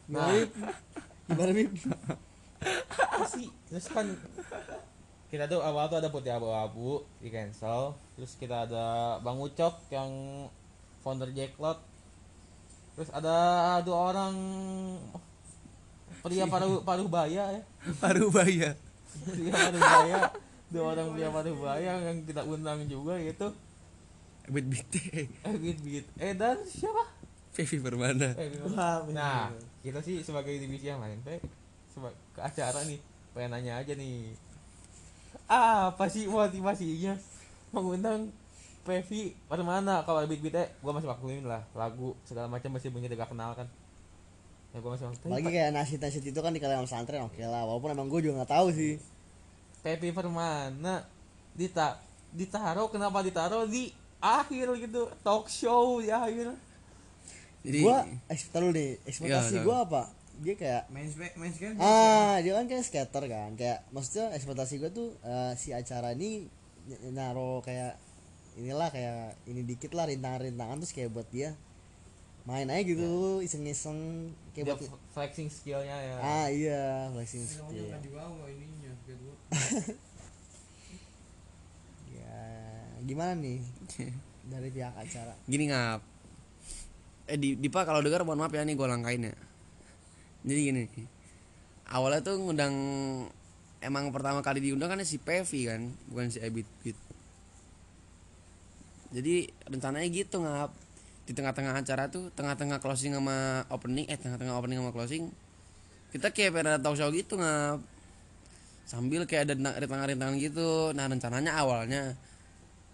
Nah. 0.06 0.30
gimana 1.26 1.50
Bib? 1.50 1.74
sih? 3.26 3.50
Terus 3.66 3.86
kan 3.90 4.06
kita 5.26 5.50
tuh 5.50 5.58
awal 5.58 5.90
tuh 5.90 5.98
ada 5.98 6.08
putih 6.08 6.30
abu-abu 6.30 7.02
di 7.18 7.34
cancel. 7.34 7.98
Terus 8.14 8.38
kita 8.38 8.70
ada 8.70 9.18
bang 9.18 9.38
ucok 9.42 9.74
yang 9.90 10.10
founder 11.06 11.30
Jacklot 11.30 11.78
terus 12.98 13.12
ada 13.12 13.36
dua 13.84 14.10
orang 14.10 14.34
pria 16.26 16.44
paruh 16.50 16.82
paruh 16.82 17.06
baya 17.06 17.54
ya. 17.54 17.62
Baru 18.02 18.34
bayar 18.34 18.74
pria 19.22 19.54
paruh 19.54 19.78
baya 19.78 20.18
dua 20.66 20.84
orang 20.98 21.08
pria 21.14 21.28
paruh 21.30 21.54
baya 21.54 21.92
yang 22.02 22.18
kita 22.26 22.42
undang 22.42 22.82
juga 22.90 23.14
gitu. 23.22 23.54
Bit 24.50 24.66
bit 24.66 24.86
eh 25.22 25.54
bit 25.54 26.06
eh 26.18 26.34
dan 26.34 26.58
siapa? 26.66 27.14
Vivi 27.54 27.78
Permana. 27.80 28.34
Eh, 28.36 28.50
nah 29.14 29.48
kita 29.80 30.02
sih 30.02 30.20
sebagai 30.20 30.58
divisi 30.58 30.90
yang 30.90 30.98
lain 30.98 31.22
teh 31.22 31.38
ke 32.34 32.40
acara 32.42 32.82
nih. 32.84 32.98
Pengen 33.32 33.54
nanya 33.54 33.80
aja 33.80 33.94
nih. 33.94 34.34
Apa 35.46 36.10
sih 36.10 36.26
motivasinya 36.26 37.14
mengundang 37.70 38.34
Pevi 38.86 39.34
pada 39.50 39.66
mana 39.66 40.06
kalau 40.06 40.22
bit 40.26 40.38
bit 40.42 40.54
eh 40.54 40.68
gua 40.82 40.94
masih 40.94 41.10
maklumin 41.10 41.46
lah. 41.46 41.62
Lagu 41.74 42.18
segala 42.26 42.50
macam 42.50 42.74
masih 42.74 42.90
punya 42.90 43.10
gak 43.10 43.30
kenal 43.30 43.54
kan 43.54 43.70
ya 44.76 44.84
gua 44.84 44.92
masih 44.92 45.08
maklumin 45.08 45.24
Apalagi 45.32 45.48
kayak 45.56 45.70
nasi 45.72 45.94
nasi 45.96 46.18
itu 46.20 46.40
kan 46.44 46.52
di 46.52 46.60
kalangan 46.60 46.84
pesantren 46.84 47.24
oke 47.24 47.40
lah. 47.40 47.64
Walaupun 47.64 47.96
emang 47.96 48.12
gue 48.12 48.20
juga 48.20 48.44
nggak 48.44 48.52
tahu 48.52 48.68
sih. 48.76 49.00
Pevi 49.80 50.12
Permana 50.12 51.08
dita 51.56 51.96
ditaruh 52.36 52.92
kenapa 52.92 53.24
ditaruh 53.24 53.64
di 53.64 53.88
akhir 54.20 54.76
gitu 54.76 55.08
talk 55.24 55.48
show 55.48 56.04
di 56.04 56.12
akhir. 56.12 56.52
Jadi 57.64 57.78
gue 57.80 57.98
ekspektasi 58.28 58.68
nih. 58.76 58.90
Ekspektasi 59.08 59.54
Iya, 59.56 59.64
gue 59.64 59.76
apa? 59.80 60.02
Dia 60.36 60.54
kayak 60.60 60.82
main 60.92 61.08
spe- 61.08 61.32
main 61.40 61.48
skate 61.48 61.80
ah 61.80 62.36
dia 62.44 62.52
kan 62.52 62.68
kayak 62.68 62.84
skater 62.84 63.24
kan. 63.24 63.50
Kayak 63.56 63.80
maksudnya 63.88 64.36
ekspektasi 64.36 64.74
gue 64.76 64.90
tuh 64.92 65.08
eh, 65.24 65.56
si 65.56 65.72
acara 65.72 66.12
ini 66.12 66.44
naro 67.16 67.64
kayak 67.64 67.96
inilah 68.60 68.92
kayak 68.92 69.36
ini 69.48 69.64
dikit 69.64 69.96
lah 69.96 70.04
rintangan-rintangan 70.08 70.76
terus 70.84 70.92
kayak 70.92 71.12
buat 71.12 71.28
dia 71.32 71.56
main 72.46 72.70
aja 72.70 72.82
gitu 72.86 73.42
iseng-iseng 73.42 74.30
kayak 74.54 74.78
buat 74.78 74.86
flexing 75.10 75.50
skillnya 75.50 75.98
ya. 75.98 76.14
Ah 76.22 76.46
iya 76.46 77.10
flexing 77.10 77.42
skill. 77.42 77.66
ininya 77.90 78.94
ya 82.16 82.38
gimana 83.02 83.34
nih? 83.34 83.58
Dari 84.46 84.68
pihak 84.70 84.94
acara. 84.94 85.34
Gini 85.50 85.74
ngap. 85.74 86.00
Eh 87.26 87.34
di 87.34 87.58
Dipa 87.58 87.82
kalau 87.82 87.98
dengar 87.98 88.22
mohon 88.22 88.38
maaf 88.38 88.54
ya 88.54 88.62
nih 88.62 88.78
gue 88.78 88.86
langkain 88.86 89.26
ya. 89.26 89.34
Jadi 90.46 90.60
gini 90.62 90.86
awalnya 91.90 92.22
tuh 92.22 92.38
ngundang 92.42 92.74
emang 93.78 94.10
pertama 94.10 94.42
kali 94.42 94.58
diundang 94.58 94.90
kan 94.90 95.02
si 95.06 95.22
Pevi 95.22 95.70
kan 95.70 95.94
bukan 96.10 96.34
si 96.34 96.42
Ebit 96.42 96.66
Bit 96.82 96.98
jadi 99.14 99.46
rencananya 99.70 100.08
gitu 100.10 100.42
ngap 100.42 100.74
di 101.26 101.34
tengah-tengah 101.34 101.74
acara 101.74 102.06
tuh 102.06 102.30
tengah-tengah 102.32 102.78
closing 102.78 103.12
sama 103.18 103.66
opening 103.74 104.06
eh 104.06 104.14
tengah-tengah 104.14 104.54
opening 104.54 104.78
sama 104.78 104.94
closing 104.94 105.26
kita 106.16 106.32
kayak 106.32 106.64
ada 106.64 106.80
talk 106.80 106.96
show 106.96 107.12
gitu 107.12 107.36
ngap. 107.36 107.82
Sambil 108.88 109.28
kayak 109.28 109.52
ada 109.52 109.54
rintangan-rintangan 109.82 110.36
gitu. 110.40 110.94
Nah 110.96 111.10
rencananya 111.10 111.58
awalnya 111.58 112.14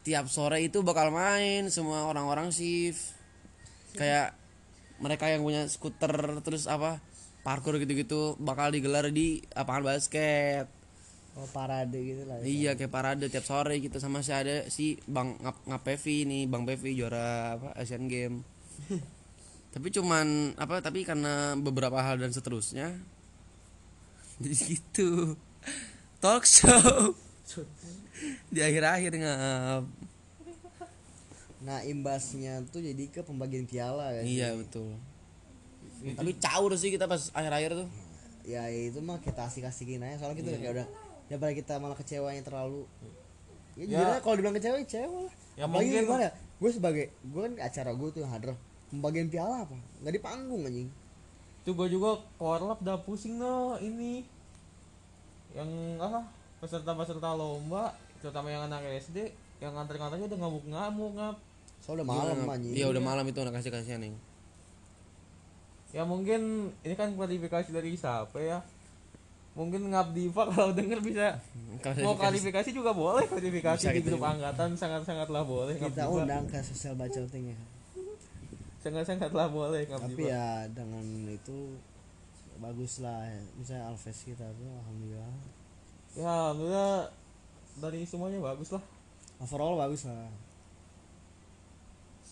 tiap 0.02 0.26
sore 0.26 0.64
itu 0.64 0.82
bakal 0.82 1.14
main 1.14 1.70
semua 1.70 2.08
orang-orang 2.10 2.50
shift. 2.50 3.14
Kayak 3.94 4.34
mereka 4.98 5.30
yang 5.30 5.46
punya 5.46 5.68
skuter 5.70 6.42
terus 6.42 6.66
apa 6.66 6.98
parkour 7.46 7.78
gitu-gitu 7.78 8.38
bakal 8.42 8.74
digelar 8.74 9.10
di 9.14 9.42
lapangan 9.54 9.94
basket 9.94 10.66
oh 11.32 11.48
parade 11.48 11.96
gitu 11.96 12.22
lah 12.28 12.44
iya 12.44 12.76
kayak 12.76 12.92
parade 12.92 13.24
tiap 13.26 13.42
sore 13.42 13.80
gitu 13.80 13.96
sama 13.96 14.20
si 14.20 14.30
ada 14.30 14.68
si 14.68 15.00
bang 15.04 15.32
ngap 15.40 15.56
ngap 15.64 15.82
Pevi 15.82 16.28
nih 16.28 16.44
bang 16.44 16.62
Pevi 16.64 16.92
juara 16.92 17.56
apa 17.56 17.68
Asian 17.74 18.04
Game 18.04 18.44
tapi 19.72 19.88
cuman 19.88 20.52
apa 20.60 20.84
tapi 20.84 21.02
karena 21.02 21.56
beberapa 21.56 21.96
hal 21.98 22.20
dan 22.20 22.30
seterusnya 22.30 22.92
jadi 24.42 24.54
gitu 24.76 25.36
talk 26.18 26.46
show. 26.46 27.18
Di 28.46 28.62
akhir-akhir 28.62 29.10
ngap. 29.18 29.82
Nah 31.62 31.82
imbasnya 31.82 32.62
tuh 32.70 32.78
jadi 32.78 33.10
ke 33.10 33.22
pembagian 33.22 33.66
piala 33.66 34.14
kan. 34.14 34.22
Iya 34.22 34.54
betul. 34.54 34.94
Tapi 36.14 36.30
caur 36.38 36.70
sih 36.74 36.94
kita 36.94 37.10
pas 37.10 37.30
akhir-akhir 37.34 37.74
tuh. 37.74 37.88
Ya 38.46 38.70
itu 38.70 39.02
mah 39.02 39.18
kita 39.18 39.46
asik-asikin 39.46 39.98
aja. 40.02 40.22
Soalnya 40.22 40.38
kita 40.38 40.50
Iya. 40.50 40.58
kayak 40.58 40.72
udah 40.78 40.86
daripada 41.32 41.52
kita 41.52 41.74
malah 41.76 41.96
kecewanya 41.96 42.44
terlalu 42.44 42.84
ya, 43.72 43.88
Ya. 43.88 43.96
jujur 43.96 44.20
kalau 44.20 44.34
dibilang 44.36 44.52
kecewa 44.54 44.76
ya 44.76 44.82
kecewa 44.84 45.18
lah. 45.18 45.34
Ya, 45.52 45.64
apalagi 45.64 45.88
mungkin- 45.88 46.04
gimana 46.04 46.28
gue 46.60 46.70
sebagai 46.70 47.04
gue 47.08 47.40
kan 47.40 47.52
acara 47.58 47.90
gue 47.90 48.08
tuh 48.12 48.20
yang 48.20 48.30
hadir 48.30 48.52
pembagian 48.86 49.26
piala 49.26 49.64
apa? 49.64 49.76
Nggak 50.00 50.12
di 50.12 50.20
panggung 50.20 50.62
anjing. 50.62 50.88
Tuh 51.62 51.72
gue 51.72 51.88
juga 51.88 52.10
korlap 52.36 52.78
udah 52.78 53.00
pusing 53.00 53.40
no 53.40 53.78
ini. 53.78 54.28
Yang 55.52 55.68
apa? 55.98 56.20
Peserta-peserta 56.60 57.32
lomba 57.32 57.96
terutama 58.20 58.46
yang 58.46 58.64
anak 58.64 58.84
SD 59.00 59.32
yang 59.58 59.72
nganter-nganternya 59.72 60.28
udah 60.28 60.38
ngamuk-ngamuk 60.38 61.10
ngap. 61.16 61.36
Soalnya 61.80 62.04
udah 62.04 62.08
malam 62.12 62.34
Gimana? 62.38 62.54
anjing. 62.54 62.72
iya 62.76 62.86
udah 62.86 63.02
malam 63.02 63.24
itu 63.26 63.38
anak 63.40 63.54
kasih 63.56 63.72
kasihan 63.72 63.98
nih 63.98 64.14
ya 65.92 66.08
mungkin 66.08 66.40
ini 66.80 66.94
kan 66.96 67.12
klarifikasi 67.12 67.68
dari 67.68 67.92
siapa 67.92 68.38
ya 68.40 68.64
mungkin 69.53 69.92
ngap 69.92 70.16
diva 70.16 70.48
kalau 70.48 70.72
denger 70.72 71.05
bisa 71.05 71.36
mau 72.00 72.16
klarifikasi 72.20 72.72
juga 72.72 72.96
boleh 72.96 73.28
klarifikasi 73.28 73.84
Bisa 73.84 73.92
di 73.92 74.00
gitu 74.00 74.16
grup 74.16 74.24
juga. 74.24 74.32
angkatan 74.32 74.70
sangat 74.74 75.03
sangatlah 75.05 75.44
boleh 75.44 75.76
kita 75.76 76.09
undang 76.09 76.48
ke 76.48 76.57
sosial 76.64 76.96
bacoting 76.96 77.53
ya 77.53 77.59
sangat 78.80 79.05
sangatlah 79.05 79.53
boleh 79.53 79.84
ngap 79.84 80.00
tapi 80.09 80.24
Diva. 80.24 80.32
ya 80.32 80.46
dengan 80.72 81.05
itu 81.28 81.76
bagus 82.59 83.05
lah 83.05 83.28
ya. 83.28 83.40
misalnya 83.55 83.84
Alves 83.92 84.18
kita 84.24 84.46
tuh 84.57 84.68
alhamdulillah 84.72 85.32
ya 86.16 86.28
alhamdulillah 86.48 86.94
dari 87.76 88.00
semuanya 88.09 88.40
bagus 88.40 88.72
lah 88.72 88.82
overall 89.36 89.76
bagus 89.76 90.09
lah 90.09 90.32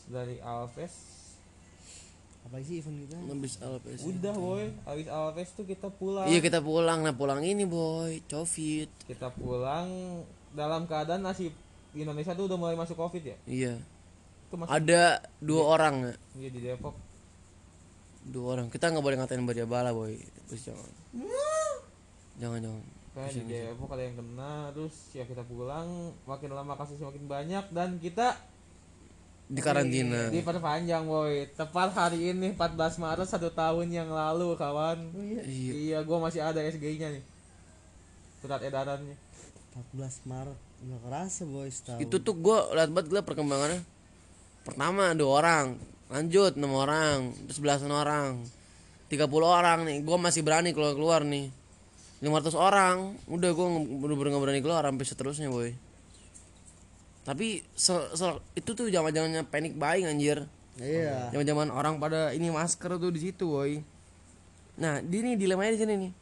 dari 0.09 0.41
Alves 0.41 1.20
apalagi 2.51 2.67
sih 2.67 2.77
event 2.83 2.99
kita? 3.07 3.17
Habis 3.31 3.55
Alves 3.63 4.01
udah 4.03 4.35
boy. 4.35 4.65
Habis 4.83 5.07
Alves 5.07 5.49
tuh 5.55 5.65
kita 5.71 5.87
pulang. 5.87 6.27
Iya 6.27 6.43
kita 6.43 6.59
pulang. 6.59 7.07
Nah 7.07 7.15
pulang 7.15 7.47
ini 7.47 7.63
boy. 7.63 8.27
Covid. 8.27 8.91
Kita 9.07 9.31
pulang 9.31 9.87
dalam 10.51 10.91
keadaan 10.91 11.23
nasib 11.23 11.55
di 11.95 12.03
Indonesia 12.03 12.35
tuh 12.35 12.51
udah 12.51 12.59
mulai 12.59 12.75
masuk 12.75 12.99
covid 12.99 13.23
ya? 13.23 13.37
Iya. 13.47 13.75
Itu 14.51 14.59
masih 14.59 14.71
ada 14.75 15.23
dua 15.39 15.63
orang 15.79 15.95
ya 16.11 16.15
iya, 16.43 16.49
di 16.51 16.59
Depok. 16.59 16.99
Dua 18.27 18.59
orang. 18.59 18.67
Kita 18.67 18.91
nggak 18.91 19.05
boleh 19.07 19.17
ngatain 19.23 19.47
Bala 19.71 19.95
boy. 19.95 20.19
Terus 20.51 20.75
jangan. 20.75 20.91
Jangan 22.43 22.59
jangan. 22.67 22.85
Kayak 23.15 23.31
di 23.31 23.43
Depok 23.47 23.95
ada 23.95 24.03
yang 24.03 24.17
kena 24.19 24.55
terus 24.75 24.95
ya 25.15 25.23
kita 25.23 25.47
pulang. 25.47 26.19
Makin 26.27 26.51
lama 26.51 26.75
kasusnya 26.75 27.15
makin 27.15 27.31
banyak 27.31 27.65
dan 27.71 28.03
kita 28.03 28.35
di 29.51 29.61
karantina. 29.61 30.31
Diperpanjang 30.31 31.11
boy. 31.11 31.51
Tepat 31.59 31.91
hari 31.91 32.31
ini 32.31 32.55
14 32.55 33.03
Maret 33.03 33.27
satu 33.27 33.51
tahun 33.51 33.91
yang 33.91 34.07
lalu 34.07 34.55
kawan. 34.55 35.11
Iya. 35.19 35.43
iya 35.75 35.99
gua 36.07 36.23
masih 36.23 36.39
ada 36.39 36.63
SG 36.63 37.03
nya 37.03 37.11
nih. 37.11 37.25
Surat 38.39 38.63
edarannya. 38.63 39.19
14 39.75 40.31
Maret 40.31 40.59
nggak 40.81 41.01
kerasa 41.03 41.43
boy 41.51 41.67
setahun. 41.67 41.99
Itu 41.99 42.23
tuh 42.23 42.39
gue 42.39 42.59
liat 42.79 42.95
banget 42.95 43.11
gue 43.11 43.21
perkembangannya. 43.27 43.83
Pertama 44.63 45.19
dua 45.19 45.31
orang. 45.43 45.67
Lanjut 46.15 46.55
enam 46.55 46.79
orang. 46.79 47.35
Terus 47.51 47.59
belasan 47.59 47.91
orang 47.91 48.47
30 49.11 49.27
orang 49.43 49.83
nih. 49.83 49.99
Gue 50.07 50.15
masih 50.15 50.47
berani 50.47 50.71
keluar 50.71 50.95
keluar 50.95 51.21
nih 51.27 51.51
500 52.23 52.55
orang. 52.55 53.19
Udah 53.27 53.51
gue 53.51 53.67
bener-bener 53.99 54.39
berani 54.39 54.63
keluar 54.63 54.87
sampai 54.87 55.07
seterusnya 55.11 55.51
boy 55.51 55.90
tapi 57.23 57.63
se- 57.77 58.11
se- 58.17 58.43
itu 58.57 58.71
tuh 58.73 58.89
zaman 58.89 59.13
zamannya 59.13 59.45
panic 59.47 59.77
buying 59.77 60.09
anjir. 60.09 60.49
Iya. 60.81 61.29
Zaman 61.35 61.45
zaman 61.45 61.69
orang 61.69 62.01
pada 62.01 62.33
ini 62.33 62.49
masker 62.49 62.97
tuh 62.97 63.13
di 63.13 63.21
situ 63.21 63.47
boy 63.47 63.83
nah 64.81 64.97
di 65.05 65.21
nih 65.21 65.37
dilemanya 65.37 65.77
di 65.77 65.81
sini 65.81 65.95
nih. 66.09 66.13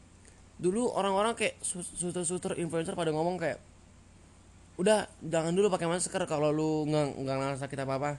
Dulu 0.59 0.91
orang-orang 0.91 1.31
kayak 1.39 1.55
suster-suster 1.63 2.59
influencer 2.59 2.91
pada 2.91 3.15
ngomong 3.15 3.39
kayak 3.39 3.55
udah 4.79 5.07
jangan 5.23 5.55
dulu 5.55 5.71
pakai 5.71 5.87
masker 5.87 6.23
kalau 6.27 6.51
lu 6.51 6.87
nggak 6.87 7.19
nggak 7.19 7.35
ngerasa 7.35 7.67
sakit 7.67 7.79
apa 7.83 7.93
apa 7.99 8.11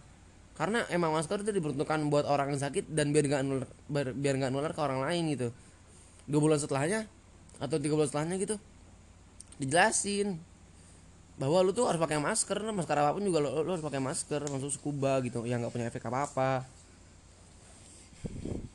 karena 0.61 0.85
emang 0.93 1.17
masker 1.17 1.41
itu 1.41 1.57
diperuntukkan 1.57 2.05
buat 2.13 2.29
orang 2.29 2.53
yang 2.53 2.61
sakit 2.61 2.93
dan 2.93 3.17
biar 3.17 3.25
nggak 3.33 3.43
nular 3.49 3.69
biar 3.89 4.13
biar 4.13 4.35
nggak 4.41 4.53
nular 4.53 4.73
ke 4.77 4.81
orang 4.81 5.01
lain 5.05 5.23
gitu. 5.37 5.49
Dua 6.29 6.41
bulan 6.41 6.61
setelahnya 6.61 7.09
atau 7.61 7.77
tiga 7.77 7.93
bulan 7.97 8.09
setelahnya 8.09 8.37
gitu 8.41 8.57
dijelasin 9.61 10.41
bahwa 11.41 11.65
lu 11.65 11.73
tuh 11.73 11.89
harus 11.89 11.97
pakai 11.97 12.21
masker 12.21 12.61
masker 12.69 12.97
apa 13.01 13.17
pun 13.17 13.25
juga 13.25 13.41
lu, 13.41 13.65
lu 13.65 13.71
harus 13.73 13.81
pakai 13.81 13.99
masker 14.05 14.45
masuk 14.53 14.71
scuba 14.77 15.17
gitu. 15.25 15.49
Yang 15.49 15.65
nggak 15.65 15.73
punya 15.73 15.87
efek 15.89 16.05
apa 16.13 16.29
apa 16.29 16.53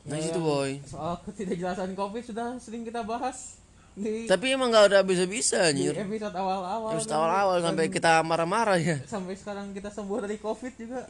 nah 0.06 0.22
situ 0.22 0.38
boy. 0.38 0.78
Soal 0.86 1.18
ketidakjelasan 1.26 1.94
covid 1.98 2.22
sudah 2.22 2.58
sering 2.62 2.86
kita 2.86 3.02
bahas 3.02 3.58
di, 3.96 4.28
tapi 4.28 4.52
emang 4.52 4.68
nggak 4.68 4.92
udah 4.92 5.02
bisa 5.02 5.24
bisa 5.24 5.58
di 5.72 5.88
anjir. 5.88 5.96
episode 5.96 6.36
awal-awal. 6.36 6.94
Kan. 7.00 7.16
awal-awal 7.16 7.56
sampai 7.64 7.86
kita 7.88 8.20
marah-marah 8.22 8.78
ya. 8.78 8.96
sampai 9.08 9.34
sekarang 9.34 9.72
kita 9.72 9.88
sembuh 9.88 10.28
dari 10.28 10.36
covid 10.36 10.72
juga. 10.78 11.00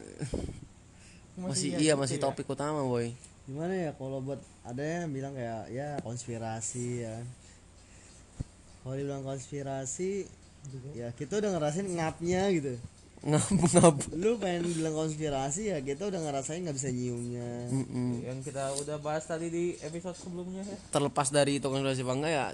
Masih 1.36 1.76
ya 1.76 1.78
iya 1.82 1.92
gitu 1.92 2.00
masih 2.00 2.16
ya. 2.16 2.22
topik 2.24 2.48
utama 2.48 2.80
boy. 2.80 3.12
Gimana 3.44 3.74
ya 3.76 3.90
kalau 3.92 4.24
buat 4.24 4.40
ada 4.64 4.80
yang 4.80 5.12
bilang 5.12 5.36
kayak 5.36 5.68
ya 5.68 6.00
konspirasi 6.00 7.04
ya. 7.04 7.20
Kalau 8.80 8.96
dibilang 8.96 9.20
konspirasi 9.20 10.24
ya 10.94 11.08
kita 11.14 11.38
udah 11.42 11.50
ngerasain 11.56 11.86
ngapnya 11.86 12.42
gitu. 12.54 12.74
Ngap 13.26 13.46
ngap. 13.48 13.94
Lu 14.14 14.36
pengen 14.38 14.70
bilang 14.70 14.94
konspirasi 14.94 15.72
ya 15.72 15.78
kita 15.80 16.06
udah 16.12 16.20
ngerasain 16.20 16.62
nggak 16.62 16.76
bisa 16.76 16.90
nyiumnya. 16.92 17.48
Mm-mm. 17.72 18.22
yang 18.22 18.38
kita 18.44 18.70
udah 18.78 18.96
bahas 19.00 19.24
tadi 19.26 19.50
di 19.50 19.64
episode 19.82 20.14
sebelumnya 20.14 20.62
ya. 20.62 20.78
Terlepas 20.92 21.32
dari 21.32 21.58
itu 21.58 21.66
konspirasi 21.66 22.04
apa 22.06 22.14
enggak 22.14 22.32
ya 22.32 22.46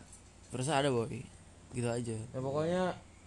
terus 0.54 0.66
ada 0.72 0.88
boy. 0.88 1.20
Gitu 1.76 1.88
aja. 1.88 2.16
Ya 2.16 2.40
pokoknya 2.40 2.82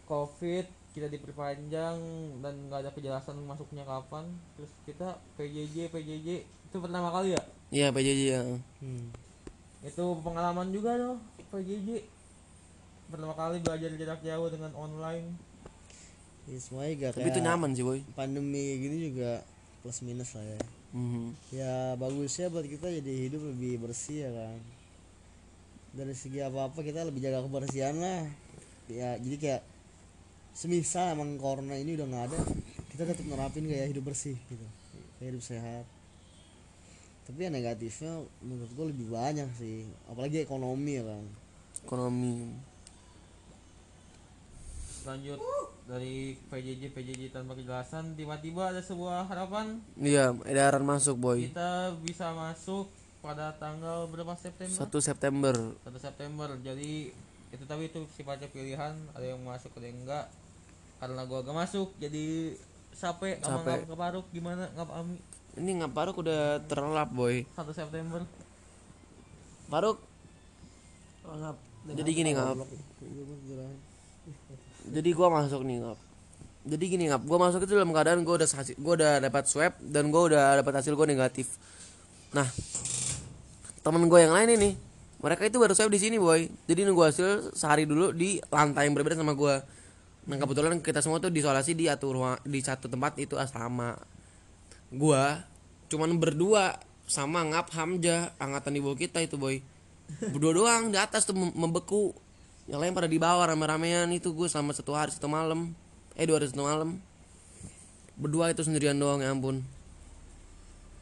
covid 0.10 0.66
kita 0.96 1.12
diperpanjang 1.12 1.98
dan 2.40 2.54
nggak 2.72 2.88
ada 2.88 2.92
kejelasan 2.96 3.38
masuknya 3.44 3.84
kapan. 3.84 4.26
Terus 4.56 4.72
kita 4.88 5.20
PJJ 5.36 5.92
PJJ 5.92 6.28
itu 6.46 6.78
pertama 6.80 7.12
kali 7.12 7.36
ya? 7.36 7.44
Iya 7.70 7.88
PJJ 7.92 8.22
ya. 8.32 8.42
Hmm. 8.82 9.12
itu 9.86 10.02
pengalaman 10.26 10.74
juga 10.74 10.98
loh 10.98 11.22
PJJ 11.54 12.15
pertama 13.10 13.34
kali 13.38 13.62
belajar 13.62 13.90
jarak 13.94 14.22
jauh 14.26 14.48
dengan 14.50 14.72
online. 14.74 15.28
Ya, 16.46 16.58
semuanya 16.62 17.10
gak 17.10 17.12
tapi 17.18 17.30
itu 17.34 17.42
nyaman 17.42 17.74
sih 17.74 17.82
boy. 17.82 18.06
pandemi 18.14 18.78
gini 18.78 19.10
juga 19.10 19.42
plus 19.82 20.06
minus 20.06 20.38
lah 20.38 20.46
ya. 20.46 20.62
Mhm. 20.96 21.26
ya 21.52 21.74
bagusnya 22.00 22.48
buat 22.48 22.64
kita 22.64 22.88
jadi 22.88 23.14
hidup 23.28 23.42
lebih 23.52 23.82
bersih 23.82 24.30
ya 24.30 24.32
kan. 24.32 24.58
Dari 25.96 26.14
segi 26.14 26.40
apa 26.46 26.70
apa 26.70 26.80
kita 26.86 27.02
lebih 27.02 27.26
jaga 27.26 27.42
kebersihan 27.44 27.98
lah. 27.98 28.30
Ya 28.86 29.18
jadi 29.18 29.38
kayak 29.42 29.62
semisal 30.54 31.18
emang 31.18 31.36
corona 31.42 31.76
ini 31.76 31.98
udah 31.98 32.08
nggak 32.08 32.26
ada 32.32 32.40
kita 32.94 33.12
tetap 33.12 33.26
nerapin 33.28 33.66
kayak 33.68 33.92
hidup 33.92 34.06
bersih 34.06 34.38
gitu. 34.48 34.66
Kayak 35.18 35.30
hidup 35.36 35.44
sehat. 35.44 35.86
Tapi 37.26 37.40
yang 37.42 37.58
negatifnya 37.58 38.22
menurut 38.46 38.70
gue 38.70 38.86
lebih 38.94 39.08
banyak 39.10 39.50
sih. 39.58 39.90
Apalagi 40.06 40.46
ekonomi 40.46 41.02
ya 41.02 41.04
kan. 41.10 41.26
Ekonomi 41.90 42.54
lanjut 45.06 45.40
dari 45.86 46.34
PJJ 46.50 46.90
PJJ 46.92 47.24
tanpa 47.30 47.54
kejelasan 47.54 48.18
tiba-tiba 48.18 48.74
ada 48.74 48.82
sebuah 48.82 49.30
harapan. 49.30 49.78
Iya 50.02 50.34
edaran 50.50 50.82
masuk 50.82 51.22
boy. 51.22 51.50
Kita 51.54 51.94
bisa 52.02 52.34
masuk 52.34 52.90
pada 53.22 53.54
tanggal 53.58 54.10
berapa 54.10 54.34
September? 54.34 54.74
1 54.74 54.90
September. 54.98 55.56
1 55.86 55.98
September. 56.02 56.50
Jadi 56.66 57.14
itu 57.54 57.64
tapi 57.70 57.88
itu 57.88 58.02
sifatnya 58.18 58.50
pilihan 58.50 58.98
ada 59.14 59.26
yang 59.26 59.42
masuk 59.46 59.70
ada 59.78 59.86
yang 59.86 60.02
enggak. 60.02 60.26
Karena 60.98 61.22
gua 61.30 61.46
gak 61.46 61.58
masuk 61.58 61.94
jadi 62.02 62.58
sape 62.96 63.38
sama 63.46 63.62
ngap 63.62 63.86
keparuk 63.86 64.26
gimana? 64.34 64.66
Ngap 64.74 64.90
ami? 64.90 65.22
Ini 65.56 65.72
ngap 65.80 65.92
Faruk 65.96 66.20
udah 66.20 66.60
terlelap 66.66 67.14
boy. 67.14 67.46
1 67.54 67.72
September. 67.72 68.26
Faruk 69.70 70.02
Ngap. 71.26 71.58
jadi 71.90 72.12
gini 72.14 72.38
ngap 72.38 72.70
jadi 74.90 75.10
gua 75.14 75.28
masuk 75.34 75.62
nih 75.66 75.82
ngap 75.82 76.00
jadi 76.66 76.84
gini 76.90 77.04
ngap 77.14 77.22
gua 77.30 77.38
masuk 77.50 77.62
itu 77.62 77.78
dalam 77.78 77.94
keadaan 77.94 78.26
gua 78.26 78.42
udah 78.42 78.50
hasil 78.50 78.76
gua 78.82 78.94
udah 78.98 79.14
dapat 79.22 79.44
swab 79.46 79.74
dan 79.86 80.10
gua 80.10 80.34
udah 80.34 80.44
dapat 80.62 80.82
hasil 80.82 80.98
gua 80.98 81.06
negatif. 81.06 81.62
Nah 82.34 82.50
temen 83.86 84.10
gue 84.10 84.18
yang 84.18 84.34
lain 84.34 84.50
ini 84.58 84.70
mereka 85.22 85.46
itu 85.46 85.62
baru 85.62 85.78
swab 85.78 85.94
di 85.94 86.02
sini 86.02 86.18
boy. 86.18 86.50
Jadi 86.66 86.90
nunggu 86.90 87.06
hasil 87.06 87.54
sehari 87.54 87.86
dulu 87.86 88.10
di 88.10 88.42
lantai 88.50 88.90
yang 88.90 88.98
berbeda 88.98 89.14
sama 89.14 89.38
gua. 89.38 89.62
Nah 90.26 90.42
kebetulan 90.42 90.82
kita 90.82 91.06
semua 91.06 91.22
tuh 91.22 91.30
diisolasi 91.30 91.78
di 91.78 91.86
satu 91.86 92.10
ruang 92.10 92.42
di 92.42 92.60
satu 92.66 92.90
tempat 92.90 93.14
itu 93.22 93.38
asrama. 93.38 93.94
Gua 94.90 95.46
cuman 95.86 96.18
berdua 96.18 96.82
sama 97.06 97.46
ngap 97.46 97.70
Hamzah 97.78 98.34
angkatan 98.42 98.74
di 98.74 98.82
bawah 98.82 98.98
kita 98.98 99.22
itu 99.22 99.38
boy. 99.38 99.62
Berdua 100.34 100.52
doang 100.54 100.90
di 100.90 100.98
atas 100.98 101.30
tuh 101.30 101.38
mem- 101.38 101.54
membeku 101.54 102.25
yang 102.66 102.82
lain 102.82 102.98
pada 102.98 103.06
di 103.06 103.22
bawah 103.22 103.46
rame-ramean 103.46 104.10
itu 104.10 104.34
gue 104.34 104.50
selama 104.50 104.74
satu 104.74 104.98
hari 104.98 105.14
satu 105.14 105.30
malam. 105.30 105.78
Eh 106.18 106.26
dua 106.26 106.42
hari 106.42 106.50
satu 106.50 106.66
malam. 106.66 106.98
Berdua 108.18 108.50
itu 108.50 108.66
sendirian 108.66 108.98
doang 108.98 109.22
ya 109.22 109.30
ampun. 109.30 109.62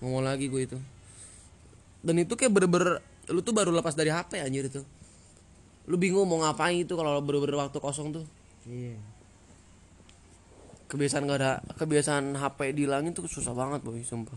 Ngomong 0.04 0.28
lagi 0.28 0.52
gue 0.52 0.62
itu. 0.68 0.78
Dan 2.04 2.20
itu 2.20 2.36
kayak 2.36 2.52
bener-bener 2.52 3.00
lu 3.32 3.40
tuh 3.40 3.56
baru 3.56 3.72
lepas 3.72 3.96
dari 3.96 4.12
HP 4.12 4.44
anjir 4.44 4.68
itu. 4.68 4.84
Lu 5.88 5.96
bingung 5.96 6.28
mau 6.28 6.44
ngapain 6.44 6.84
itu 6.84 7.00
kalau 7.00 7.24
bener-bener 7.24 7.56
waktu 7.56 7.80
kosong 7.80 8.12
tuh. 8.12 8.26
Iya. 8.68 9.00
Kebiasaan 10.92 11.24
gak 11.32 11.40
ada 11.40 11.52
kebiasaan 11.80 12.36
HP 12.36 12.76
dihilangin 12.76 13.16
tuh 13.16 13.24
susah 13.32 13.56
banget 13.56 13.80
boy 13.88 14.04
sumpah. 14.04 14.36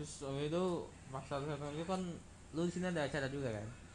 Terus 0.00 0.24
waktu 0.24 0.48
itu 0.48 0.64
satu 1.12 1.44
September 1.44 1.76
itu 1.76 1.84
kan 1.84 2.00
lu 2.56 2.64
di 2.64 2.72
sini 2.72 2.88
ada 2.88 3.04
acara 3.04 3.28
juga 3.28 3.52
kan 3.52 3.87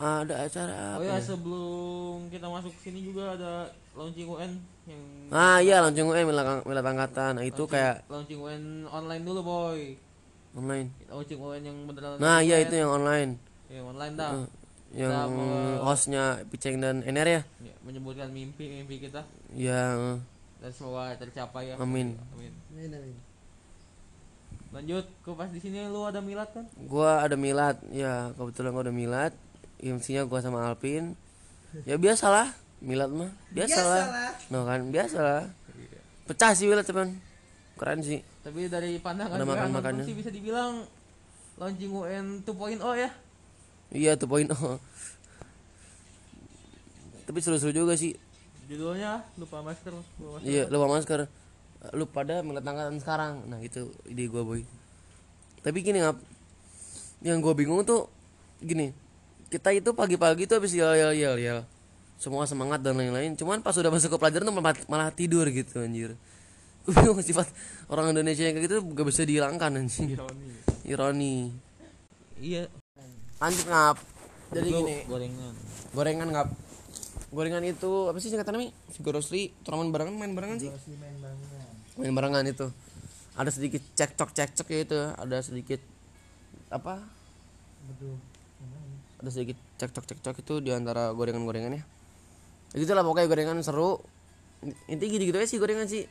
ada 0.00 0.34
acara 0.44 0.74
oh 0.74 1.00
apa 1.00 1.04
ya 1.04 1.16
ya? 1.16 1.20
sebelum 1.20 2.16
kita 2.32 2.46
masuk 2.48 2.72
sini 2.80 3.00
juga 3.04 3.36
ada 3.36 3.68
launching 3.92 4.28
UN 4.28 4.52
yang 4.88 5.02
ah 5.30 5.58
iya 5.62 5.84
gue 5.84 6.02
milat 6.24 6.64
milat 6.66 6.84
angkatan 6.86 7.38
nah 7.38 7.44
itu 7.44 7.64
launching- 7.64 7.70
kayak 7.70 7.96
launching 8.08 8.40
UN 8.40 8.64
online 8.88 9.22
dulu 9.22 9.40
boy. 9.44 9.80
Online. 10.52 10.88
Launching 11.08 11.40
UN 11.40 11.62
yang 11.64 11.76
beneran 11.88 12.20
nah 12.20 12.38
iya 12.44 12.60
itu 12.60 12.74
yang 12.76 12.92
online. 12.92 13.40
Yang 13.72 13.84
online 13.88 14.14
dah. 14.20 14.32
Yang 14.92 15.12
Kita 15.16 15.80
hostnya 15.80 16.24
Piceng 16.52 16.76
dan 16.84 17.00
Ener 17.00 17.24
ya? 17.24 17.40
Ya, 17.64 17.72
menyebutkan 17.80 18.28
mimpi-mimpi 18.28 19.08
kita. 19.08 19.24
Yang 19.56 20.20
dan 20.60 20.70
semoga 20.70 21.16
tercapai 21.18 21.72
ya. 21.72 21.74
Amin. 21.80 22.14
amin. 22.36 22.52
Amin, 22.70 22.90
amin. 22.94 23.16
lanjut 24.72 25.04
ke 25.20 25.30
pas 25.36 25.52
di 25.52 25.60
sini 25.60 25.84
lu 25.84 26.00
ada 26.08 26.24
milad 26.24 26.48
kan? 26.48 26.64
Gua 26.88 27.20
ada 27.20 27.36
milad 27.36 27.76
ya 27.92 28.32
kebetulan 28.36 28.72
gua 28.72 28.84
ada 28.88 28.94
milad 28.94 29.32
MC-nya 29.82 30.22
gua 30.30 30.38
sama 30.38 30.70
Alpin. 30.70 31.18
Ya 31.82 31.98
biasalah 31.98 32.54
milad 32.82 33.10
mah 33.14 33.30
biasalah. 33.54 34.34
No 34.50 34.66
kan 34.66 34.90
biasalah. 34.90 35.50
Pecah 36.26 36.52
sih 36.54 36.70
milad 36.70 36.86
teman. 36.86 37.18
Keren 37.78 38.02
sih. 38.02 38.20
Tapi 38.42 38.66
dari 38.66 38.98
pandangan 38.98 39.38
Ada 39.38 39.44
gue 39.46 39.54
makan-makannya. 39.54 40.04
sih 40.06 40.14
bisa 40.18 40.30
dibilang 40.30 40.86
launching 41.58 41.94
UN 41.94 42.26
2.0 42.42 42.78
ya. 42.98 43.10
Iya 43.92 44.12
tuh 44.18 44.26
poin 44.26 44.46
oh. 44.50 44.78
Tapi 47.26 47.38
seru-seru 47.38 47.70
juga 47.70 47.94
sih. 47.94 48.18
Judulnya 48.66 49.22
lupa 49.38 49.62
masker. 49.62 49.94
Lupa 49.94 50.38
masker. 50.38 50.46
iya 50.46 50.64
lupa 50.66 50.86
masker. 50.90 51.20
Lu 51.94 52.04
pada 52.10 52.42
sekarang. 52.98 53.46
Nah 53.46 53.58
itu 53.62 53.90
ide 54.10 54.26
gua 54.26 54.42
boy. 54.42 54.62
Tapi 55.62 55.78
gini 55.82 56.02
ngap. 56.02 56.18
Yang 57.22 57.38
gua 57.42 57.54
bingung 57.54 57.86
tuh 57.86 58.10
gini 58.62 58.90
kita 59.52 59.68
itu 59.76 59.92
pagi-pagi 59.92 60.48
tuh 60.48 60.56
habis 60.64 60.72
yel 60.72 60.96
yel. 60.96 61.12
Yel 61.12 61.36
yel 61.36 61.60
semua 62.22 62.46
semangat 62.46 62.78
dan 62.78 62.94
lain-lain. 62.94 63.34
Cuman 63.34 63.58
pas 63.66 63.74
udah 63.74 63.90
masuk 63.90 64.14
ke 64.14 64.18
pelajaran 64.22 64.46
tuh 64.46 64.54
malah, 64.54 64.78
malah 64.86 65.10
tidur 65.10 65.42
gitu 65.50 65.82
anjir. 65.82 66.14
Sifat 67.26 67.50
orang 67.90 68.14
Indonesia 68.14 68.46
yang 68.46 68.54
kayak 68.54 68.70
gitu 68.70 68.78
gak 68.94 69.06
bisa 69.10 69.26
dihilangkan 69.26 69.82
anjing. 69.82 70.14
Ironi. 70.86 71.50
Iya. 72.38 72.70
Lanjut 73.42 73.66
ngap. 73.66 73.96
Jadi 74.54 74.68
Lu 74.70 74.78
gini. 74.86 74.96
gorengan. 75.10 75.54
Gorengan 75.90 76.28
ngap. 76.30 76.48
Gorengan 77.34 77.64
itu 77.66 77.90
apa 78.06 78.18
sih 78.22 78.30
singkatannya 78.30 78.60
mi? 78.62 78.68
Grocery 79.02 79.50
turnamen 79.66 79.90
barengan 79.90 80.14
main 80.14 80.32
barengan 80.38 80.62
sih? 80.62 80.70
Main 81.98 82.14
barengan. 82.14 82.46
Itu. 82.46 82.70
Ada 83.34 83.50
sedikit 83.50 83.82
cekcok 83.98 84.30
cekcok 84.30 84.68
ya 84.70 84.78
itu 84.84 84.98
ada 85.18 85.38
sedikit 85.42 85.80
apa 86.70 87.02
ada 89.22 89.30
sedikit 89.30 89.58
cekcok 89.78 90.04
cekcok 90.10 90.36
itu 90.42 90.54
di 90.58 90.70
antara 90.74 91.14
gorengan 91.14 91.46
gorengannya 91.46 91.86
ya 92.74 92.76
gitulah 92.76 93.06
pokoknya 93.06 93.30
gorengan 93.30 93.58
seru 93.62 94.02
intinya 94.90 95.10
gitu 95.14 95.24
gitu 95.30 95.36
aja 95.38 95.48
sih 95.48 95.58
gorengan 95.62 95.86
sih 95.86 96.04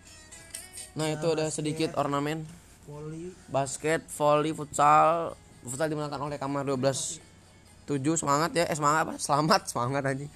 nah 0.95 1.07
itu 1.11 1.27
ada 1.31 1.51
sedikit 1.51 1.95
ornamen 1.99 2.43
basket, 3.47 4.01
volley, 4.17 4.51
futsal. 4.51 5.37
Futsal 5.61 5.87
dimenangkan 5.87 6.19
oleh 6.19 6.37
Kamar 6.41 6.65
12 6.65 7.21
7 7.85 8.01
semangat 8.15 8.51
ya. 8.55 8.65
Eh 8.65 8.75
semangat 8.77 8.99
apa? 9.05 9.13
Selamat, 9.19 9.61
semangat 9.67 10.01
anjing. 10.07 10.31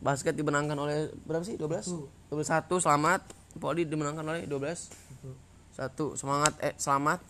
Basket 0.00 0.32
dimenangkan 0.32 0.76
oleh 0.80 1.12
berapa 1.28 1.44
sih? 1.44 1.60
12. 1.60 2.32
21 2.32 2.80
selamat. 2.80 3.20
Volley 3.58 3.84
dimenangkan 3.84 4.24
oleh 4.24 4.42
12. 4.48 4.90
Satu 5.76 6.16
semangat 6.16 6.56
eh 6.64 6.74
selamat. 6.80 7.20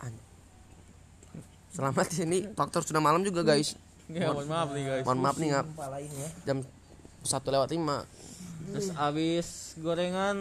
Selamat 1.70 2.04
di 2.10 2.16
sini 2.18 2.38
faktor 2.54 2.82
sudah 2.82 3.02
malam 3.02 3.22
juga 3.22 3.42
guys. 3.42 3.74
Ya 4.12 4.28
mohon 4.34 4.48
maaf 4.50 4.68
nih 4.74 4.84
guys. 4.86 5.04
Mohon 5.06 5.20
maaf 5.22 5.36
nih 5.38 5.48
ngap. 5.54 5.66
Ya. 6.00 6.28
Jam 6.46 6.58
1 7.20 7.54
lewat 7.54 7.70
5 7.70 8.30
terus 8.70 8.88
abis 8.94 9.74
gorengan 9.82 10.38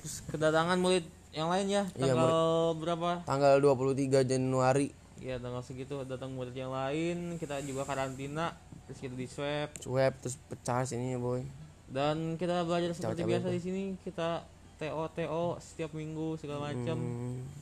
terus 0.00 0.14
kedatangan 0.32 0.78
murid 0.80 1.04
yang 1.32 1.48
lain 1.48 1.66
ya. 1.68 1.84
Iya, 1.96 2.12
tanggal 2.12 2.36
berapa? 2.76 3.10
Tanggal 3.24 3.52
23 3.60 4.24
Januari. 4.24 4.92
Ya 5.22 5.38
tanggal 5.38 5.62
segitu 5.62 6.02
datang 6.04 6.34
murid 6.34 6.52
yang 6.52 6.72
lain. 6.74 7.38
Kita 7.38 7.62
juga 7.62 7.86
karantina 7.86 8.56
terus 8.88 8.98
kita 8.98 9.14
di 9.14 9.28
swab. 9.30 9.70
Swab 9.78 10.12
terus 10.20 10.36
pecah 10.50 10.82
sini 10.84 11.16
ya 11.16 11.20
boy. 11.20 11.44
dan 11.92 12.40
kita 12.40 12.64
belajar 12.64 12.96
seperti 12.96 13.22
biasa 13.28 13.52
di 13.52 13.60
sini. 13.60 13.82
Kita 14.00 14.40
TO 14.80 15.04
TO 15.12 15.44
setiap 15.60 15.92
minggu 15.92 16.40
segala 16.40 16.72
macam. 16.72 16.96
Hmm. 16.96 17.61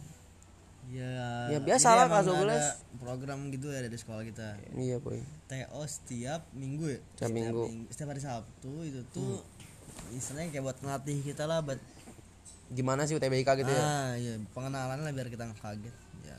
Ya 0.91 1.11
Ya, 1.51 1.59
biasa 1.63 1.89
lah, 1.95 2.07
kelas 2.11 2.27
emang 2.27 2.47
12. 2.47 2.51
ada 2.51 2.61
program 2.99 3.39
gitu 3.55 3.67
ya 3.71 3.81
dari 3.83 3.97
sekolah 3.99 4.23
kita. 4.27 4.59
Iya 4.75 4.97
boy. 4.99 5.23
TO 5.47 5.83
setiap 5.87 6.47
minggu 6.53 6.85
ya? 6.91 7.01
Setiap 7.17 7.33
minggu. 7.33 7.63
setiap 7.91 8.09
hari 8.13 8.23
Sabtu 8.23 8.73
itu 8.87 9.01
tuh 9.15 9.43
istilahnya 10.11 10.51
kayak 10.51 10.65
buat 10.67 10.79
ngelatih 10.83 11.19
kita 11.23 11.47
lah 11.47 11.63
buat 11.63 11.79
Gimana 12.71 13.03
sih 13.03 13.19
UTBK 13.19 13.67
gitu 13.67 13.71
ya? 13.71 13.83
ah 13.83 14.11
iya. 14.15 14.39
Pengenalan 14.55 15.03
lah 15.03 15.11
biar 15.11 15.27
kita 15.27 15.43
nggak 15.43 15.59
kaget. 15.59 15.97
Ya. 16.23 16.39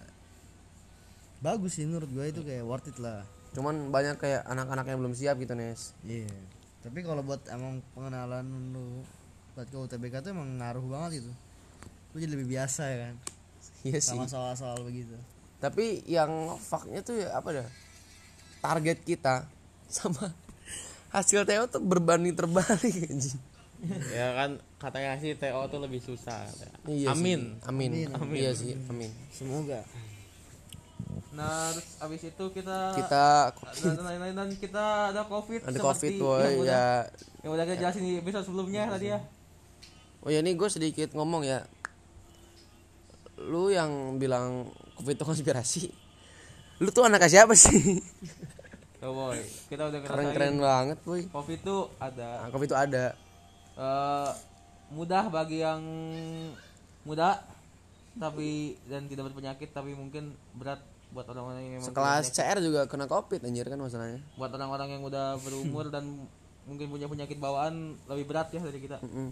Bagus 1.44 1.76
sih 1.76 1.84
menurut 1.84 2.08
gue 2.08 2.26
itu 2.32 2.40
kayak 2.48 2.64
worth 2.64 2.88
it 2.88 2.96
lah. 3.04 3.28
Cuman 3.52 3.92
banyak 3.92 4.16
kayak 4.16 4.48
anak-anak 4.48 4.88
yang 4.88 5.00
belum 5.04 5.12
siap 5.12 5.36
gitu 5.44 5.52
Nes. 5.60 5.92
Iya. 6.08 6.32
Tapi 6.88 7.04
kalau 7.04 7.20
buat 7.20 7.44
emang 7.52 7.84
pengenalan 7.92 8.48
lu 8.72 9.04
buat 9.60 9.68
ke 9.68 9.76
UTBK 9.76 10.24
tuh 10.24 10.32
emang 10.32 10.56
ngaruh 10.64 10.88
banget 10.88 11.28
itu. 11.28 11.32
Lu 12.16 12.18
jadi 12.24 12.32
lebih 12.32 12.48
biasa 12.56 12.84
ya 12.88 12.98
kan 13.12 13.16
iya 13.88 14.00
sih. 14.00 14.14
sama 14.14 14.26
soal-soal 14.30 14.78
begitu. 14.86 15.14
Tapi 15.62 16.02
yang 16.10 16.58
faknya 16.58 17.06
tuh 17.06 17.22
ya 17.22 17.38
apa 17.38 17.50
dah? 17.62 17.70
Target 18.62 18.98
kita 19.06 19.46
sama 19.90 20.34
hasil 21.16 21.46
TO 21.46 21.64
tuh 21.70 21.82
berbanding 21.82 22.34
terbalik 22.34 23.10
anjing. 23.10 23.42
Ya 24.14 24.38
kan 24.38 24.62
katanya 24.78 25.18
sih 25.18 25.34
TO 25.34 25.62
tuh 25.70 25.82
lebih 25.82 25.98
susah 26.02 26.46
iya 26.86 27.10
sih. 27.10 27.18
amin. 27.18 27.58
Amin. 27.66 27.90
Iya 28.34 28.54
sih 28.54 28.78
amin. 28.90 29.10
Semoga. 29.34 29.82
Nah 31.34 31.74
terus 31.74 31.88
abis 31.98 32.22
itu 32.30 32.46
kita 32.54 32.94
kita 32.94 33.26
dan 33.82 34.06
lain-lain 34.06 34.36
dan 34.38 34.50
kita 34.54 35.16
ada 35.16 35.26
covid 35.26 35.66
ada 35.66 35.80
covid 35.80 36.14
boy 36.20 36.44
yang 36.44 36.56
udah, 36.62 36.68
ya. 36.68 36.86
yang 37.42 37.52
udah 37.56 37.66
kita 37.66 37.78
jelasin 37.82 38.04
di 38.06 38.14
episode 38.22 38.46
sebelumnya 38.46 38.86
tadi 38.92 39.14
ya. 39.16 39.20
Oh 40.22 40.30
ya 40.30 40.46
ini 40.46 40.54
gue 40.54 40.70
sedikit 40.70 41.18
ngomong 41.18 41.42
ya 41.42 41.66
lu 43.50 43.74
yang 43.74 44.20
bilang 44.22 44.70
covid 44.98 45.18
itu 45.18 45.26
konspirasi? 45.26 45.90
Lu 46.82 46.90
tuh 46.90 47.06
anak 47.06 47.26
siapa 47.30 47.54
sih? 47.54 48.02
Tuh 49.02 49.12
boy. 49.18 49.42
Kita 49.66 49.90
udah 49.90 50.00
keren 50.06 50.28
keren 50.30 50.56
banget 50.62 50.98
boy. 51.02 51.26
Covid 51.34 51.60
tuh 51.66 51.90
ada. 51.98 52.46
Nah, 52.46 52.50
covid 52.54 52.70
itu 52.70 52.78
ada. 52.78 53.06
Eh, 53.74 54.30
mudah 54.94 55.26
bagi 55.34 55.66
yang 55.66 55.82
muda 57.02 57.42
tapi 58.14 58.78
dan 58.86 59.08
tidak 59.08 59.32
berpenyakit 59.32 59.72
tapi 59.72 59.96
mungkin 59.96 60.36
berat 60.54 60.84
buat 61.16 61.26
orang-orang 61.32 61.64
yang 61.64 61.74
memang 61.80 61.88
sekelas 61.92 62.26
CR 62.30 62.60
juga 62.60 62.82
kena 62.86 63.08
covid 63.10 63.42
anjir 63.42 63.66
kan 63.66 63.80
masalahnya. 63.82 64.22
Buat 64.38 64.52
orang-orang 64.54 65.00
yang 65.00 65.04
udah 65.04 65.40
berumur 65.42 65.90
dan 65.90 66.06
mungkin 66.70 66.88
punya 66.94 67.08
penyakit 67.10 67.42
bawaan 67.42 67.98
lebih 68.06 68.30
berat 68.30 68.54
ya 68.54 68.62
dari 68.62 68.80
kita. 68.80 69.02
Mm. 69.02 69.32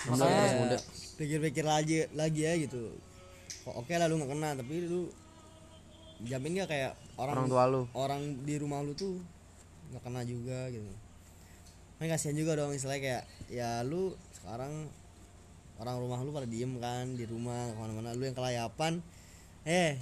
makanya 0.00 0.40
Masih 0.40 0.58
muda. 0.64 0.78
Pikir-pikir 1.20 1.64
lagi 1.64 1.96
lagi 2.16 2.40
ya 2.42 2.54
gitu 2.56 3.09
Kok 3.64 3.74
oke 3.84 3.92
lah 3.92 4.06
lu 4.08 4.16
nggak 4.16 4.30
kena 4.32 4.56
tapi 4.56 4.74
lu 4.88 5.10
jamin 6.20 6.60
gak 6.60 6.68
kayak 6.68 6.92
orang 7.16 7.34
orang 7.36 7.48
tua 7.48 7.64
lu? 7.64 7.80
orang 7.96 8.22
di 8.44 8.54
rumah 8.60 8.84
lu 8.84 8.92
tuh 8.92 9.16
nggak 9.92 10.02
kena 10.04 10.20
juga 10.24 10.68
gitu. 10.68 10.92
Kan 12.00 12.08
kasihan 12.08 12.36
juga 12.36 12.56
dong 12.56 12.72
istilahnya 12.72 13.00
kayak 13.00 13.24
ya 13.52 13.84
lu 13.84 14.16
sekarang 14.36 14.88
orang 15.80 15.96
rumah 15.96 16.20
lu 16.20 16.32
pada 16.32 16.48
diem 16.48 16.76
kan 16.80 17.16
di 17.16 17.24
rumah 17.24 17.72
ke 17.72 17.78
mana-mana. 17.80 18.16
Lu 18.16 18.24
yang 18.24 18.36
kelayapan 18.36 19.00
eh 19.64 19.96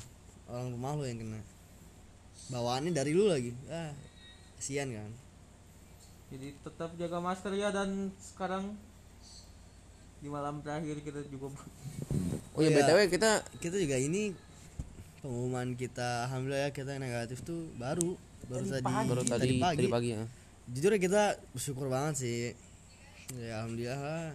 orang 0.51 0.75
rumah 0.75 0.99
lu 0.99 1.07
yang 1.07 1.19
kena. 1.19 1.41
Bawaannya 2.51 2.95
dari 2.95 3.13
lu 3.15 3.27
lagi. 3.27 3.55
Ah 3.71 3.95
kasihan 4.59 4.91
kan. 4.91 5.11
Jadi 6.35 6.53
tetap 6.61 6.91
jaga 6.99 7.19
masker 7.23 7.55
ya 7.57 7.71
dan 7.71 8.11
sekarang 8.21 8.75
di 10.19 10.29
malam 10.31 10.61
terakhir 10.61 10.99
kita 11.03 11.23
juga 11.31 11.55
oh 12.55 12.61
ya 12.61 12.71
btw 12.75 13.07
kita 13.07 13.43
kita 13.63 13.77
juga 13.79 13.97
ini 13.99 14.35
pengumuman 15.23 15.75
kita 15.79 16.27
alhamdulillah 16.27 16.69
ya 16.69 16.71
kita 16.75 16.99
negatif 16.99 17.43
tuh 17.43 17.71
baru 17.79 18.19
baru 18.49 18.65
tadi 18.65 18.85
baru 18.85 19.23
tadi 19.27 19.49
pagi, 19.61 19.79
tadi 19.85 19.91
pagi 19.91 20.11
ya. 20.17 20.23
Jujur 20.69 20.93
ya 20.93 21.01
kita 21.01 21.23
bersyukur 21.57 21.89
banget 21.89 22.15
sih. 22.21 22.53
Ya 23.41 23.65
alhamdulillah. 23.65 23.97
Lah. 23.97 24.33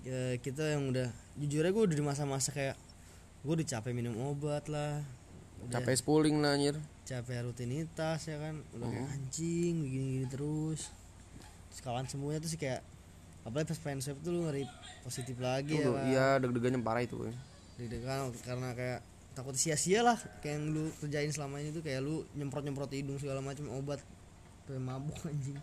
Ya, 0.00 0.38
kita 0.40 0.64
yang 0.64 0.88
udah 0.88 1.12
jujur 1.36 1.60
aja 1.60 1.72
gue 1.76 1.84
udah 1.92 1.96
di 1.98 2.04
masa-masa 2.04 2.56
kayak 2.56 2.72
gue 3.44 3.52
udah 3.52 3.68
capek 3.68 3.92
minum 3.92 4.16
obat 4.16 4.64
lah. 4.72 5.04
Udah 5.60 5.76
capek 5.76 6.00
spuling 6.00 6.40
lah 6.40 6.56
anjir. 6.56 6.76
capek 7.04 7.44
rutinitas 7.44 8.24
ya 8.24 8.40
kan. 8.40 8.64
Udah 8.80 8.88
kayak 8.88 9.08
anjing 9.12 9.74
begini-gini 9.84 10.26
terus. 10.32 10.88
Sekawan 11.68 12.08
semuanya 12.08 12.40
tuh 12.40 12.50
sih 12.56 12.56
kayak 12.56 12.80
apalagi 13.46 13.70
pas 13.70 13.78
pengen 13.78 14.02
swab 14.02 14.18
tuh 14.26 14.34
lu 14.34 14.50
ngeri 14.50 14.66
positif 15.06 15.38
lagi 15.38 15.78
ya. 15.78 15.86
Tuh, 15.86 15.94
kan 15.94 16.10
iya 16.10 16.26
deg-degannya 16.42 16.82
parah 16.82 17.06
itu 17.06 17.14
boy. 17.14 17.30
deg-degan 17.78 18.34
karena 18.42 18.74
kayak 18.74 19.06
takut 19.38 19.54
sia-sia 19.54 20.02
lah 20.02 20.18
kayak 20.42 20.58
yang 20.58 20.74
lu 20.74 20.90
kerjain 20.98 21.30
selama 21.30 21.62
ini 21.62 21.70
tuh 21.70 21.86
kayak 21.86 22.02
lu 22.02 22.26
nyemprot-nyemprot 22.34 22.90
hidung 22.90 23.22
segala 23.22 23.38
macam 23.38 23.70
obat. 23.70 24.02
Sampai 24.66 24.82
mabuk 24.82 25.14
anjing. 25.22 25.54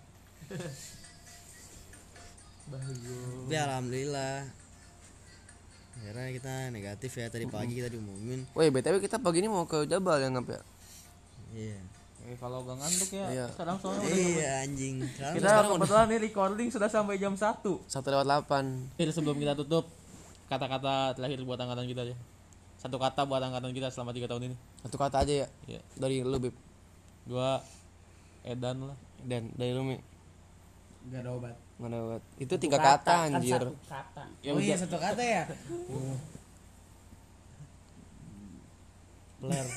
Tapi 2.71 3.51
alhamdulillah. 3.51 4.47
Akhirnya 5.99 6.31
kita 6.31 6.53
negatif 6.71 7.11
ya 7.19 7.27
tadi 7.27 7.51
pagi 7.51 7.83
kita 7.83 7.91
diumumin. 7.91 8.47
Woi 8.55 8.71
btw 8.71 9.03
kita 9.03 9.19
pagi 9.19 9.43
ini 9.43 9.51
mau 9.51 9.67
ke 9.67 9.83
Jabal 9.83 10.23
ya 10.23 10.31
ngap 10.31 10.47
ya? 10.47 10.61
Iya 11.51 11.83
Eh, 12.23 12.35
kalau 12.35 12.63
gak 12.63 12.77
ngantuk 12.77 13.09
ya 13.11 13.27
Iya. 13.29 13.45
sekarang 13.49 13.75
soalnya 13.77 13.99
udah 14.01 14.15
iya 14.15 14.51
anjing 14.63 14.95
sekarang 15.05 15.35
kita 15.35 15.49
kebetulan 15.67 16.05
nih 16.07 16.19
recording 16.23 16.67
sudah 16.69 16.87
sampai 16.87 17.15
jam 17.17 17.33
1 17.33 17.59
satu 17.83 18.07
lewat 18.07 18.23
delapan 18.23 18.65
Akhir 18.93 19.11
sebelum 19.11 19.35
kita 19.35 19.53
tutup 19.53 19.91
kata-kata 20.45 21.13
terakhir 21.13 21.39
buat 21.41 21.57
angkatan 21.57 21.83
kita 21.83 22.01
aja 22.01 22.15
satu 22.77 22.95
kata 22.95 23.23
buat 23.23 23.39
angkatan 23.39 23.71
kita 23.71 23.87
selama 23.87 24.11
tiga 24.11 24.25
tahun 24.25 24.47
ini 24.47 24.55
satu 24.81 24.95
kata 24.95 25.17
aja 25.21 25.33
ya 25.35 25.47
Iya. 25.67 25.81
dari 25.93 26.19
lu 26.19 26.37
beb 26.37 26.55
dua 27.25 27.59
edan 28.41 28.77
lah 28.85 28.97
dan 29.21 29.51
dari 29.53 29.71
lu 29.71 29.83
mi 29.83 29.99
Gak 31.03 31.19
ada 31.19 31.35
obat. 31.35 31.55
nggak 31.75 31.89
ada 31.89 31.99
obat. 32.01 32.21
itu 32.39 32.53
tiga 32.55 32.79
kata, 32.79 33.27
kan 33.27 33.35
anjir 33.35 33.59
satu 33.59 33.75
kata. 33.83 34.23
Ya 34.39 34.51
oh 34.51 34.57
iya 34.57 34.71
udah. 34.71 34.79
satu 34.79 34.95
kata 34.97 35.19
ya. 35.21 35.43
peler 39.43 39.67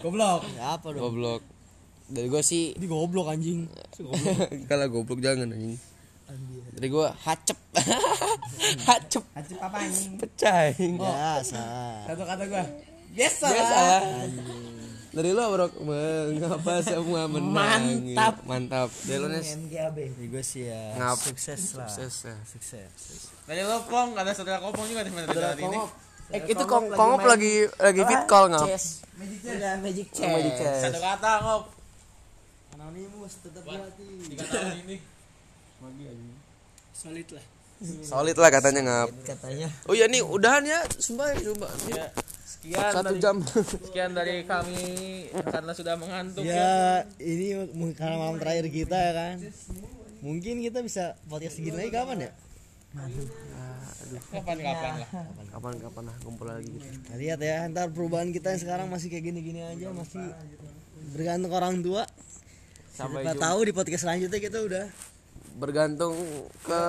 Goblok. 0.00 0.40
Ya, 0.56 0.80
apa 0.80 0.86
dong 0.96 1.02
goblok 1.12 1.42
dari 2.08 2.26
gua 2.32 2.40
sih 2.40 2.72
ini 2.72 2.86
goblok 2.88 3.28
anjing 3.28 3.68
kalau 4.70 4.88
goblok 4.88 5.20
jangan 5.20 5.52
anjing 5.52 5.76
dari 6.72 6.88
gua 6.88 7.12
hacep 7.20 7.58
hacep 8.88 9.24
Acip 9.36 9.58
apa 9.60 9.76
anjing? 9.84 10.16
pecah 10.16 10.72
anjing. 10.72 10.96
biasa 10.96 11.62
Satu 12.08 12.24
kata 12.24 12.44
gua. 12.48 12.64
Biasa, 13.16 13.46
biasa 13.48 13.76
lah. 13.80 14.02
Dari 15.16 15.32
lu 15.32 15.40
bro, 15.48 15.66
mengapa 15.88 16.84
semua 16.84 17.24
menang? 17.24 18.12
Mantap. 18.12 18.34
mantap. 18.44 18.88
Dari 19.08 19.16
lu 19.16 19.32
Nes. 19.32 19.56
Ya, 19.72 19.88
gue 19.88 20.44
sih 20.44 20.68
ya 20.68 20.92
Ngap. 21.00 21.16
sukses 21.16 21.72
lah 21.72 21.88
sukses 21.88 22.28
ya. 22.28 22.36
sukses 22.44 23.32
Dari 23.48 23.64
lo 23.64 23.80
Pong, 23.88 24.12
ada 24.12 24.36
saudara 24.36 24.60
kopong 24.60 24.84
juga 24.84 25.00
nih 25.08 25.12
saudara 25.16 25.56
ini. 25.56 25.78
Eh, 26.34 26.42
itu 26.50 26.64
kong 26.66 26.90
kongop 26.90 27.22
lagi 27.22 27.70
lagi 27.78 28.02
fit 28.02 28.22
call 28.26 28.50
ngap. 28.50 28.66
Chess. 28.66 29.06
Udah 29.46 29.78
magic 29.78 30.08
chess. 30.10 30.26
Magic 30.26 30.54
chess. 30.58 30.82
Satu 30.90 31.00
kata 31.00 31.32
ngop. 31.42 31.62
anonimus 32.76 33.34
tetap 33.40 33.64
hati 33.66 34.08
Tiga 34.30 34.44
tahun 34.50 34.74
ini. 34.86 34.96
Solid 36.90 37.28
lah. 37.30 37.44
Solid 38.02 38.36
lah 38.36 38.50
katanya 38.50 38.80
ngap. 38.82 39.08
katanya 39.22 39.68
Oh 39.86 39.94
iya 39.94 40.10
nih 40.10 40.24
udahan 40.24 40.66
ya, 40.66 40.82
sumpah 40.98 41.30
sumpah. 41.38 41.70
Ya, 41.92 42.10
sekian 42.42 42.90
Satu 42.90 43.14
dari, 43.14 43.22
jam. 43.22 43.36
sekian 43.86 44.10
dari 44.16 44.36
kami 44.42 44.86
karena 45.30 45.72
sudah 45.76 45.94
mengantuk 45.94 46.42
ya. 46.42 46.54
ya 46.54 46.74
ini 47.22 47.70
mungkin 47.70 47.94
karena 47.94 48.16
malam 48.18 48.36
terakhir 48.42 48.66
kita 48.74 48.96
ya 48.98 49.12
kan 49.14 49.36
mungkin 50.24 50.54
kita 50.58 50.82
bisa 50.82 51.14
podcast 51.30 51.54
segini 51.60 51.86
lagi 51.86 51.92
kapan 51.94 52.26
ya 52.26 52.30
Kapan-kapan 54.30 54.92
lah. 55.02 55.08
Kapan-kapan 55.52 56.02
lah 56.08 56.16
kumpul 56.22 56.46
lagi 56.48 56.70
gitu. 56.70 56.86
Nah, 56.86 57.16
lihat 57.18 57.38
ya 57.42 57.66
ntar 57.68 57.90
perubahan 57.90 58.30
kita 58.30 58.54
yang 58.54 58.62
sekarang 58.62 58.86
masih 58.88 59.08
kayak 59.12 59.24
gini-gini 59.32 59.60
aja 59.66 59.90
masih 59.92 60.24
bergantung 61.12 61.52
orang 61.54 61.80
tua 61.82 62.04
Sampai 62.96 63.28
Siapa 63.28 63.36
tahu 63.36 63.58
di 63.68 63.72
podcast 63.76 64.08
selanjutnya 64.08 64.40
kita 64.40 64.58
udah 64.64 64.84
bergantung 65.60 66.16
ke 66.64 66.82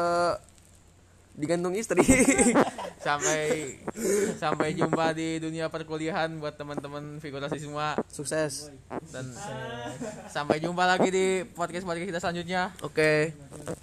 digantung 1.37 1.77
istri. 1.77 2.01
Sampai 3.07 3.77
sampai 4.35 4.75
jumpa 4.75 5.15
di 5.15 5.39
dunia 5.39 5.71
perkuliahan 5.71 6.41
buat 6.43 6.59
teman-teman 6.59 7.21
figurasi 7.23 7.61
semua 7.61 7.95
Sukses. 8.11 8.73
dan 9.13 9.31
sampai 10.27 10.59
jumpa 10.59 10.83
lagi 10.83 11.07
di 11.07 11.47
podcast 11.47 11.87
podcast 11.87 12.09
kita 12.09 12.19
selanjutnya. 12.19 12.75
Oke. 12.83 13.31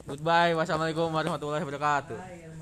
Goodbye. 0.04 0.52
Wassalamualaikum 0.52 1.08
warahmatullahi 1.08 1.64
wabarakatuh. 1.64 2.53